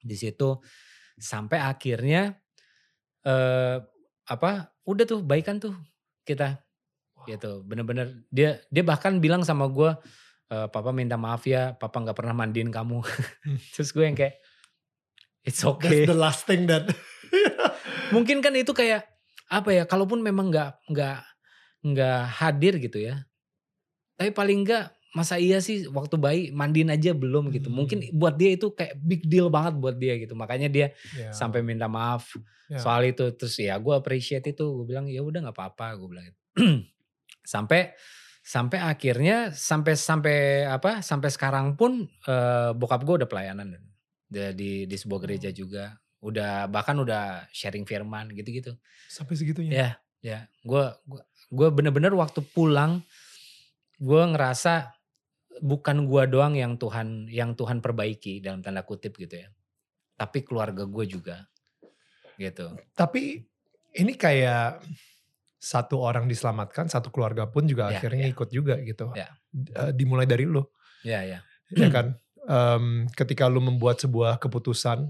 Di 0.00 0.16
situ 0.16 0.64
sampai 1.20 1.60
akhirnya 1.60 2.40
eh 3.24 3.80
apa? 4.24 4.72
Udah 4.88 5.04
tuh 5.04 5.20
baikan 5.20 5.60
tuh 5.60 5.76
kita. 6.24 6.64
Wow. 7.20 7.28
Gitu. 7.28 7.52
Bener-bener 7.68 8.24
dia 8.32 8.64
dia 8.72 8.80
bahkan 8.80 9.20
bilang 9.20 9.44
sama 9.44 9.68
gue, 9.68 9.92
e, 10.54 10.70
papa 10.70 10.94
minta 10.94 11.18
maaf 11.18 11.42
ya, 11.50 11.74
papa 11.74 11.98
nggak 11.98 12.14
pernah 12.14 12.34
mandiin 12.38 12.70
kamu. 12.70 13.02
Hmm. 13.02 13.58
terus 13.74 13.90
gue 13.90 14.06
yang 14.06 14.14
kayak 14.14 14.38
It's 15.44 15.60
okay. 15.60 16.08
That's 16.08 16.08
the 16.08 16.16
last 16.16 16.48
thing 16.48 16.64
that 16.72 16.88
mungkin 18.14 18.40
kan 18.40 18.56
itu 18.56 18.72
kayak 18.72 19.04
apa 19.52 19.70
ya 19.76 19.84
kalaupun 19.84 20.24
memang 20.24 20.48
nggak 20.48 20.88
nggak 20.88 21.18
nggak 21.84 22.20
hadir 22.40 22.80
gitu 22.80 22.96
ya 22.96 23.28
tapi 24.16 24.32
paling 24.32 24.64
nggak 24.64 24.88
masa 25.14 25.38
iya 25.38 25.60
sih 25.62 25.86
waktu 25.92 26.16
bayi 26.18 26.40
mandiin 26.50 26.90
aja 26.90 27.14
belum 27.14 27.52
gitu 27.54 27.70
hmm. 27.70 27.76
mungkin 27.76 27.98
buat 28.16 28.34
dia 28.34 28.56
itu 28.56 28.72
kayak 28.74 28.98
big 28.98 29.22
deal 29.30 29.46
banget 29.52 29.78
buat 29.78 29.94
dia 29.94 30.18
gitu 30.18 30.34
makanya 30.34 30.66
dia 30.66 30.86
yeah. 31.14 31.30
sampai 31.30 31.62
minta 31.62 31.86
maaf 31.86 32.34
yeah. 32.66 32.82
soal 32.82 33.04
itu 33.06 33.30
terus 33.36 33.54
ya 33.60 33.78
gue 33.78 33.94
appreciate 33.94 34.42
itu 34.50 34.64
gue 34.64 34.86
bilang 34.88 35.06
ya 35.06 35.22
udah 35.22 35.44
nggak 35.44 35.54
apa-apa 35.54 35.86
gue 36.00 36.08
bilang 36.08 36.24
sampai 37.54 37.94
sampai 38.44 38.76
akhirnya 38.76 39.56
sampai 39.56 39.96
sampai 39.96 40.68
apa 40.68 41.00
sampai 41.00 41.32
sekarang 41.32 41.80
pun 41.80 42.04
uh, 42.28 42.76
bokap 42.76 43.00
gue 43.08 43.24
udah 43.24 43.28
pelayanan 43.28 43.80
di 44.28 44.52
di, 44.52 44.70
di 44.84 44.96
sebuah 45.00 45.24
gereja 45.24 45.48
oh. 45.48 45.56
juga 45.56 45.96
udah 46.24 46.68
bahkan 46.72 46.96
udah 46.96 47.48
sharing 47.52 47.84
firman 47.84 48.32
gitu-gitu. 48.32 48.72
Sampai 49.12 49.36
segitunya. 49.36 49.72
Ya, 49.72 49.90
ya. 50.24 50.38
Gue 50.64 50.88
gue 51.52 51.68
bener-bener 51.68 52.12
waktu 52.16 52.40
pulang 52.40 53.04
gue 54.00 54.22
ngerasa 54.32 54.92
bukan 55.60 56.08
gue 56.08 56.22
doang 56.28 56.56
yang 56.56 56.80
Tuhan 56.80 57.28
yang 57.28 57.52
Tuhan 57.52 57.84
perbaiki 57.84 58.40
dalam 58.40 58.64
tanda 58.64 58.84
kutip 58.84 59.20
gitu 59.20 59.40
ya. 59.40 59.48
Tapi 60.16 60.44
keluarga 60.44 60.88
gue 60.88 61.04
juga 61.04 61.44
gitu. 62.40 62.72
Tapi 62.96 63.44
ini 64.00 64.12
kayak 64.16 64.80
satu 65.64 65.96
orang 66.04 66.28
diselamatkan, 66.28 66.92
satu 66.92 67.08
keluarga 67.08 67.48
pun 67.48 67.64
juga 67.64 67.88
ya, 67.88 67.96
akhirnya 67.96 68.28
ya. 68.28 68.32
ikut 68.36 68.48
juga 68.52 68.76
gitu. 68.84 69.08
Ya. 69.16 69.32
Dimulai 69.96 70.28
dari 70.28 70.44
lo. 70.44 70.76
Ya, 71.00 71.24
ya. 71.24 71.40
Ya 71.74 71.88
kan. 71.88 72.20
Um, 72.44 73.08
ketika 73.16 73.48
lu 73.48 73.64
membuat 73.64 74.04
sebuah 74.04 74.36
keputusan 74.36 75.08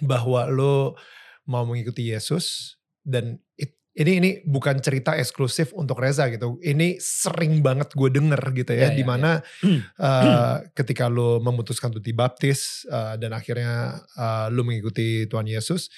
bahwa 0.00 0.48
lo 0.48 0.96
mau 1.44 1.68
mengikuti 1.68 2.08
Yesus 2.08 2.80
dan 3.04 3.36
it, 3.60 3.76
ini 3.92 4.12
ini 4.16 4.30
bukan 4.48 4.80
cerita 4.80 5.12
eksklusif 5.20 5.76
untuk 5.76 6.00
Reza 6.00 6.32
gitu. 6.32 6.56
Ini 6.64 6.96
sering 6.96 7.60
banget 7.60 7.92
gue 7.92 8.08
denger 8.08 8.40
gitu 8.56 8.72
ya, 8.72 8.88
yeah, 8.88 8.90
ya, 8.94 8.96
di 8.96 9.04
mana 9.04 9.44
yeah. 9.60 10.00
uh, 10.00 10.56
ketika 10.72 11.12
lo 11.12 11.44
memutuskan 11.44 11.92
untuk 11.92 12.08
dibaptis 12.08 12.88
uh, 12.88 13.20
dan 13.20 13.36
akhirnya 13.36 14.00
uh, 14.16 14.48
lo 14.48 14.64
mengikuti 14.64 15.28
Tuhan 15.28 15.44
Yesus, 15.44 15.92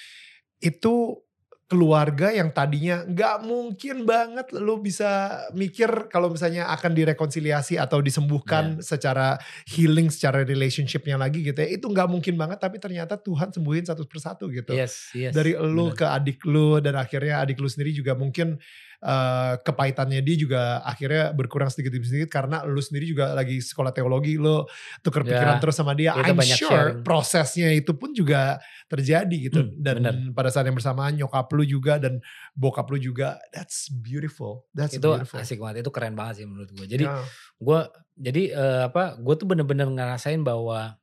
itu 0.59 1.23
keluarga 1.73 2.29
yang 2.29 2.53
tadinya 2.53 3.01
nggak 3.01 3.49
mungkin 3.49 4.05
banget 4.05 4.53
lu 4.53 4.77
bisa 4.77 5.41
mikir 5.57 5.89
kalau 6.05 6.29
misalnya 6.29 6.69
akan 6.69 6.93
direkonsiliasi 6.93 7.81
atau 7.81 7.97
disembuhkan 7.97 8.77
yeah. 8.77 8.85
secara 8.85 9.41
healing 9.65 10.13
secara 10.13 10.45
relationshipnya 10.45 11.17
lagi 11.17 11.41
gitu 11.41 11.57
ya 11.57 11.73
itu 11.73 11.89
nggak 11.89 12.05
mungkin 12.05 12.37
banget 12.37 12.61
tapi 12.61 12.77
ternyata 12.77 13.17
Tuhan 13.17 13.49
sembuhin 13.49 13.89
satu 13.89 14.05
persatu 14.05 14.53
gitu 14.53 14.77
yes, 14.77 15.17
yes, 15.17 15.33
dari 15.33 15.57
lu 15.57 15.89
bener. 15.89 15.97
ke 15.97 16.05
adik 16.05 16.39
lu 16.45 16.77
dan 16.77 16.93
akhirnya 16.93 17.41
adik 17.41 17.57
lu 17.57 17.65
sendiri 17.65 17.89
juga 17.89 18.13
mungkin 18.13 18.61
uh, 19.03 19.59
kepahitannya 19.61 20.23
dia 20.23 20.35
juga 20.39 20.61
akhirnya 20.87 21.35
berkurang 21.35 21.67
sedikit 21.67 21.91
demi 21.93 22.07
sedikit 22.07 22.31
karena 22.31 22.63
lu 22.63 22.79
sendiri 22.79 23.11
juga 23.11 23.35
lagi 23.35 23.59
sekolah 23.59 23.91
teologi 23.91 24.39
lu 24.39 24.63
tukar 25.03 25.27
pikiran 25.27 25.59
ya, 25.59 25.61
terus 25.61 25.75
sama 25.75 25.91
dia 25.93 26.15
I'm 26.15 26.39
sure 26.41 26.71
sharing. 26.71 27.03
prosesnya 27.03 27.69
itu 27.75 27.91
pun 27.93 28.15
juga 28.15 28.63
terjadi 28.87 29.37
gitu 29.51 29.61
hmm, 29.61 29.83
dan 29.83 29.95
bener. 29.99 30.15
pada 30.31 30.49
saat 30.49 30.65
yang 30.65 30.79
bersamaan 30.79 31.19
nyokap 31.19 31.51
lu 31.51 31.67
juga 31.67 31.99
dan 31.99 32.23
bokap 32.55 32.87
lu 32.89 32.97
juga 32.97 33.37
that's 33.51 33.91
beautiful 33.91 34.63
that's 34.71 34.95
itu 34.95 35.03
beautiful. 35.03 35.37
asik 35.43 35.59
banget 35.59 35.83
itu 35.83 35.91
keren 35.91 36.15
banget 36.15 36.43
sih 36.43 36.45
menurut 36.47 36.71
gue 36.71 36.85
jadi 36.87 37.05
ya. 37.05 37.21
gue 37.59 37.79
jadi 38.17 38.43
uh, 38.55 38.81
apa 38.87 39.19
gue 39.19 39.35
tuh 39.35 39.47
bener-bener 39.49 39.89
ngerasain 39.91 40.39
bahwa 40.41 40.95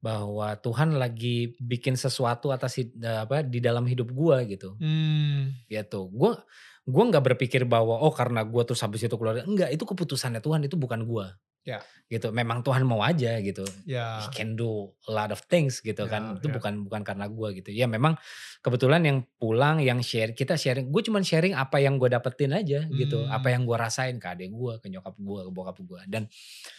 bahwa 0.00 0.56
Tuhan 0.60 0.96
lagi 0.96 1.56
bikin 1.60 1.96
sesuatu 1.96 2.52
atas 2.52 2.80
apa 3.04 3.44
di 3.44 3.60
dalam 3.60 3.84
hidup 3.84 4.12
gue 4.12 4.36
gitu. 4.56 4.76
Hmm. 4.80 5.52
Gitu. 5.68 6.00
Gue 6.12 6.36
gue 6.84 7.04
nggak 7.08 7.24
berpikir 7.32 7.64
bahwa 7.64 7.96
oh 8.04 8.12
karena 8.12 8.44
gue 8.44 8.62
terus 8.68 8.84
habis 8.84 9.00
itu 9.00 9.16
keluar. 9.16 9.40
Enggak 9.40 9.72
itu 9.72 9.84
keputusannya 9.88 10.44
Tuhan 10.44 10.68
itu 10.68 10.76
bukan 10.76 11.08
gue 11.08 11.26
ya. 11.64 11.80
Gitu 12.12 12.28
memang 12.30 12.60
Tuhan 12.60 12.84
mau 12.84 13.00
aja 13.00 13.40
gitu. 13.40 13.64
Ya. 13.88 14.20
He 14.20 14.28
can 14.30 14.52
do 14.52 14.92
a 15.08 15.10
lot 15.10 15.32
of 15.32 15.40
things 15.48 15.80
gitu 15.80 16.04
ya, 16.04 16.12
kan. 16.12 16.36
Itu 16.36 16.52
ya. 16.52 16.60
bukan 16.60 16.84
bukan 16.84 17.00
karena 17.00 17.26
gue 17.26 17.48
gitu. 17.64 17.72
Ya 17.72 17.88
memang 17.88 18.20
kebetulan 18.60 19.00
yang 19.08 19.18
pulang 19.40 19.80
yang 19.80 20.04
share 20.04 20.36
kita 20.36 20.60
sharing 20.60 20.92
gue 20.92 21.02
cuma 21.02 21.24
sharing 21.24 21.56
apa 21.56 21.80
yang 21.80 21.96
gue 21.96 22.12
dapetin 22.12 22.52
aja 22.52 22.84
hmm. 22.84 22.92
gitu. 23.00 23.24
Apa 23.24 23.56
yang 23.56 23.64
gue 23.64 23.76
rasain 23.80 24.20
ke 24.20 24.28
adik 24.28 24.52
gue 24.52 24.72
ke 24.84 24.92
nyokap 24.92 25.16
gue 25.16 25.40
ke 25.40 25.50
bokap 25.50 25.76
gue 25.80 26.00
dan 26.06 26.28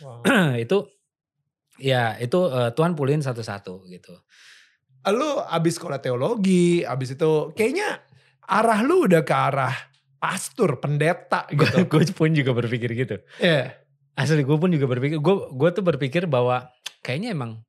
wow. 0.05 0.21
itu 0.63 0.85
ya 1.81 2.15
itu 2.21 2.39
uh, 2.45 2.71
Tuhan 2.77 2.93
pulihin 2.93 3.25
satu-satu 3.25 3.89
gitu. 3.89 4.13
Lu 5.05 5.41
abis 5.41 5.81
sekolah 5.81 5.97
teologi 5.97 6.85
abis 6.85 7.17
itu 7.17 7.53
kayaknya 7.57 8.05
arah 8.45 8.85
lu 8.85 9.09
udah 9.09 9.25
ke 9.25 9.33
arah 9.33 9.94
pastor, 10.25 10.81
pendeta 10.81 11.45
gitu. 11.53 11.85
gue 11.85 12.01
pun 12.17 12.33
juga 12.33 12.51
berpikir 12.57 12.89
gitu. 12.97 13.15
Iya. 13.37 13.77
Yeah. 13.77 14.17
Asli 14.17 14.41
gue 14.41 14.57
pun 14.57 14.71
juga 14.71 14.89
berpikir, 14.89 15.21
gue 15.21 15.35
gue 15.53 15.69
tuh 15.75 15.83
berpikir 15.83 16.23
bahwa 16.25 16.71
kayaknya 17.03 17.35
emang 17.35 17.61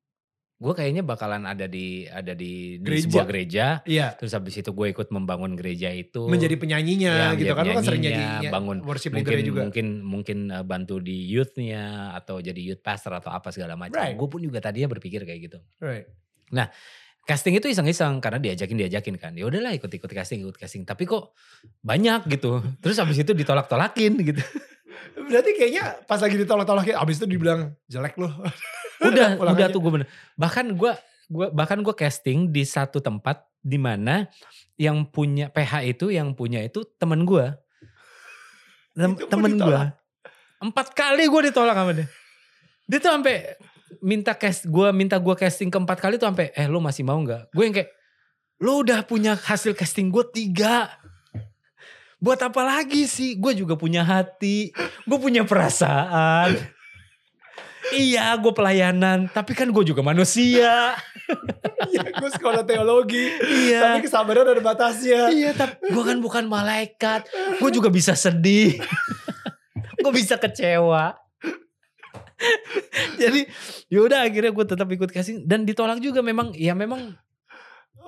gue 0.57 0.73
kayaknya 0.73 1.05
bakalan 1.05 1.45
ada 1.45 1.69
di 1.69 2.09
ada 2.09 2.33
di, 2.33 2.81
gereja. 2.81 2.97
di 2.97 3.05
sebuah 3.13 3.27
gereja. 3.29 3.67
Iya. 3.85 4.17
Terus 4.17 4.33
habis 4.33 4.57
itu 4.57 4.71
gue 4.73 4.87
ikut 4.89 5.13
membangun 5.13 5.53
gereja 5.53 5.93
itu. 5.93 6.25
Menjadi 6.25 6.57
penyanyinya 6.57 7.13
ya, 7.13 7.37
gitu 7.37 7.53
kan. 7.53 7.67
kan 7.69 7.85
sering 7.85 8.09
nyanyi 8.09 8.49
bangun 8.49 8.81
worship 8.87 9.13
mungkin, 9.13 9.45
juga. 9.45 9.69
Mungkin 9.69 9.87
mungkin 10.01 10.39
uh, 10.49 10.65
bantu 10.65 10.97
di 11.05 11.29
youthnya 11.29 12.17
atau 12.17 12.41
jadi 12.41 12.57
youth 12.57 12.81
pastor 12.81 13.13
atau 13.21 13.29
apa 13.37 13.53
segala 13.53 13.77
macam. 13.77 14.01
Right. 14.01 14.17
Gue 14.17 14.29
pun 14.33 14.41
juga 14.41 14.65
tadinya 14.65 14.89
berpikir 14.89 15.29
kayak 15.29 15.41
gitu. 15.53 15.59
Right. 15.77 16.09
Nah, 16.57 16.73
casting 17.27 17.59
itu 17.59 17.67
iseng-iseng 17.67 18.23
karena 18.23 18.39
diajakin 18.39 18.77
diajakin 18.87 19.15
kan. 19.19 19.33
Ya 19.35 19.51
udahlah 19.51 19.75
ikut 19.75 19.91
ikut 19.91 20.07
casting 20.07 20.47
ikut 20.47 20.57
casting. 20.57 20.87
Tapi 20.87 21.05
kok 21.05 21.35
banyak 21.83 22.31
gitu. 22.31 22.63
Terus 22.79 22.97
abis 23.03 23.27
itu 23.27 23.35
ditolak 23.35 23.67
tolakin 23.67 24.15
gitu. 24.23 24.41
Berarti 25.29 25.59
kayaknya 25.59 25.99
pas 26.07 26.23
lagi 26.23 26.39
ditolak 26.39 26.65
tolakin 26.65 26.95
abis 26.97 27.19
itu 27.19 27.27
dibilang 27.27 27.75
jelek 27.91 28.15
loh. 28.17 28.31
Udah 28.97 29.37
udah 29.37 29.69
tuh 29.69 29.85
gue 29.85 29.93
bener. 29.93 30.09
Bahkan 30.41 30.73
gue 30.73 30.93
gue 31.29 31.47
bahkan 31.53 31.77
gue 31.85 31.93
casting 31.93 32.49
di 32.49 32.65
satu 32.65 33.05
tempat 33.05 33.45
di 33.61 33.77
mana 33.77 34.25
yang 34.81 35.05
punya 35.05 35.53
PH 35.53 35.85
itu 35.85 36.09
yang 36.09 36.33
punya 36.33 36.65
itu 36.65 36.87
temen 36.97 37.29
gue 37.29 37.51
Tem 38.97 39.13
temen 39.29 39.53
gue 39.61 39.81
empat 40.65 40.97
kali 40.97 41.29
gue 41.29 41.41
ditolak 41.53 41.77
sama 41.77 41.93
dia. 41.93 42.09
Dia 42.89 42.99
tuh 43.03 43.11
sampai 43.13 43.59
minta 44.03 44.35
cast 44.35 44.67
gue 44.67 44.89
minta 44.91 45.17
gue 45.19 45.35
casting 45.35 45.71
keempat 45.71 45.99
kali 45.99 46.15
tuh 46.19 46.27
sampai 46.29 46.51
eh 46.55 46.67
lo 46.67 46.83
masih 46.83 47.07
mau 47.07 47.19
nggak? 47.23 47.55
Gue 47.55 47.65
yang 47.69 47.75
kayak 47.75 47.91
lo 48.63 48.83
udah 48.83 49.05
punya 49.05 49.37
hasil 49.37 49.77
casting 49.77 50.09
gue 50.11 50.25
tiga. 50.33 50.91
Buat 52.17 52.49
apa 52.49 52.65
lagi 52.65 53.05
sih? 53.05 53.37
Gue 53.37 53.53
juga 53.53 53.77
punya 53.77 54.01
hati. 54.01 54.73
Gue 55.05 55.19
punya 55.21 55.45
perasaan. 55.45 56.57
Iya 57.95 58.35
gue 58.43 58.51
pelayanan 58.51 59.31
tapi 59.31 59.55
kan 59.55 59.71
gue 59.71 59.85
juga 59.87 60.03
manusia. 60.03 60.95
Iya 61.87 62.03
gue 62.19 62.31
sekolah 62.35 62.63
teologi 62.67 63.31
iya. 63.47 63.99
tapi 63.99 64.07
kesabaran 64.07 64.47
ada 64.47 64.63
batasnya. 64.63 65.27
Iya 65.31 65.55
tapi 65.55 65.91
gue 65.91 66.05
kan 66.07 66.19
bukan 66.23 66.47
malaikat. 66.47 67.27
Gue 67.59 67.71
juga 67.75 67.91
bisa 67.91 68.15
sedih. 68.15 68.79
Gue 70.03 70.13
bisa 70.15 70.39
kecewa 70.39 71.19
Jadi 73.23 73.41
yaudah 73.89 74.29
akhirnya 74.29 74.53
gue 74.53 74.65
tetap 74.69 74.89
ikut 74.93 75.11
casting 75.13 75.45
dan 75.49 75.65
ditolak 75.65 75.99
juga 76.05 76.21
memang 76.21 76.53
ya 76.53 76.77
memang 76.77 77.17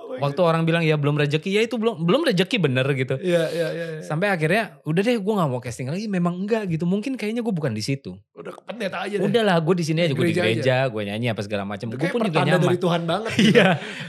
Oh 0.09 0.17
waktu 0.17 0.41
orang 0.41 0.65
bilang 0.65 0.81
ya 0.81 0.97
belum 0.97 1.21
rezeki 1.21 1.49
ya 1.53 1.61
itu 1.61 1.77
belum 1.77 2.01
belum 2.01 2.25
rezeki 2.25 2.57
bener 2.57 2.81
gitu. 2.97 3.13
God. 3.13 3.21
Iya, 3.21 3.43
iya, 3.53 3.67
iya. 3.69 3.85
iya. 3.93 4.01
Sampai 4.01 4.33
akhirnya 4.33 4.81
udah 4.81 5.01
deh 5.05 5.21
gue 5.21 5.33
nggak 5.37 5.49
mau 5.53 5.61
casting 5.61 5.85
lagi 5.85 6.09
memang 6.09 6.33
enggak 6.33 6.65
gitu. 6.65 6.89
Mungkin 6.89 7.13
kayaknya 7.13 7.45
gue 7.45 7.53
bukan 7.53 7.77
di 7.77 7.85
situ. 7.85 8.17
Udah 8.33 8.57
pendeta 8.65 9.05
aja 9.05 9.21
deh. 9.21 9.25
Udahlah 9.29 9.61
gue 9.61 9.75
di 9.77 9.85
sini 9.85 10.09
aja 10.09 10.13
gue 10.17 10.25
di 10.25 10.33
Gereja 10.33 10.89
gue 10.89 11.01
nyanyi 11.05 11.29
apa 11.29 11.45
segala 11.45 11.61
macam. 11.61 11.93
Gue 11.93 12.01
kayak 12.01 12.13
pun 12.17 12.21
juga 12.25 12.41
nyaman. 12.41 12.65
dari 12.65 12.79
Tuhan 12.81 13.01
banget. 13.05 13.31
gitu. 13.37 13.49
Iya 13.53 13.67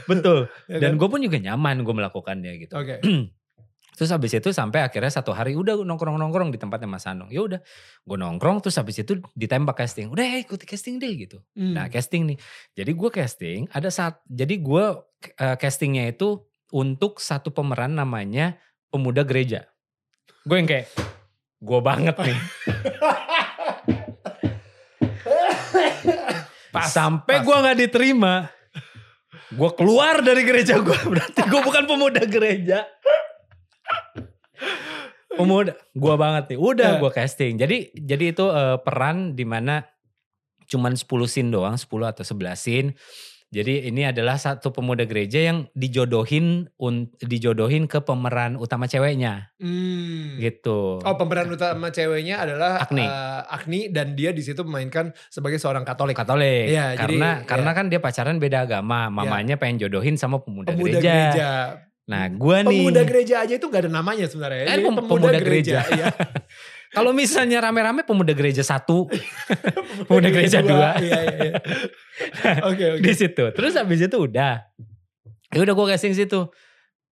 betul. 0.09 0.41
Ya 0.71 0.79
Dan 0.79 0.97
kan? 0.97 1.01
gue 1.05 1.09
pun 1.11 1.21
juga 1.21 1.39
nyaman 1.43 1.77
gue 1.85 1.95
melakukannya 1.95 2.53
gitu. 2.64 2.73
Oke. 2.81 2.97
Terus 4.01 4.17
habis 4.17 4.33
itu 4.33 4.49
sampai 4.49 4.81
akhirnya 4.81 5.13
satu 5.13 5.37
hari 5.37 5.53
udah 5.53 5.77
nongkrong-nongkrong 5.85 6.49
di 6.49 6.57
tempatnya 6.57 6.89
Mas 6.89 7.05
Anung. 7.05 7.29
Ya 7.29 7.45
udah, 7.45 7.61
gue 8.01 8.17
nongkrong 8.17 8.65
terus 8.65 8.81
habis 8.81 8.97
itu 8.97 9.21
ditembak 9.37 9.77
casting. 9.77 10.09
Udah 10.09 10.25
ya 10.25 10.41
ikut 10.41 10.57
casting 10.65 10.97
deh 10.97 11.13
gitu. 11.21 11.45
Hmm. 11.53 11.77
Nah 11.77 11.93
casting 11.93 12.33
nih. 12.33 12.41
Jadi 12.73 12.97
gue 12.97 13.11
casting 13.13 13.69
ada 13.69 13.93
saat 13.93 14.25
jadi 14.25 14.57
gue 14.57 14.85
eh, 15.37 15.57
castingnya 15.61 16.09
itu 16.09 16.41
untuk 16.73 17.21
satu 17.21 17.53
pemeran 17.53 17.93
namanya 17.93 18.57
pemuda 18.89 19.21
gereja. 19.21 19.69
Gue 20.49 20.57
yang 20.57 20.69
kayak 20.73 20.89
gue 21.61 21.81
banget 21.85 22.17
nih. 22.25 22.39
Pas, 26.73 26.89
Sampai 26.89 27.45
gue 27.45 27.53
nggak 27.53 27.79
diterima, 27.85 28.49
gue 29.51 29.71
keluar 29.77 30.23
dari 30.23 30.47
gereja 30.47 30.79
gue. 30.81 30.99
Berarti 31.13 31.43
gue 31.45 31.61
bukan 31.61 31.85
pemuda 31.85 32.23
gereja. 32.25 32.87
Pemuda, 35.41 35.72
gue 35.74 36.14
banget 36.16 36.45
nih. 36.49 36.59
Udah 36.59 36.91
Ya. 36.91 36.99
gue 36.99 37.11
casting. 37.11 37.53
Jadi 37.55 37.76
jadi 37.95 38.24
itu 38.30 38.45
eh, 38.47 38.76
peran 38.78 39.32
di 39.32 39.43
mana 39.43 39.82
cuman 40.66 40.95
10 40.95 41.03
scene 41.26 41.49
doang, 41.49 41.74
10 41.74 41.86
atau 42.07 42.22
11 42.22 42.55
scene. 42.55 42.91
Jadi 43.51 43.82
ini 43.84 44.07
adalah 44.07 44.38
satu 44.38 44.70
pemuda 44.70 45.03
gereja 45.03 45.43
yang 45.43 45.66
dijodohin 45.74 46.70
un- 46.76 47.11
dijodohin 47.18 47.91
ke 47.91 47.99
pemeran 47.99 48.55
utama 48.55 48.86
ceweknya 48.86 49.51
Hmm. 49.59 50.38
gitu. 50.38 51.03
Oh 51.03 51.14
pemeran 51.18 51.51
utama 51.51 51.91
ceweknya 51.91 52.38
adalah 52.41 52.78
Agni. 52.80 53.03
eh, 53.03 53.11
Agni 53.51 53.80
dan 53.91 54.14
dia 54.14 54.30
di 54.30 54.38
situ 54.38 54.62
memainkan 54.62 55.11
sebagai 55.26 55.59
seorang 55.59 55.82
Katolik. 55.82 56.14
Katolik. 56.14 56.70
Iya, 56.70 56.95
jadi, 56.95 57.11
karena 57.11 57.28
iya. 57.34 57.45
karena 57.45 57.70
kan 57.74 57.91
dia 57.91 57.99
pacaran 57.99 58.38
beda 58.38 58.59
agama. 58.62 59.11
Mamanya 59.11 59.59
pengen 59.59 59.82
jodohin 59.82 60.14
sama 60.14 60.38
pemuda, 60.38 60.70
Pemuda 60.70 60.86
gereja. 60.95 61.03
gereja. 61.03 61.51
Nah, 62.11 62.27
gua 62.35 62.67
nih 62.67 62.83
Pemuda 62.83 63.03
gereja 63.07 63.47
aja 63.47 63.55
itu 63.55 63.67
gak 63.71 63.87
ada 63.87 63.91
namanya 64.03 64.27
sebenarnya. 64.27 64.67
Eh, 64.67 64.83
pem- 64.83 64.99
pemuda 64.99 65.39
gereja. 65.39 65.87
Iya. 65.87 66.11
kalau 66.97 67.15
misalnya 67.15 67.63
rame-rame 67.63 68.03
pemuda 68.03 68.35
gereja 68.35 68.67
satu, 68.67 69.07
Pemuda 70.11 70.29
gereja 70.35 70.59
dua. 70.59 70.99
Iya, 70.99 71.19
iya, 71.23 71.37
iya. 71.39 71.53
Oke, 72.69 72.85
oke. 72.99 73.03
di 73.07 73.13
situ. 73.15 73.45
Terus 73.55 73.73
habis 73.79 74.03
itu 74.03 74.17
udah, 74.19 74.67
ya 75.55 75.59
udah 75.63 75.73
gue 75.73 75.87
casting 75.95 76.19
situ. 76.19 76.51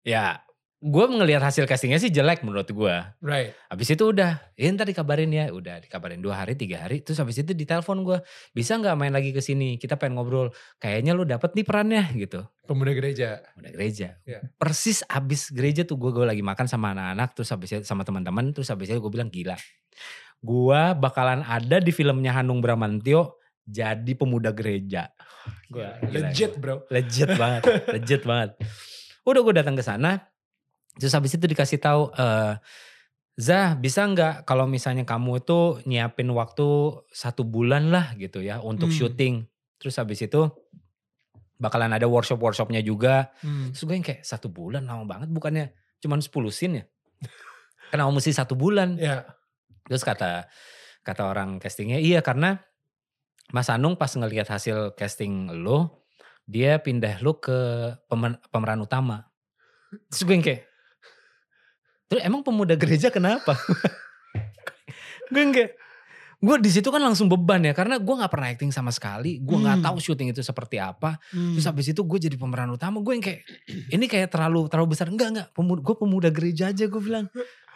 Ya, 0.03 0.43
gue 0.79 1.05
ngelihat 1.11 1.43
hasil 1.43 1.67
castingnya 1.67 1.99
sih 1.99 2.07
jelek 2.07 2.39
menurut 2.47 2.71
gue. 2.71 2.95
Right. 3.19 3.51
Habis 3.67 3.99
itu 3.99 4.15
udah, 4.15 4.39
ya 4.55 4.71
ntar 4.71 4.87
dikabarin 4.87 5.27
ya, 5.27 5.51
udah 5.51 5.83
dikabarin 5.83 6.23
dua 6.23 6.39
hari, 6.39 6.55
tiga 6.55 6.87
hari. 6.87 7.03
Terus 7.03 7.19
habis 7.19 7.35
itu 7.35 7.51
ditelepon 7.51 8.07
gue, 8.07 8.23
bisa 8.55 8.79
nggak 8.79 8.95
main 8.95 9.11
lagi 9.11 9.35
ke 9.35 9.43
sini? 9.43 9.75
Kita 9.75 9.99
pengen 9.99 10.15
ngobrol. 10.15 10.55
Kayaknya 10.79 11.11
lu 11.11 11.27
dapet 11.27 11.51
nih 11.51 11.67
perannya 11.67 12.03
gitu. 12.15 12.47
Pemuda 12.63 12.95
gereja. 12.95 13.43
Udah 13.59 13.71
gereja. 13.75 14.15
Iya. 14.23 14.39
Persis 14.55 15.03
abis 15.03 15.51
gereja 15.51 15.83
tuh 15.83 15.99
gue 15.99 16.15
gue 16.15 16.23
lagi 16.23 16.39
makan 16.39 16.71
sama 16.71 16.95
anak-anak 16.95 17.35
terus 17.35 17.51
habis 17.51 17.69
itu 17.75 17.83
sama 17.83 18.07
teman-teman 18.07 18.55
terus 18.55 18.71
habis 18.71 18.87
itu 18.87 19.03
gue 19.03 19.11
bilang 19.11 19.27
gila. 19.27 19.59
Gua 20.39 20.95
bakalan 20.95 21.43
ada 21.43 21.83
di 21.83 21.91
filmnya 21.91 22.31
Hanung 22.31 22.63
Bramantio 22.63 23.43
jadi 23.67 24.15
pemuda 24.15 24.55
gereja. 24.55 25.11
Gua 25.67 25.99
gila, 25.99 26.31
Legit 26.31 26.55
bro. 26.55 26.87
legit 26.87 27.29
banget, 27.35 27.63
legit 27.91 28.21
banget. 28.23 28.55
Udah 29.29 29.41
gue 29.43 29.53
datang 29.59 29.75
ke 29.75 29.83
sana, 29.83 30.28
terus 30.99 31.15
habis 31.15 31.31
itu 31.33 31.47
dikasih 31.47 31.79
tahu, 31.79 32.11
eh 32.13 32.59
Zah 33.39 33.79
bisa 33.79 34.03
nggak 34.03 34.43
kalau 34.43 34.67
misalnya 34.67 35.07
kamu 35.07 35.39
itu 35.39 35.79
nyiapin 35.87 36.27
waktu 36.35 36.67
satu 37.07 37.47
bulan 37.47 37.87
lah 37.87 38.11
gitu 38.19 38.43
ya 38.43 38.59
untuk 38.59 38.91
Hmm. 38.91 38.97
syuting. 38.99 39.35
Terus 39.79 39.95
habis 39.95 40.19
itu 40.19 40.51
bakalan 41.55 41.95
ada 41.95 42.03
workshop-workshopnya 42.03 42.83
juga. 42.83 43.31
Hmm. 43.39 43.71
Terus 43.71 43.83
gue 43.87 43.95
yang 43.95 44.03
kayak 44.03 44.27
satu 44.27 44.51
bulan 44.51 44.83
lama 44.83 45.07
banget 45.07 45.31
bukannya 45.31 45.71
cuman 46.03 46.19
10 46.19 46.51
scene 46.51 46.83
ya. 46.83 46.85
Kenapa 47.95 48.11
mesti 48.11 48.35
satu 48.35 48.59
bulan? 48.59 48.99
Ya. 48.99 49.23
Terus 49.87 50.03
kata 50.03 50.51
kata 51.07 51.23
orang 51.23 51.63
castingnya 51.63 51.95
iya 51.95 52.19
karena 52.19 52.59
Mas 53.55 53.71
Anung 53.71 53.95
pas 53.95 54.11
ngelihat 54.13 54.45
hasil 54.45 54.93
casting 54.93 55.49
lo, 55.63 56.05
dia 56.43 56.77
pindah 56.83 57.23
lo 57.23 57.39
ke 57.41 57.55
pemer- 58.05 58.43
pemeran 58.51 58.83
utama. 58.83 59.31
Terus 60.11 60.21
gue 60.21 60.35
yang 60.37 60.45
kayak, 60.45 60.68
terus 62.09 62.21
emang 62.21 62.41
pemuda 62.41 62.73
gereja 62.73 63.07
kenapa? 63.07 63.53
gue 65.29 65.43
kayak, 65.53 65.71
gue 66.39 66.55
di 66.57 66.71
situ 66.71 66.89
kan 66.89 66.97
langsung 66.99 67.29
beban 67.29 67.61
ya 67.61 67.71
karena 67.71 68.01
gue 68.01 68.15
nggak 68.17 68.31
pernah 68.31 68.49
acting 68.49 68.73
sama 68.73 68.89
sekali, 68.89 69.37
gue 69.37 69.57
nggak 69.57 69.77
Hmm. 69.77 69.85
tahu 69.85 69.97
syuting 70.01 70.33
itu 70.33 70.41
seperti 70.41 70.81
apa. 70.81 71.21
Hmm. 71.29 71.53
Terus 71.53 71.65
habis 71.69 71.85
itu 71.87 72.01
gue 72.01 72.19
jadi 72.19 72.33
pemeran 72.33 72.73
utama, 72.73 72.97
gue 72.99 73.13
yang 73.13 73.23
kayak, 73.23 73.45
ini 73.95 74.05
kayak 74.09 74.33
terlalu 74.33 74.65
terlalu 74.67 74.97
besar. 74.97 75.07
Enggak 75.07 75.29
enggak, 75.31 75.47
pemuda, 75.53 75.79
gue 75.79 75.95
pemuda 75.95 76.29
gereja 76.29 76.73
aja 76.73 76.85
gue 76.85 77.01
bilang. 77.01 77.29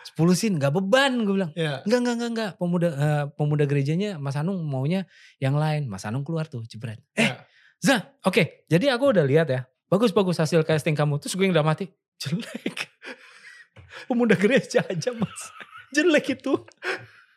10 0.04 0.20
scene 0.36 0.60
gak 0.60 0.76
beban 0.76 1.16
gue 1.24 1.32
bilang. 1.32 1.52
Ya. 1.56 1.80
Enggak, 1.88 2.00
enggak, 2.04 2.16
enggak, 2.20 2.30
enggak. 2.36 2.52
Pemuda 2.60 2.88
eh, 2.92 3.24
pemuda 3.40 3.64
gerejanya 3.64 4.20
Mas 4.20 4.36
Anung 4.36 4.60
maunya 4.60 5.08
yang 5.40 5.56
lain. 5.56 5.88
Mas 5.88 6.04
Anung 6.04 6.28
keluar 6.28 6.44
tuh, 6.52 6.60
jebret. 6.68 7.00
Eh, 7.16 7.24
Ya. 7.24 7.40
Zah, 7.80 8.02
oke. 8.24 8.68
Jadi 8.68 8.92
aku 8.92 9.16
udah 9.16 9.24
lihat 9.24 9.48
ya. 9.48 9.64
Bagus-bagus 9.88 10.40
hasil 10.40 10.64
casting 10.64 10.92
kamu. 10.92 11.24
Terus 11.24 11.40
gue 11.40 11.48
yang 11.48 11.56
udah 11.56 11.64
mati. 11.64 11.88
Jelek. 12.20 12.92
Pemuda 14.10 14.36
gereja 14.38 14.86
aja 14.86 15.12
mas. 15.14 15.42
Jelek 15.94 16.42
itu. 16.42 16.54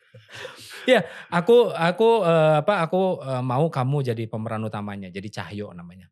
ya, 0.90 1.04
aku 1.28 1.72
aku 1.72 2.08
eh, 2.24 2.54
apa 2.64 2.84
aku 2.84 3.20
eh, 3.20 3.42
mau 3.44 3.68
kamu 3.68 4.12
jadi 4.12 4.24
pemeran 4.26 4.64
utamanya. 4.64 5.12
Jadi 5.12 5.28
Cahyo 5.28 5.70
namanya. 5.76 6.08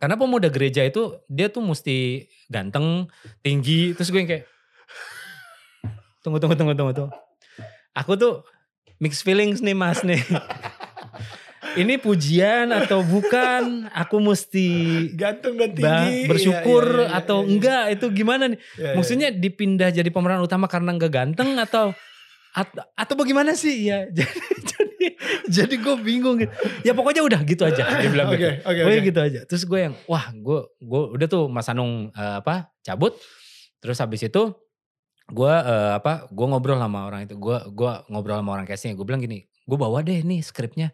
Karena 0.00 0.16
pemuda 0.16 0.48
gereja 0.48 0.80
itu 0.80 1.20
dia 1.28 1.52
tuh 1.52 1.60
mesti 1.60 2.24
ganteng, 2.48 3.04
tinggi. 3.44 3.92
Terus 3.92 4.08
gue 4.08 4.20
yang 4.24 4.30
kayak 4.32 4.44
tunggu 6.24 6.40
tunggu 6.40 6.56
tunggu 6.56 6.72
tunggu 6.72 6.92
tunggu. 6.96 7.12
Aku 7.92 8.16
tuh 8.16 8.48
mixed 8.96 9.20
feelings 9.24 9.60
nih 9.60 9.76
mas 9.76 10.00
nih. 10.00 10.24
Ini 11.78 12.02
pujian 12.02 12.74
atau 12.74 13.06
bukan? 13.06 13.86
Aku 13.94 14.18
mesti 14.18 14.68
Ganteng 15.14 15.54
dan 15.54 15.70
tinggi. 15.70 16.26
bersyukur 16.26 16.84
Iya, 16.86 16.98
iya, 16.98 17.06
iya, 17.06 17.18
atau 17.22 17.36
iya, 17.38 17.46
iya. 17.46 17.50
enggak? 17.54 17.84
Itu 17.94 18.06
gimana 18.10 18.44
nih? 18.50 18.58
Iya. 18.78 18.92
Maksudnya 18.98 19.28
dipindah 19.30 19.90
jadi 19.94 20.10
pemeran 20.10 20.42
utama 20.42 20.66
karena 20.66 20.90
enggak 20.90 21.12
ganteng 21.14 21.54
atau 21.58 21.94
atau, 22.50 22.82
atau 22.98 23.14
bagaimana 23.14 23.54
sih? 23.54 23.86
Ya 23.86 24.10
jadi 24.18 24.34
jadi 24.66 25.06
jadi 25.46 25.74
gue 25.78 25.94
bingung 26.02 26.36
gitu. 26.42 26.52
Ya 26.82 26.92
pokoknya 26.92 27.22
udah 27.22 27.40
gitu 27.46 27.62
aja. 27.62 27.86
Dia 27.86 28.10
bilang 28.10 28.28
Oke, 28.34 28.38
gitu. 28.38 28.50
oke, 28.66 28.80
Pokoknya 28.82 29.00
oke. 29.02 29.08
gitu 29.14 29.20
aja. 29.22 29.40
Terus 29.46 29.62
gue 29.66 29.78
yang 29.78 29.94
wah 30.10 30.26
gue 30.34 30.58
gue 30.82 31.02
udah 31.18 31.26
tuh 31.30 31.46
Mas 31.46 31.68
Anung 31.70 32.10
eh, 32.10 32.34
apa 32.42 32.74
cabut. 32.82 33.14
Terus 33.78 33.96
habis 34.02 34.26
itu 34.26 34.42
gue 35.30 35.54
eh, 35.54 35.92
apa 35.94 36.26
gue 36.26 36.46
ngobrol 36.50 36.82
sama 36.82 37.06
orang 37.06 37.30
itu. 37.30 37.38
Gue 37.38 37.62
gua 37.70 38.02
ngobrol 38.10 38.42
sama 38.42 38.50
orang 38.58 38.66
casting. 38.66 38.98
Gue 38.98 39.06
bilang 39.06 39.22
gini, 39.22 39.46
gue 39.46 39.78
bawa 39.78 40.02
deh 40.02 40.18
nih 40.26 40.42
skripnya. 40.42 40.90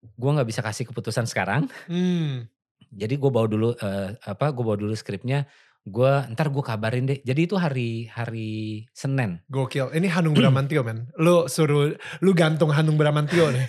Gue 0.00 0.30
nggak 0.32 0.48
bisa 0.48 0.60
kasih 0.64 0.88
keputusan 0.88 1.28
sekarang. 1.28 1.68
Hmm. 1.88 2.48
Jadi 2.90 3.14
gue 3.20 3.30
bawa 3.30 3.46
dulu 3.46 3.76
eh, 3.76 4.16
apa? 4.26 4.50
Gue 4.50 4.64
bawa 4.64 4.78
dulu 4.80 4.94
skripnya. 4.96 5.46
Gue 5.80 6.10
ntar 6.34 6.52
gue 6.52 6.64
kabarin 6.64 7.08
deh. 7.08 7.18
Jadi 7.24 7.40
itu 7.46 7.56
hari 7.56 8.10
hari 8.12 8.84
Senin. 8.92 9.40
Gokil. 9.48 9.92
Ini 9.96 10.08
Hanung 10.12 10.36
Bramantio 10.36 10.84
men. 10.84 11.08
Lu 11.16 11.46
suruh, 11.48 11.94
lu 12.20 12.30
gantung 12.36 12.74
Hanung 12.74 13.00
Bramantio 13.00 13.48
nih. 13.48 13.64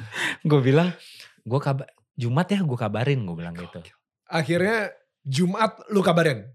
gue 0.50 0.60
bilang 0.62 0.92
gue 1.46 1.60
kabar 1.62 1.86
Jumat 2.16 2.46
ya 2.50 2.60
gue 2.62 2.78
kabarin. 2.78 3.20
Gue 3.26 3.36
bilang 3.38 3.54
gitu. 3.56 3.80
Akhirnya 4.30 4.94
Jumat 5.26 5.82
lu 5.90 6.02
kabarin. 6.06 6.46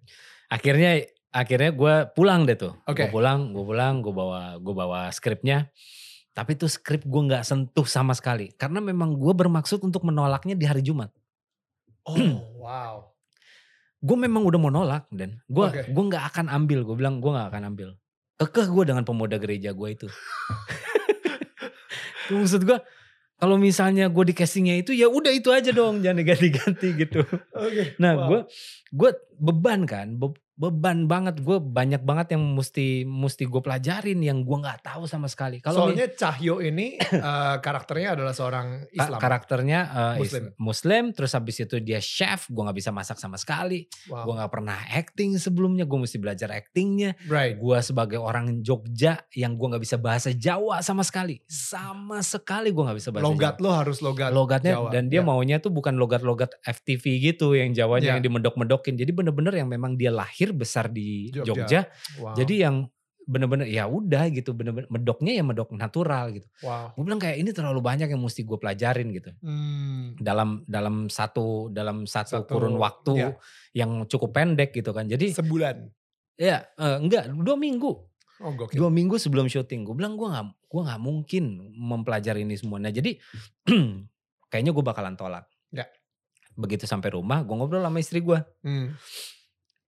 Akhirnya 0.51 1.03
akhirnya 1.31 1.71
gue 1.71 1.93
pulang 2.11 2.43
deh 2.43 2.59
tuh. 2.59 2.75
Oke. 2.87 3.07
Gue 3.07 3.19
pulang, 3.19 3.55
gue 3.55 3.63
pulang, 3.63 4.03
gue 4.03 4.13
bawa 4.13 4.59
gue 4.59 4.73
bawa 4.75 5.11
skripnya. 5.11 5.71
Tapi 6.31 6.55
tuh 6.55 6.71
skrip 6.71 7.03
gue 7.03 7.21
nggak 7.27 7.43
sentuh 7.43 7.83
sama 7.83 8.15
sekali. 8.15 8.55
Karena 8.55 8.79
memang 8.79 9.19
gue 9.19 9.33
bermaksud 9.35 9.83
untuk 9.83 10.07
menolaknya 10.07 10.55
di 10.55 10.63
hari 10.63 10.79
Jumat. 10.79 11.11
Oh 12.07 12.15
wow. 12.63 13.11
Gue 14.01 14.17
memang 14.17 14.47
udah 14.47 14.59
mau 14.59 14.71
nolak 14.73 15.05
dan 15.13 15.37
gue 15.45 15.65
Oke. 15.67 15.81
gue 15.91 16.03
nggak 16.07 16.25
akan 16.33 16.47
ambil. 16.47 16.87
Gue 16.87 16.95
bilang 16.95 17.19
gue 17.19 17.31
nggak 17.31 17.49
akan 17.51 17.63
ambil. 17.75 17.89
Kekeh 18.41 18.67
gue 18.71 18.83
dengan 18.87 19.03
pemuda 19.05 19.37
gereja 19.37 19.75
gue 19.75 19.87
itu. 19.99 20.07
Maksud 22.31 22.63
gue 22.63 22.79
kalau 23.41 23.57
misalnya 23.57 24.05
gue 24.07 24.23
di 24.29 24.37
castingnya 24.37 24.77
itu 24.79 24.93
ya 24.93 25.09
udah 25.09 25.33
itu 25.33 25.49
aja 25.49 25.73
dong 25.73 25.99
jangan 25.99 26.21
diganti-ganti 26.23 26.87
gitu. 26.95 27.21
Oke. 27.57 27.99
Nah 27.99 28.13
wow. 28.15 28.27
gue 28.29 28.39
gue 28.93 29.11
beban 29.35 29.83
kan 29.83 30.15
be- 30.15 30.39
beban 30.61 31.09
banget 31.09 31.41
gue 31.41 31.57
banyak 31.57 32.05
banget 32.05 32.37
yang 32.37 32.53
mesti 32.53 33.01
mesti 33.01 33.43
gue 33.43 33.57
pelajarin 33.59 34.21
yang 34.21 34.45
gue 34.45 34.53
nggak 34.55 34.85
tahu 34.85 35.09
sama 35.09 35.25
sekali 35.25 35.57
kalau 35.57 35.89
Soalnya 35.89 36.05
Cahyo 36.13 36.61
ini 36.61 37.01
eh, 37.31 37.55
karakternya 37.57 38.13
adalah 38.13 38.29
seorang 38.29 38.85
Ka- 38.85 39.09
Islam. 39.09 39.17
karakternya 39.17 39.79
uh, 39.89 40.15
is- 40.15 40.29
Muslim. 40.29 40.43
Muslim. 40.55 41.03
terus 41.11 41.33
habis 41.33 41.57
itu 41.57 41.81
dia 41.81 41.97
chef 41.97 42.45
gue 42.45 42.61
nggak 42.61 42.77
bisa 42.77 42.91
masak 42.91 43.17
sama 43.17 43.35
sekali 43.35 43.89
Wow. 44.05 44.21
gue 44.23 44.33
nggak 44.37 44.51
pernah 44.51 44.77
acting 44.93 45.33
sebelumnya 45.35 45.81
gue 45.83 45.97
mesti 45.97 46.17
belajar 46.17 46.51
actingnya 46.51 47.17
Right. 47.25 47.57
gue 47.57 47.77
sebagai 47.81 48.21
orang 48.21 48.61
Jogja 48.61 49.17
yang 49.33 49.55
gue 49.55 49.65
nggak 49.65 49.81
bisa 49.81 49.97
bahasa 49.97 50.29
Jawa 50.29 50.81
sama 50.81 51.01
sekali 51.01 51.41
sama 51.47 52.21
sekali 52.21 52.69
gue 52.69 52.83
nggak 52.83 52.99
bisa 52.99 53.09
bahasa 53.09 53.25
Logat 53.25 53.55
Jawa 53.55 53.63
lo 53.63 53.71
harus 53.73 53.97
logat. 53.99 54.29
logatnya 54.29 54.77
Jawa, 54.77 54.89
dan 54.89 55.07
dia 55.07 55.21
ya. 55.21 55.25
maunya 55.25 55.57
tuh 55.57 55.71
bukan 55.71 55.95
logat-logat 55.95 56.53
FTV 56.61 57.03
gitu 57.23 57.53
yang 57.53 57.71
Jawanya 57.71 57.99
Ya. 58.03 58.13
yang 58.13 58.23
dimedok-medokin 58.23 58.93
jadi 58.93 59.09
bener-bener 59.09 59.53
yang 59.55 59.65
memang 59.65 59.95
dia 59.95 60.11
lahir 60.11 60.50
besar 60.53 60.87
di 60.87 61.29
Jogja. 61.29 61.45
Jogja, 61.45 61.81
Wow. 62.17 62.35
jadi 62.35 62.55
yang 62.65 62.75
bener-bener 63.21 63.63
ya 63.65 63.85
udah 63.85 64.27
gitu 64.29 64.51
bener-bener 64.51 64.89
medoknya 64.89 65.31
ya 65.31 65.43
medok 65.43 65.69
natural 65.71 66.33
gitu 66.33 66.49
wow. 66.61 66.89
gue 66.89 67.03
bilang 67.05 67.17
kayak 67.17 67.37
ini 67.37 67.53
terlalu 67.53 67.77
banyak 67.79 68.09
yang 68.09 68.17
mesti 68.17 68.41
gue 68.41 68.57
pelajarin 68.57 69.07
gitu 69.09 69.29
Hmm. 69.39 70.17
dalam 70.17 70.65
dalam 70.65 71.05
satu 71.05 71.69
dalam 71.69 72.03
satu, 72.03 72.41
Satu, 72.41 72.49
kurun 72.49 72.75
waktu 72.75 73.13
ya. 73.15 73.29
yang 73.77 74.03
cukup 74.05 74.33
pendek 74.33 74.73
gitu 74.73 74.89
kan 74.89 75.05
jadi 75.05 75.31
Sebulan. 75.31 75.85
ya 76.33 76.65
eh, 76.67 76.97
enggak 76.97 77.29
dua 77.31 77.55
minggu 77.55 77.93
Oh 78.41 78.51
gokil. 78.57 78.73
dua 78.75 78.89
minggu 78.89 79.15
sebelum 79.15 79.45
syuting 79.45 79.85
gue 79.85 79.93
bilang 79.93 80.17
gue 80.17 80.25
nggak 80.25 80.45
gue 80.65 80.81
nggak 80.81 80.99
mungkin 80.99 81.43
mempelajari 81.71 82.41
ini 82.41 82.57
semua 82.57 82.81
nah 82.81 82.89
jadi 82.89 83.21
kayaknya 84.49 84.71
gue 84.71 84.83
bakalan 84.83 85.13
tolak 85.13 85.45
Ya. 85.69 85.87
begitu 86.51 86.83
sampai 86.83 87.13
rumah 87.13 87.41
gue 87.41 87.53
ngobrol 87.53 87.79
sama 87.79 87.97
istri 87.97 88.19
gue 88.19 88.41
Hmm. 88.59 88.91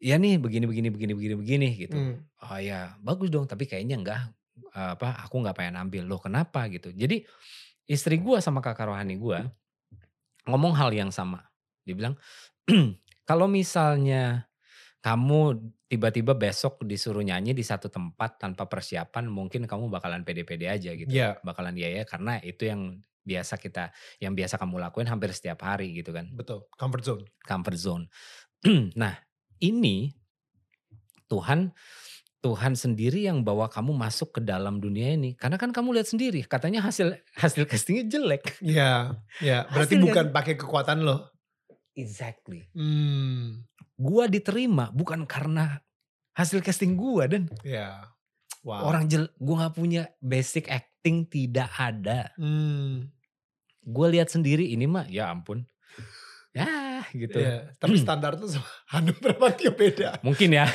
Ya 0.03 0.19
nih 0.19 0.35
begini 0.35 0.67
begini 0.67 0.91
begini 0.91 1.13
begini 1.15 1.35
begini 1.39 1.67
gitu 1.79 1.95
Hmm. 1.95 2.19
oh 2.43 2.59
ya 2.59 2.99
bagus 2.99 3.31
dong 3.31 3.47
tapi 3.47 3.63
kayaknya 3.63 3.95
enggak 3.95 4.19
apa 4.75 5.23
aku 5.23 5.39
nggak 5.39 5.55
pengen 5.55 5.79
ambil 5.79 6.03
loh 6.03 6.19
kenapa 6.19 6.67
gitu 6.67 6.91
jadi 6.91 7.23
istri 7.87 8.19
gue 8.19 8.37
sama 8.37 8.59
kakak 8.59 8.91
rohani 8.91 9.15
gue 9.15 9.39
ngomong 10.43 10.75
hal 10.75 10.91
yang 10.91 11.07
sama 11.07 11.47
dia 11.87 11.95
bilang 11.95 12.19
kalau 13.29 13.47
misalnya 13.47 14.45
kamu 14.99 15.59
tiba-tiba 15.87 16.31
besok 16.33 16.83
disuruh 16.83 17.21
nyanyi 17.21 17.51
di 17.51 17.61
satu 17.61 17.87
tempat 17.87 18.39
tanpa 18.39 18.67
persiapan 18.67 19.27
mungkin 19.27 19.67
kamu 19.67 19.87
bakalan 19.87 20.23
pede-pede 20.23 20.67
aja 20.67 20.91
gitu 20.95 21.11
Iya. 21.11 21.39
bakalan 21.43 21.75
ya 21.75 21.91
ya 21.91 22.03
karena 22.03 22.39
itu 22.39 22.67
yang 22.67 22.99
biasa 23.23 23.55
kita 23.55 23.91
yang 24.19 24.35
biasa 24.35 24.59
kamu 24.59 24.79
lakuin 24.79 25.07
hampir 25.07 25.31
setiap 25.31 25.63
hari 25.63 25.95
gitu 25.95 26.11
kan 26.11 26.27
Betul. 26.35 26.67
Comfort 26.75 27.03
zone. 27.03 27.23
comfort 27.43 27.79
zone. 27.79 28.05
nah, 28.99 29.15
ini 29.61 30.15
Tuhan 31.27 31.73
Tuhan 32.43 32.75
sendiri 32.75 33.23
yang 33.23 33.39
bawa 33.39 33.71
kamu 33.71 33.95
masuk 33.95 34.35
ke 34.35 34.41
dalam 34.43 34.83
dunia 34.83 35.15
ini. 35.15 35.31
Karena 35.31 35.55
kan 35.55 35.71
kamu 35.71 35.95
lihat 35.95 36.11
sendiri, 36.11 36.43
katanya 36.43 36.83
hasil 36.83 37.15
hasil 37.39 37.63
castingnya 37.63 38.03
jelek. 38.11 38.59
Iya. 38.59 39.15
Ya. 39.39 39.63
Berarti 39.71 39.95
Hasil 39.95 40.03
bukan 40.03 40.25
pakai 40.35 40.59
kekuatan 40.59 41.07
lo. 41.07 41.31
Exactly. 41.95 42.67
Hmm. 42.75 43.63
Gua 43.95 44.27
diterima 44.27 44.91
bukan 44.91 45.23
karena 45.23 45.79
hasil 46.35 46.59
casting 46.59 46.99
gua 46.99 47.31
dan 47.31 47.47
Ya. 47.63 48.11
Wow. 48.63 48.91
orang 48.91 49.07
jel, 49.07 49.31
gua 49.39 49.63
nggak 49.63 49.75
punya 49.79 50.03
basic 50.19 50.67
acting 50.67 51.23
tidak 51.31 51.71
ada. 51.79 52.35
Hmm. 52.35 53.07
Gua 53.87 54.11
lihat 54.11 54.27
sendiri 54.27 54.67
ini 54.67 54.83
mah 54.83 55.07
ya 55.07 55.31
ampun. 55.31 55.63
Ya 56.53 57.01
gitu. 57.11 57.41
Iya. 57.41 57.73
Tapi 57.75 57.97
standar 57.97 58.37
tuh 58.37 58.45
sama 58.47 58.69
Hanum 58.93 59.17
Bramantio 59.17 59.73
beda. 59.73 60.21
Mungkin 60.21 60.53
ya. 60.53 60.69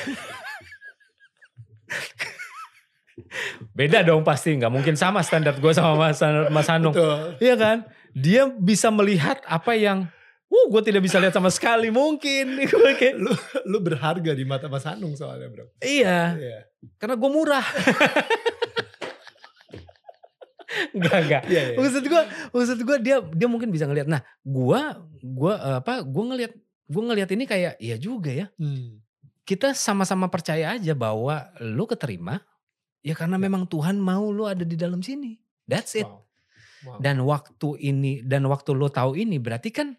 Beda 3.74 4.02
dong 4.02 4.22
pasti, 4.22 4.54
nggak 4.54 4.70
mungkin 4.70 4.94
sama 4.94 5.22
standar 5.22 5.54
gue 5.58 5.72
sama 5.74 5.94
Mas, 5.98 6.18
Mas 6.50 6.68
Hanung. 6.70 6.94
Betul. 6.94 7.38
Iya 7.38 7.54
kan? 7.58 7.76
Dia 8.14 8.46
bisa 8.50 8.90
melihat 8.90 9.42
apa 9.44 9.74
yang, 9.74 10.06
uh 10.48 10.64
gue 10.70 10.82
tidak 10.82 11.02
bisa 11.02 11.18
lihat 11.18 11.34
sama 11.34 11.50
sekali 11.50 11.90
mungkin. 11.90 12.58
Lu, 13.24 13.32
lu 13.66 13.78
berharga 13.78 14.32
di 14.34 14.44
mata 14.46 14.66
Mas 14.66 14.86
Hanung 14.86 15.14
soalnya 15.14 15.50
bro. 15.50 15.66
iya, 15.78 16.34
Iya. 16.38 16.58
karena 16.98 17.14
gue 17.18 17.30
murah. 17.30 17.66
Enggak, 20.94 21.18
enggak. 21.24 21.42
Iya. 21.48 21.62
iya. 21.72 21.76
Maksud 21.80 22.04
gue, 22.04 22.22
maksud 22.52 22.78
gue 22.84 22.96
dia 23.00 23.16
dia 23.24 23.48
mungkin 23.48 23.72
bisa 23.72 23.88
ngelihat. 23.88 24.08
Nah, 24.08 24.20
gua 24.44 25.00
gua 25.24 25.54
eh, 25.56 25.76
apa? 25.80 26.04
Gua 26.04 26.24
ngelihat 26.32 26.52
gua 26.88 27.02
ngelihat 27.12 27.30
ini 27.32 27.44
kayak 27.48 27.74
iya 27.80 27.96
juga 27.96 28.30
ya. 28.32 28.46
Hmm. 28.60 29.00
Kita 29.48 29.72
sama-sama 29.72 30.28
percaya 30.28 30.76
aja 30.76 30.92
bahwa 30.92 31.48
lu 31.64 31.88
keterima 31.88 32.44
ya 33.00 33.16
karena 33.16 33.40
memang 33.40 33.64
Tuhan 33.64 33.96
mau 33.96 34.28
lu 34.28 34.44
ada 34.44 34.64
di 34.64 34.76
dalam 34.76 35.00
sini. 35.00 35.40
That's 35.64 35.96
it. 35.96 36.04
Wow. 36.04 36.28
Wow. 36.78 36.98
Dan 37.02 37.16
waktu 37.26 37.68
ini 37.80 38.22
dan 38.22 38.46
waktu 38.46 38.70
lu 38.76 38.92
tahu 38.92 39.18
ini 39.18 39.40
berarti 39.40 39.72
kan 39.72 39.96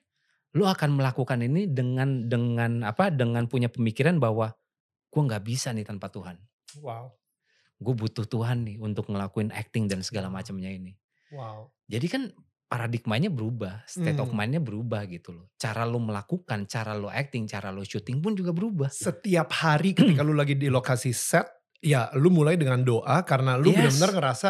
lu 0.54 0.66
akan 0.66 1.02
melakukan 1.02 1.42
ini 1.42 1.66
dengan 1.66 2.30
dengan 2.30 2.86
apa? 2.86 3.10
Dengan 3.10 3.50
punya 3.50 3.74
pemikiran 3.74 4.22
bahwa 4.22 4.54
gua 5.10 5.22
nggak 5.26 5.44
bisa 5.44 5.74
nih 5.74 5.86
tanpa 5.86 6.14
Tuhan. 6.14 6.38
wow. 6.86 7.19
Gue 7.80 7.96
butuh 7.96 8.28
Tuhan 8.28 8.68
nih 8.68 8.78
untuk 8.78 9.08
ngelakuin 9.08 9.50
acting 9.50 9.88
dan 9.88 10.04
segala 10.04 10.28
macamnya 10.28 10.68
ini. 10.68 10.94
Wow. 11.32 11.72
Jadi 11.88 12.08
kan 12.08 12.24
paradigmanya 12.70 13.34
berubah, 13.34 13.82
state 13.88 14.20
of 14.20 14.30
Hmm. 14.30 14.38
mindnya 14.38 14.62
berubah 14.62 15.08
gitu 15.10 15.34
loh. 15.34 15.50
Cara 15.58 15.90
lo 15.90 15.98
melakukan, 15.98 16.70
cara 16.70 16.94
lo 16.94 17.10
acting, 17.10 17.50
cara 17.50 17.74
lo 17.74 17.82
syuting 17.82 18.22
pun 18.22 18.38
juga 18.38 18.54
berubah. 18.54 18.94
Setiap 18.94 19.50
hari 19.56 19.98
ketika 19.98 20.22
lu 20.22 20.38
lagi 20.38 20.54
di 20.54 20.70
lokasi 20.70 21.10
set, 21.10 21.50
ya 21.80 22.12
lu 22.14 22.30
mulai 22.30 22.60
dengan 22.60 22.84
doa 22.84 23.24
karena 23.24 23.56
lu 23.58 23.72
Yes. 23.72 23.96
benar-benar 23.98 24.12
ngerasa, 24.22 24.50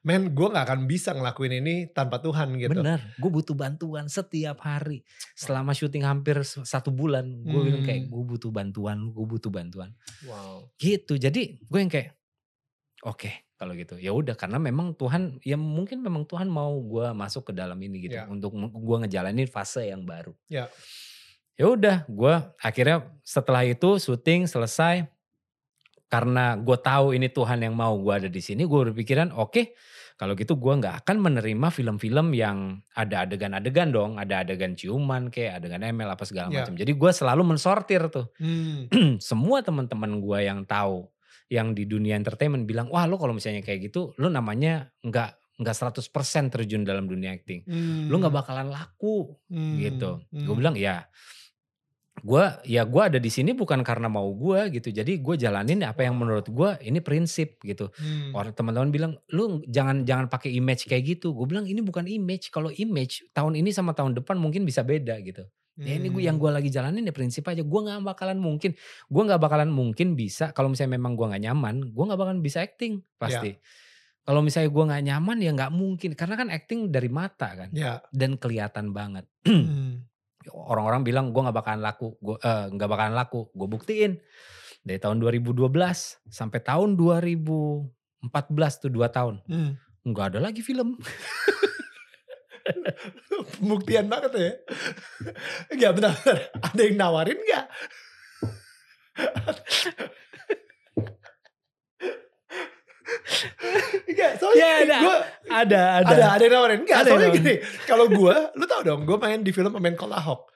men 0.00 0.32
gue 0.32 0.48
gak 0.48 0.64
akan 0.64 0.80
bisa 0.86 1.10
ngelakuin 1.12 1.60
ini 1.60 1.74
tanpa 1.90 2.22
Tuhan 2.22 2.56
gitu. 2.56 2.72
Bener, 2.72 3.02
gue 3.18 3.30
butuh 3.30 3.52
bantuan 3.52 4.06
setiap 4.06 4.62
hari. 4.62 5.04
Selama 5.34 5.74
syuting 5.74 6.06
hampir 6.06 6.40
satu 6.46 6.88
bulan, 6.88 7.26
gue 7.42 7.60
bilang 7.60 7.82
kayak 7.82 8.06
Hmm. 8.06 8.12
gue 8.14 8.24
butuh 8.24 8.48
bantuan, 8.48 9.12
gue 9.12 9.26
butuh 9.26 9.50
bantuan. 9.50 9.92
Wow. 10.24 10.72
Gitu. 10.80 11.18
Jadi 11.18 11.60
gue 11.60 11.78
yang 11.78 11.92
kayak, 11.92 12.16
oke 13.02 13.30
kalau 13.58 13.74
gitu. 13.74 13.98
Ya 13.98 14.14
udah 14.14 14.38
karena 14.38 14.62
memang 14.62 14.94
Tuhan, 14.94 15.42
ya 15.42 15.58
mungkin 15.58 15.98
memang 15.98 16.22
Tuhan 16.30 16.46
mau 16.46 16.78
gue 16.78 17.10
masuk 17.10 17.50
ke 17.50 17.52
dalam 17.52 17.74
ini 17.82 18.06
gitu, 18.06 18.14
Ya. 18.14 18.30
untuk 18.30 18.54
gue 18.54 18.96
ngejalanin 19.02 19.50
fase 19.50 19.90
yang 19.90 20.06
baru. 20.06 20.30
Ya. 20.46 20.70
Ya 21.58 21.66
udah, 21.66 22.06
gue 22.06 22.34
akhirnya 22.62 23.10
setelah 23.26 23.66
itu 23.66 23.98
syuting 23.98 24.46
selesai. 24.46 25.10
Karena 26.08 26.56
gue 26.56 26.78
tahu 26.80 27.12
ini 27.12 27.28
Tuhan 27.28 27.60
yang 27.60 27.76
mau 27.76 27.92
gue 28.00 28.14
ada 28.14 28.28
di 28.32 28.40
sini, 28.40 28.64
gue 28.64 28.80
berpikiran 28.94 29.34
oke. 29.34 29.74
kalau 30.18 30.34
gitu 30.34 30.58
gue 30.58 30.74
nggak 30.82 31.06
akan 31.06 31.16
menerima 31.22 31.70
film-film 31.70 32.34
yang 32.34 32.82
ada 32.98 33.22
adegan-adegan 33.22 33.94
dong, 33.94 34.18
ada 34.18 34.42
adegan 34.42 34.74
ciuman 34.74 35.30
kayak 35.30 35.62
adegan 35.62 35.78
ML 35.78 36.10
apa 36.10 36.26
segala 36.26 36.50
Ya. 36.50 36.66
macam. 36.66 36.74
Jadi 36.74 36.90
gue 36.90 37.10
selalu 37.14 37.42
mensortir 37.46 38.02
tuh. 38.10 38.26
Hmm. 38.42 38.90
Semua 39.22 39.62
teman-teman 39.62 40.18
gue 40.18 40.38
yang 40.42 40.66
tahu, 40.66 41.06
yang 41.48 41.72
di 41.72 41.88
dunia 41.88 42.14
entertainment 42.14 42.68
bilang, 42.68 42.92
wah 42.92 43.08
lo 43.08 43.16
kalau 43.16 43.32
misalnya 43.32 43.64
kayak 43.64 43.88
gitu, 43.92 44.12
lo 44.20 44.28
namanya 44.28 44.92
nggak 45.00 45.36
nggak 45.58 45.74
100% 45.74 46.54
terjun 46.54 46.86
dalam 46.86 47.10
dunia 47.10 47.34
acting. 47.34 47.66
Hmm. 47.66 48.06
Lo 48.06 48.22
nggak 48.22 48.30
bakalan 48.30 48.70
laku 48.70 49.34
Hmm. 49.50 49.74
gitu. 49.82 50.22
Gue 50.30 50.54
Hmm. 50.54 50.60
bilang 50.60 50.76
ya, 50.78 51.10
gue 52.18 52.44
ya 52.66 52.82
gue 52.82 53.02
ada 53.02 53.18
di 53.22 53.30
sini 53.30 53.54
bukan 53.54 53.82
karena 53.86 54.10
mau 54.10 54.26
gue 54.34 54.74
gitu. 54.74 54.90
Jadi 54.90 55.22
gue 55.22 55.34
jalanin 55.38 55.86
apa 55.86 56.02
yang 56.02 56.18
menurut 56.18 56.50
gue 56.50 56.70
ini 56.82 56.98
prinsip 56.98 57.62
gitu. 57.62 57.90
Hmm. 57.94 58.34
Orang 58.34 58.54
teman-teman 58.54 58.90
bilang 58.90 59.12
lu 59.30 59.62
jangan 59.66 60.02
jangan 60.02 60.26
pakai 60.26 60.50
image 60.54 60.90
kayak 60.90 61.18
gitu. 61.18 61.30
Gue 61.34 61.46
bilang 61.46 61.66
ini 61.66 61.78
bukan 61.78 62.06
image. 62.06 62.50
Kalau 62.50 62.74
image 62.74 63.22
tahun 63.30 63.58
ini 63.58 63.70
sama 63.70 63.94
tahun 63.94 64.18
depan 64.18 64.34
mungkin 64.34 64.66
bisa 64.66 64.82
beda 64.82 65.14
gitu. 65.22 65.46
Ya 65.78 65.94
ini 65.94 66.10
gue 66.10 66.20
yang 66.20 66.36
Hmm. 66.36 66.42
gue 66.42 66.50
lagi 66.52 66.68
jalanin 66.68 67.06
ya 67.06 67.14
prinsip 67.14 67.46
aja. 67.46 67.62
Gue 67.62 67.80
nggak 67.80 68.02
bakalan 68.02 68.36
mungkin, 68.36 68.74
gue 69.06 69.22
nggak 69.22 69.38
bakalan 69.38 69.70
mungkin 69.70 70.12
bisa. 70.12 70.50
Kalau 70.50 70.66
misalnya 70.66 70.98
memang 70.98 71.14
gue 71.14 71.22
nggak 71.24 71.42
nyaman, 71.44 71.74
gue 71.88 72.04
nggak 72.04 72.18
bakalan 72.18 72.40
bisa 72.40 72.58
acting 72.60 72.98
pasti. 73.14 73.54
Kalau 74.20 74.42
misalnya 74.42 74.68
gue 74.68 74.84
nggak 74.84 75.04
nyaman 75.06 75.36
ya 75.38 75.50
nggak 75.54 75.72
mungkin. 75.72 76.10
Karena 76.12 76.34
kan 76.34 76.48
acting 76.50 76.90
dari 76.90 77.06
mata 77.06 77.48
kan 77.54 77.70
Ya. 77.70 78.02
dan 78.10 78.34
kelihatan 78.34 78.90
banget. 78.90 79.24
Hmm. 79.46 80.02
Orang-orang 80.68 81.00
bilang 81.00 81.30
gue 81.30 81.40
nggak 81.40 81.56
bakalan 81.56 81.80
laku, 81.80 82.18
gue 82.18 82.36
eh, 82.38 82.66
nggak 82.68 82.88
bakalan 82.88 83.14
laku. 83.14 83.46
Gue 83.54 83.68
buktiin 83.68 84.18
dari 84.82 84.98
tahun 84.98 85.22
2012 85.22 85.62
sampai 86.26 86.58
tahun 86.58 86.98
2014 86.98 87.86
tuh 88.80 88.90
dua 88.90 89.08
tahun 89.08 89.40
Hmm. 89.46 89.72
nggak 90.02 90.26
ada 90.34 90.40
lagi 90.42 90.58
film. 90.58 90.98
Pembuktian 93.58 94.06
banget 94.06 94.32
ya. 94.34 94.50
Enggak 95.68 95.92
benar, 95.96 96.12
benar. 96.16 96.38
Ada 96.62 96.80
yang 96.82 96.96
nawarin 96.96 97.38
enggak? 97.38 97.66
Enggak, 104.04 104.30
soalnya 104.38 104.60
Ya, 104.60 104.74
ada. 104.78 104.96
gue 104.98 105.16
Ada, 105.48 105.80
ada. 106.04 106.24
ada 106.28 106.42
yang 106.42 106.54
nawarin. 106.54 106.78
Enggak, 106.84 106.98
Ada 106.98 107.08
soalnya 107.08 107.28
gini. 107.32 107.54
Kalau 107.86 108.06
gue, 108.06 108.34
lu 108.54 108.64
tau 108.66 108.82
dong, 108.82 109.00
gue 109.04 109.16
main 109.16 109.40
di 109.40 109.50
film 109.50 109.70
pemain 109.70 109.94
Call 109.94 110.12
Ahok 110.12 110.50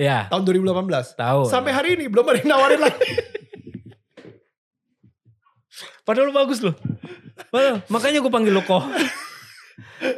Ya, 0.00 0.24
tahun 0.32 0.48
2018. 0.48 1.12
tahu. 1.12 1.40
Sampai 1.44 1.76
hari 1.76 1.92
ini 1.92 2.08
belum 2.08 2.24
ada 2.24 2.38
yang 2.40 2.50
nawarin 2.50 2.80
lagi. 2.80 3.04
Padahal 6.00 6.26
lu 6.26 6.34
bagus 6.34 6.64
loh. 6.64 6.72
Padahal, 7.52 7.84
makanya 7.86 8.18
gue 8.18 8.32
panggil 8.32 8.50
lo 8.50 8.64
kok. 8.64 8.80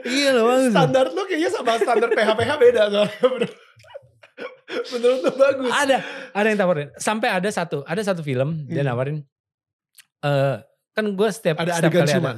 Iya 0.05 0.30
loh 0.30 0.45
loh. 0.47 0.68
Standar 0.68 1.07
lu 1.09 1.22
kayaknya 1.24 1.51
sama 1.51 1.74
standar 1.76 2.09
PH-PH 2.09 2.51
beda 2.57 2.83
soalnya 2.89 3.18
bro. 3.22 3.49
Menurut 4.89 5.18
lu 5.20 5.30
bagus. 5.35 5.70
Ada, 5.70 5.97
ada 6.33 6.47
yang 6.47 6.59
tawarin. 6.59 6.89
Sampai 6.97 7.28
ada 7.28 7.49
satu, 7.49 7.85
ada 7.85 8.01
satu 8.01 8.20
film 8.20 8.64
dia 8.66 8.80
Hmm. 8.80 8.89
nawarin. 8.89 9.18
eh 10.22 10.57
kan 10.93 11.09
gue 11.09 11.28
setiap 11.28 11.57
Ada 11.59 11.72
setiap 11.74 11.89
adegan 11.89 11.99
kali 11.99 12.07
ada- 12.07 12.14
ciuman. 12.14 12.37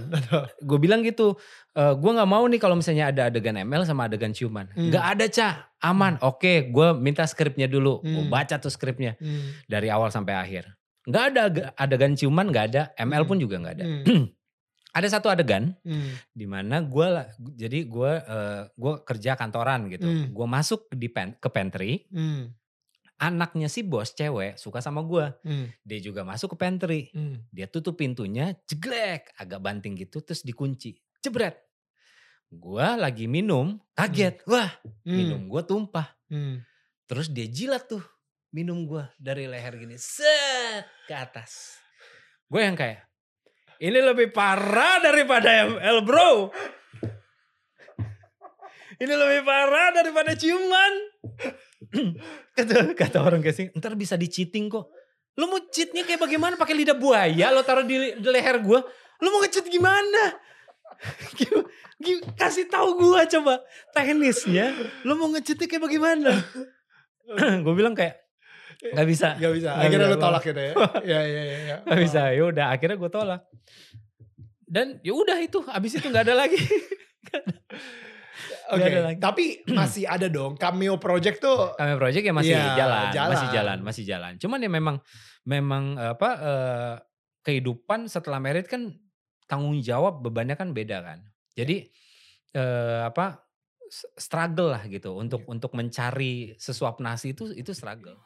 gue 0.63 0.79
bilang 0.79 1.01
gitu, 1.03 1.37
eh 1.71 1.93
gue 1.93 2.11
nggak 2.13 2.27
mau 2.27 2.45
nih 2.45 2.57
kalau 2.57 2.73
misalnya 2.75 3.11
ada 3.11 3.29
adegan 3.29 3.53
ML 3.55 3.85
sama 3.85 4.07
adegan 4.07 4.31
ciuman. 4.31 4.71
Hmm. 4.71 4.89
Nggak 4.89 5.05
ada 5.05 5.25
cah, 5.29 5.53
aman. 5.83 6.17
Oke, 6.23 6.65
gue 6.67 6.89
minta 6.95 7.23
skripnya 7.25 7.67
dulu. 7.67 8.01
Gue 8.01 8.25
Hmm. 8.25 8.33
baca 8.33 8.57
tuh 8.57 8.69
skripnya 8.69 9.15
Hmm. 9.17 9.53
dari 9.67 9.91
awal 9.91 10.09
sampai 10.09 10.33
akhir. 10.33 10.65
Nggak 11.05 11.25
ada 11.29 11.43
adegan 11.77 12.15
ciuman, 12.15 12.49
nggak 12.49 12.65
ada. 12.71 12.83
ML 12.97 13.25
pun 13.25 13.37
juga 13.37 13.59
nggak 13.59 13.75
ada. 13.75 13.85
Hmm. 13.85 14.03
Ada 14.95 15.19
satu 15.19 15.27
adegan 15.27 15.75
Hmm. 15.83 16.15
di 16.31 16.47
mana 16.47 16.79
gue 16.79 17.07
jadi 17.59 17.83
gue 17.83 18.13
eh, 18.15 18.63
gue 18.71 18.93
kerja 19.03 19.35
kantoran 19.35 19.91
gitu. 19.91 20.07
Hmm. 20.07 20.31
Gue 20.31 20.47
masuk 20.47 20.87
di 20.95 21.11
pen, 21.11 21.35
ke 21.35 21.51
pantry. 21.51 22.07
Hmm. 22.15 22.55
Anaknya 23.19 23.67
si 23.67 23.83
bos 23.83 24.15
cewek 24.15 24.55
suka 24.55 24.79
sama 24.79 25.03
gue. 25.03 25.27
Hmm. 25.43 25.67
Dia 25.83 25.99
juga 25.99 26.23
masuk 26.23 26.55
ke 26.55 26.63
pantry. 26.63 27.01
Hmm. 27.11 27.43
Dia 27.51 27.67
tutup 27.67 27.99
pintunya, 27.99 28.55
jeglek, 28.71 29.35
agak 29.35 29.59
banting 29.59 29.99
gitu, 29.99 30.23
terus 30.23 30.47
dikunci, 30.47 30.95
jebret. 31.19 31.59
Gua 32.55 32.95
lagi 32.95 33.27
minum, 33.27 33.75
kaget, 33.99 34.47
wah 34.47 34.71
Hmm. 35.03 35.11
minum 35.19 35.41
gua 35.51 35.67
tumpah. 35.67 36.07
Hmm. 36.31 36.63
Terus 37.11 37.27
dia 37.27 37.51
jilat 37.51 37.91
tuh 37.91 38.03
minum 38.55 38.87
gua 38.87 39.11
dari 39.19 39.51
leher 39.51 39.75
gini, 39.75 39.99
set 39.99 40.87
ke 41.11 41.15
atas. 41.19 41.83
Gue 42.47 42.63
yang 42.63 42.79
kayak, 42.79 43.03
ini 43.83 43.99
lebih 43.99 44.31
parah 44.31 45.03
daripada 45.03 45.49
ML 45.67 46.03
bro. 46.07 46.51
Ini 48.95 49.11
lebih 49.11 49.43
parah 49.43 49.91
daripada 49.91 50.39
ciuman. 50.39 50.93
kata, 52.57 52.95
kata 52.95 53.19
orang 53.19 53.43
casing, 53.43 53.75
ntar 53.75 53.99
bisa 53.99 54.15
di 54.15 54.31
kok. 54.71 54.87
Lu 55.35 55.51
mau 55.51 55.59
cheatnya 55.67 56.07
kayak 56.07 56.23
bagaimana? 56.23 56.55
Pakai 56.55 56.79
lidah 56.79 56.95
buaya 56.95 57.51
lo 57.51 57.67
taruh 57.67 57.83
di, 57.83 58.15
leher 58.23 58.63
gue. 58.63 58.81
Lu 59.19 59.29
mau 59.35 59.43
nge-cheat 59.43 59.67
gimana? 59.67 60.39
Gim- 61.39 61.67
gim- 61.99 62.25
Kasih 62.39 62.71
tahu 62.71 63.03
gue 63.03 63.21
coba 63.35 63.59
teknisnya. 63.91 64.71
Lu 65.03 65.19
mau 65.19 65.27
nge-cheatnya 65.35 65.67
kayak 65.67 65.83
bagaimana? 65.83 66.31
gue 67.67 67.75
bilang 67.75 67.99
kayak 67.99 68.24
nggak 68.93 69.09
bisa. 69.09 69.29
Gak 69.41 69.53
bisa. 69.57 69.71
Akhirnya 69.81 70.07
lu 70.13 70.19
tolak 70.21 70.43
gitu 70.45 70.61
ya. 70.61 70.73
Iya 71.09 71.21
iya 71.25 71.43
iya. 71.43 71.59
Ya. 71.65 71.77
Gak 71.87 72.01
bisa. 72.05 72.23
Ya 72.35 72.43
udah 72.45 72.67
akhirnya 72.75 72.97
gue 73.01 73.11
tolak. 73.11 73.41
Dan 74.65 74.99
ya 75.01 75.15
udah 75.15 75.39
itu, 75.41 75.63
abis 75.71 75.93
itu 75.97 76.07
nggak 76.11 76.25
ada 76.29 76.35
lagi. 76.45 76.59
Oke. 78.75 78.85
Ada 78.85 79.01
lagi. 79.13 79.19
Tapi 79.21 79.45
masih 79.79 80.05
ada 80.09 80.27
dong 80.29 80.59
cameo 80.59 80.97
project 80.99 81.39
tuh. 81.41 81.73
Kami 81.77 81.95
project 81.97 82.25
ya 82.25 82.35
masih 82.35 82.57
Iya, 82.57 82.65
jalan, 82.77 83.07
jalan. 83.13 83.33
masih 83.33 83.49
jalan, 83.53 83.79
masih 83.85 84.05
jalan. 84.05 84.33
Cuman 84.41 84.59
ya 84.61 84.71
memang 84.73 84.97
memang 85.45 85.85
apa 86.01 86.31
eh, 86.41 86.95
kehidupan 87.45 88.09
setelah 88.09 88.41
merit 88.41 88.67
kan 88.67 88.97
tanggung 89.45 89.77
jawab 89.85 90.25
bebannya 90.25 90.57
kan 90.57 90.73
beda 90.73 91.05
kan. 91.05 91.19
Jadi 91.55 91.85
eh, 92.57 93.01
apa 93.05 93.45
struggle 94.19 94.75
lah 94.75 94.83
gitu 94.89 95.15
untuk 95.15 95.45
untuk 95.47 95.71
mencari 95.77 96.57
sesuap 96.57 96.99
nasi 96.99 97.37
itu 97.37 97.53
itu 97.53 97.71
struggle. 97.77 98.17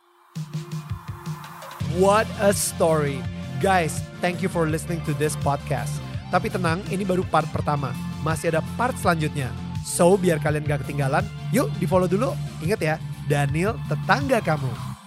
What 1.99 2.29
a 2.39 2.55
story. 2.55 3.19
Guys, 3.59 3.99
thank 4.23 4.39
you 4.39 4.47
for 4.47 4.71
listening 4.71 5.03
to 5.09 5.17
this 5.19 5.35
podcast. 5.43 5.91
Tapi 6.29 6.53
tenang, 6.53 6.85
ini 6.93 7.03
baru 7.03 7.25
part 7.27 7.49
pertama. 7.51 7.91
Masih 8.23 8.55
ada 8.55 8.63
part 8.77 8.95
selanjutnya. 9.01 9.51
So, 9.83 10.15
biar 10.21 10.39
kalian 10.39 10.69
gak 10.69 10.85
ketinggalan, 10.85 11.25
yuk 11.51 11.73
di 11.81 11.89
follow 11.89 12.07
dulu. 12.07 12.37
Ingat 12.61 12.81
ya, 12.85 12.97
Daniel 13.27 13.75
tetangga 13.89 14.39
kamu. 14.45 14.98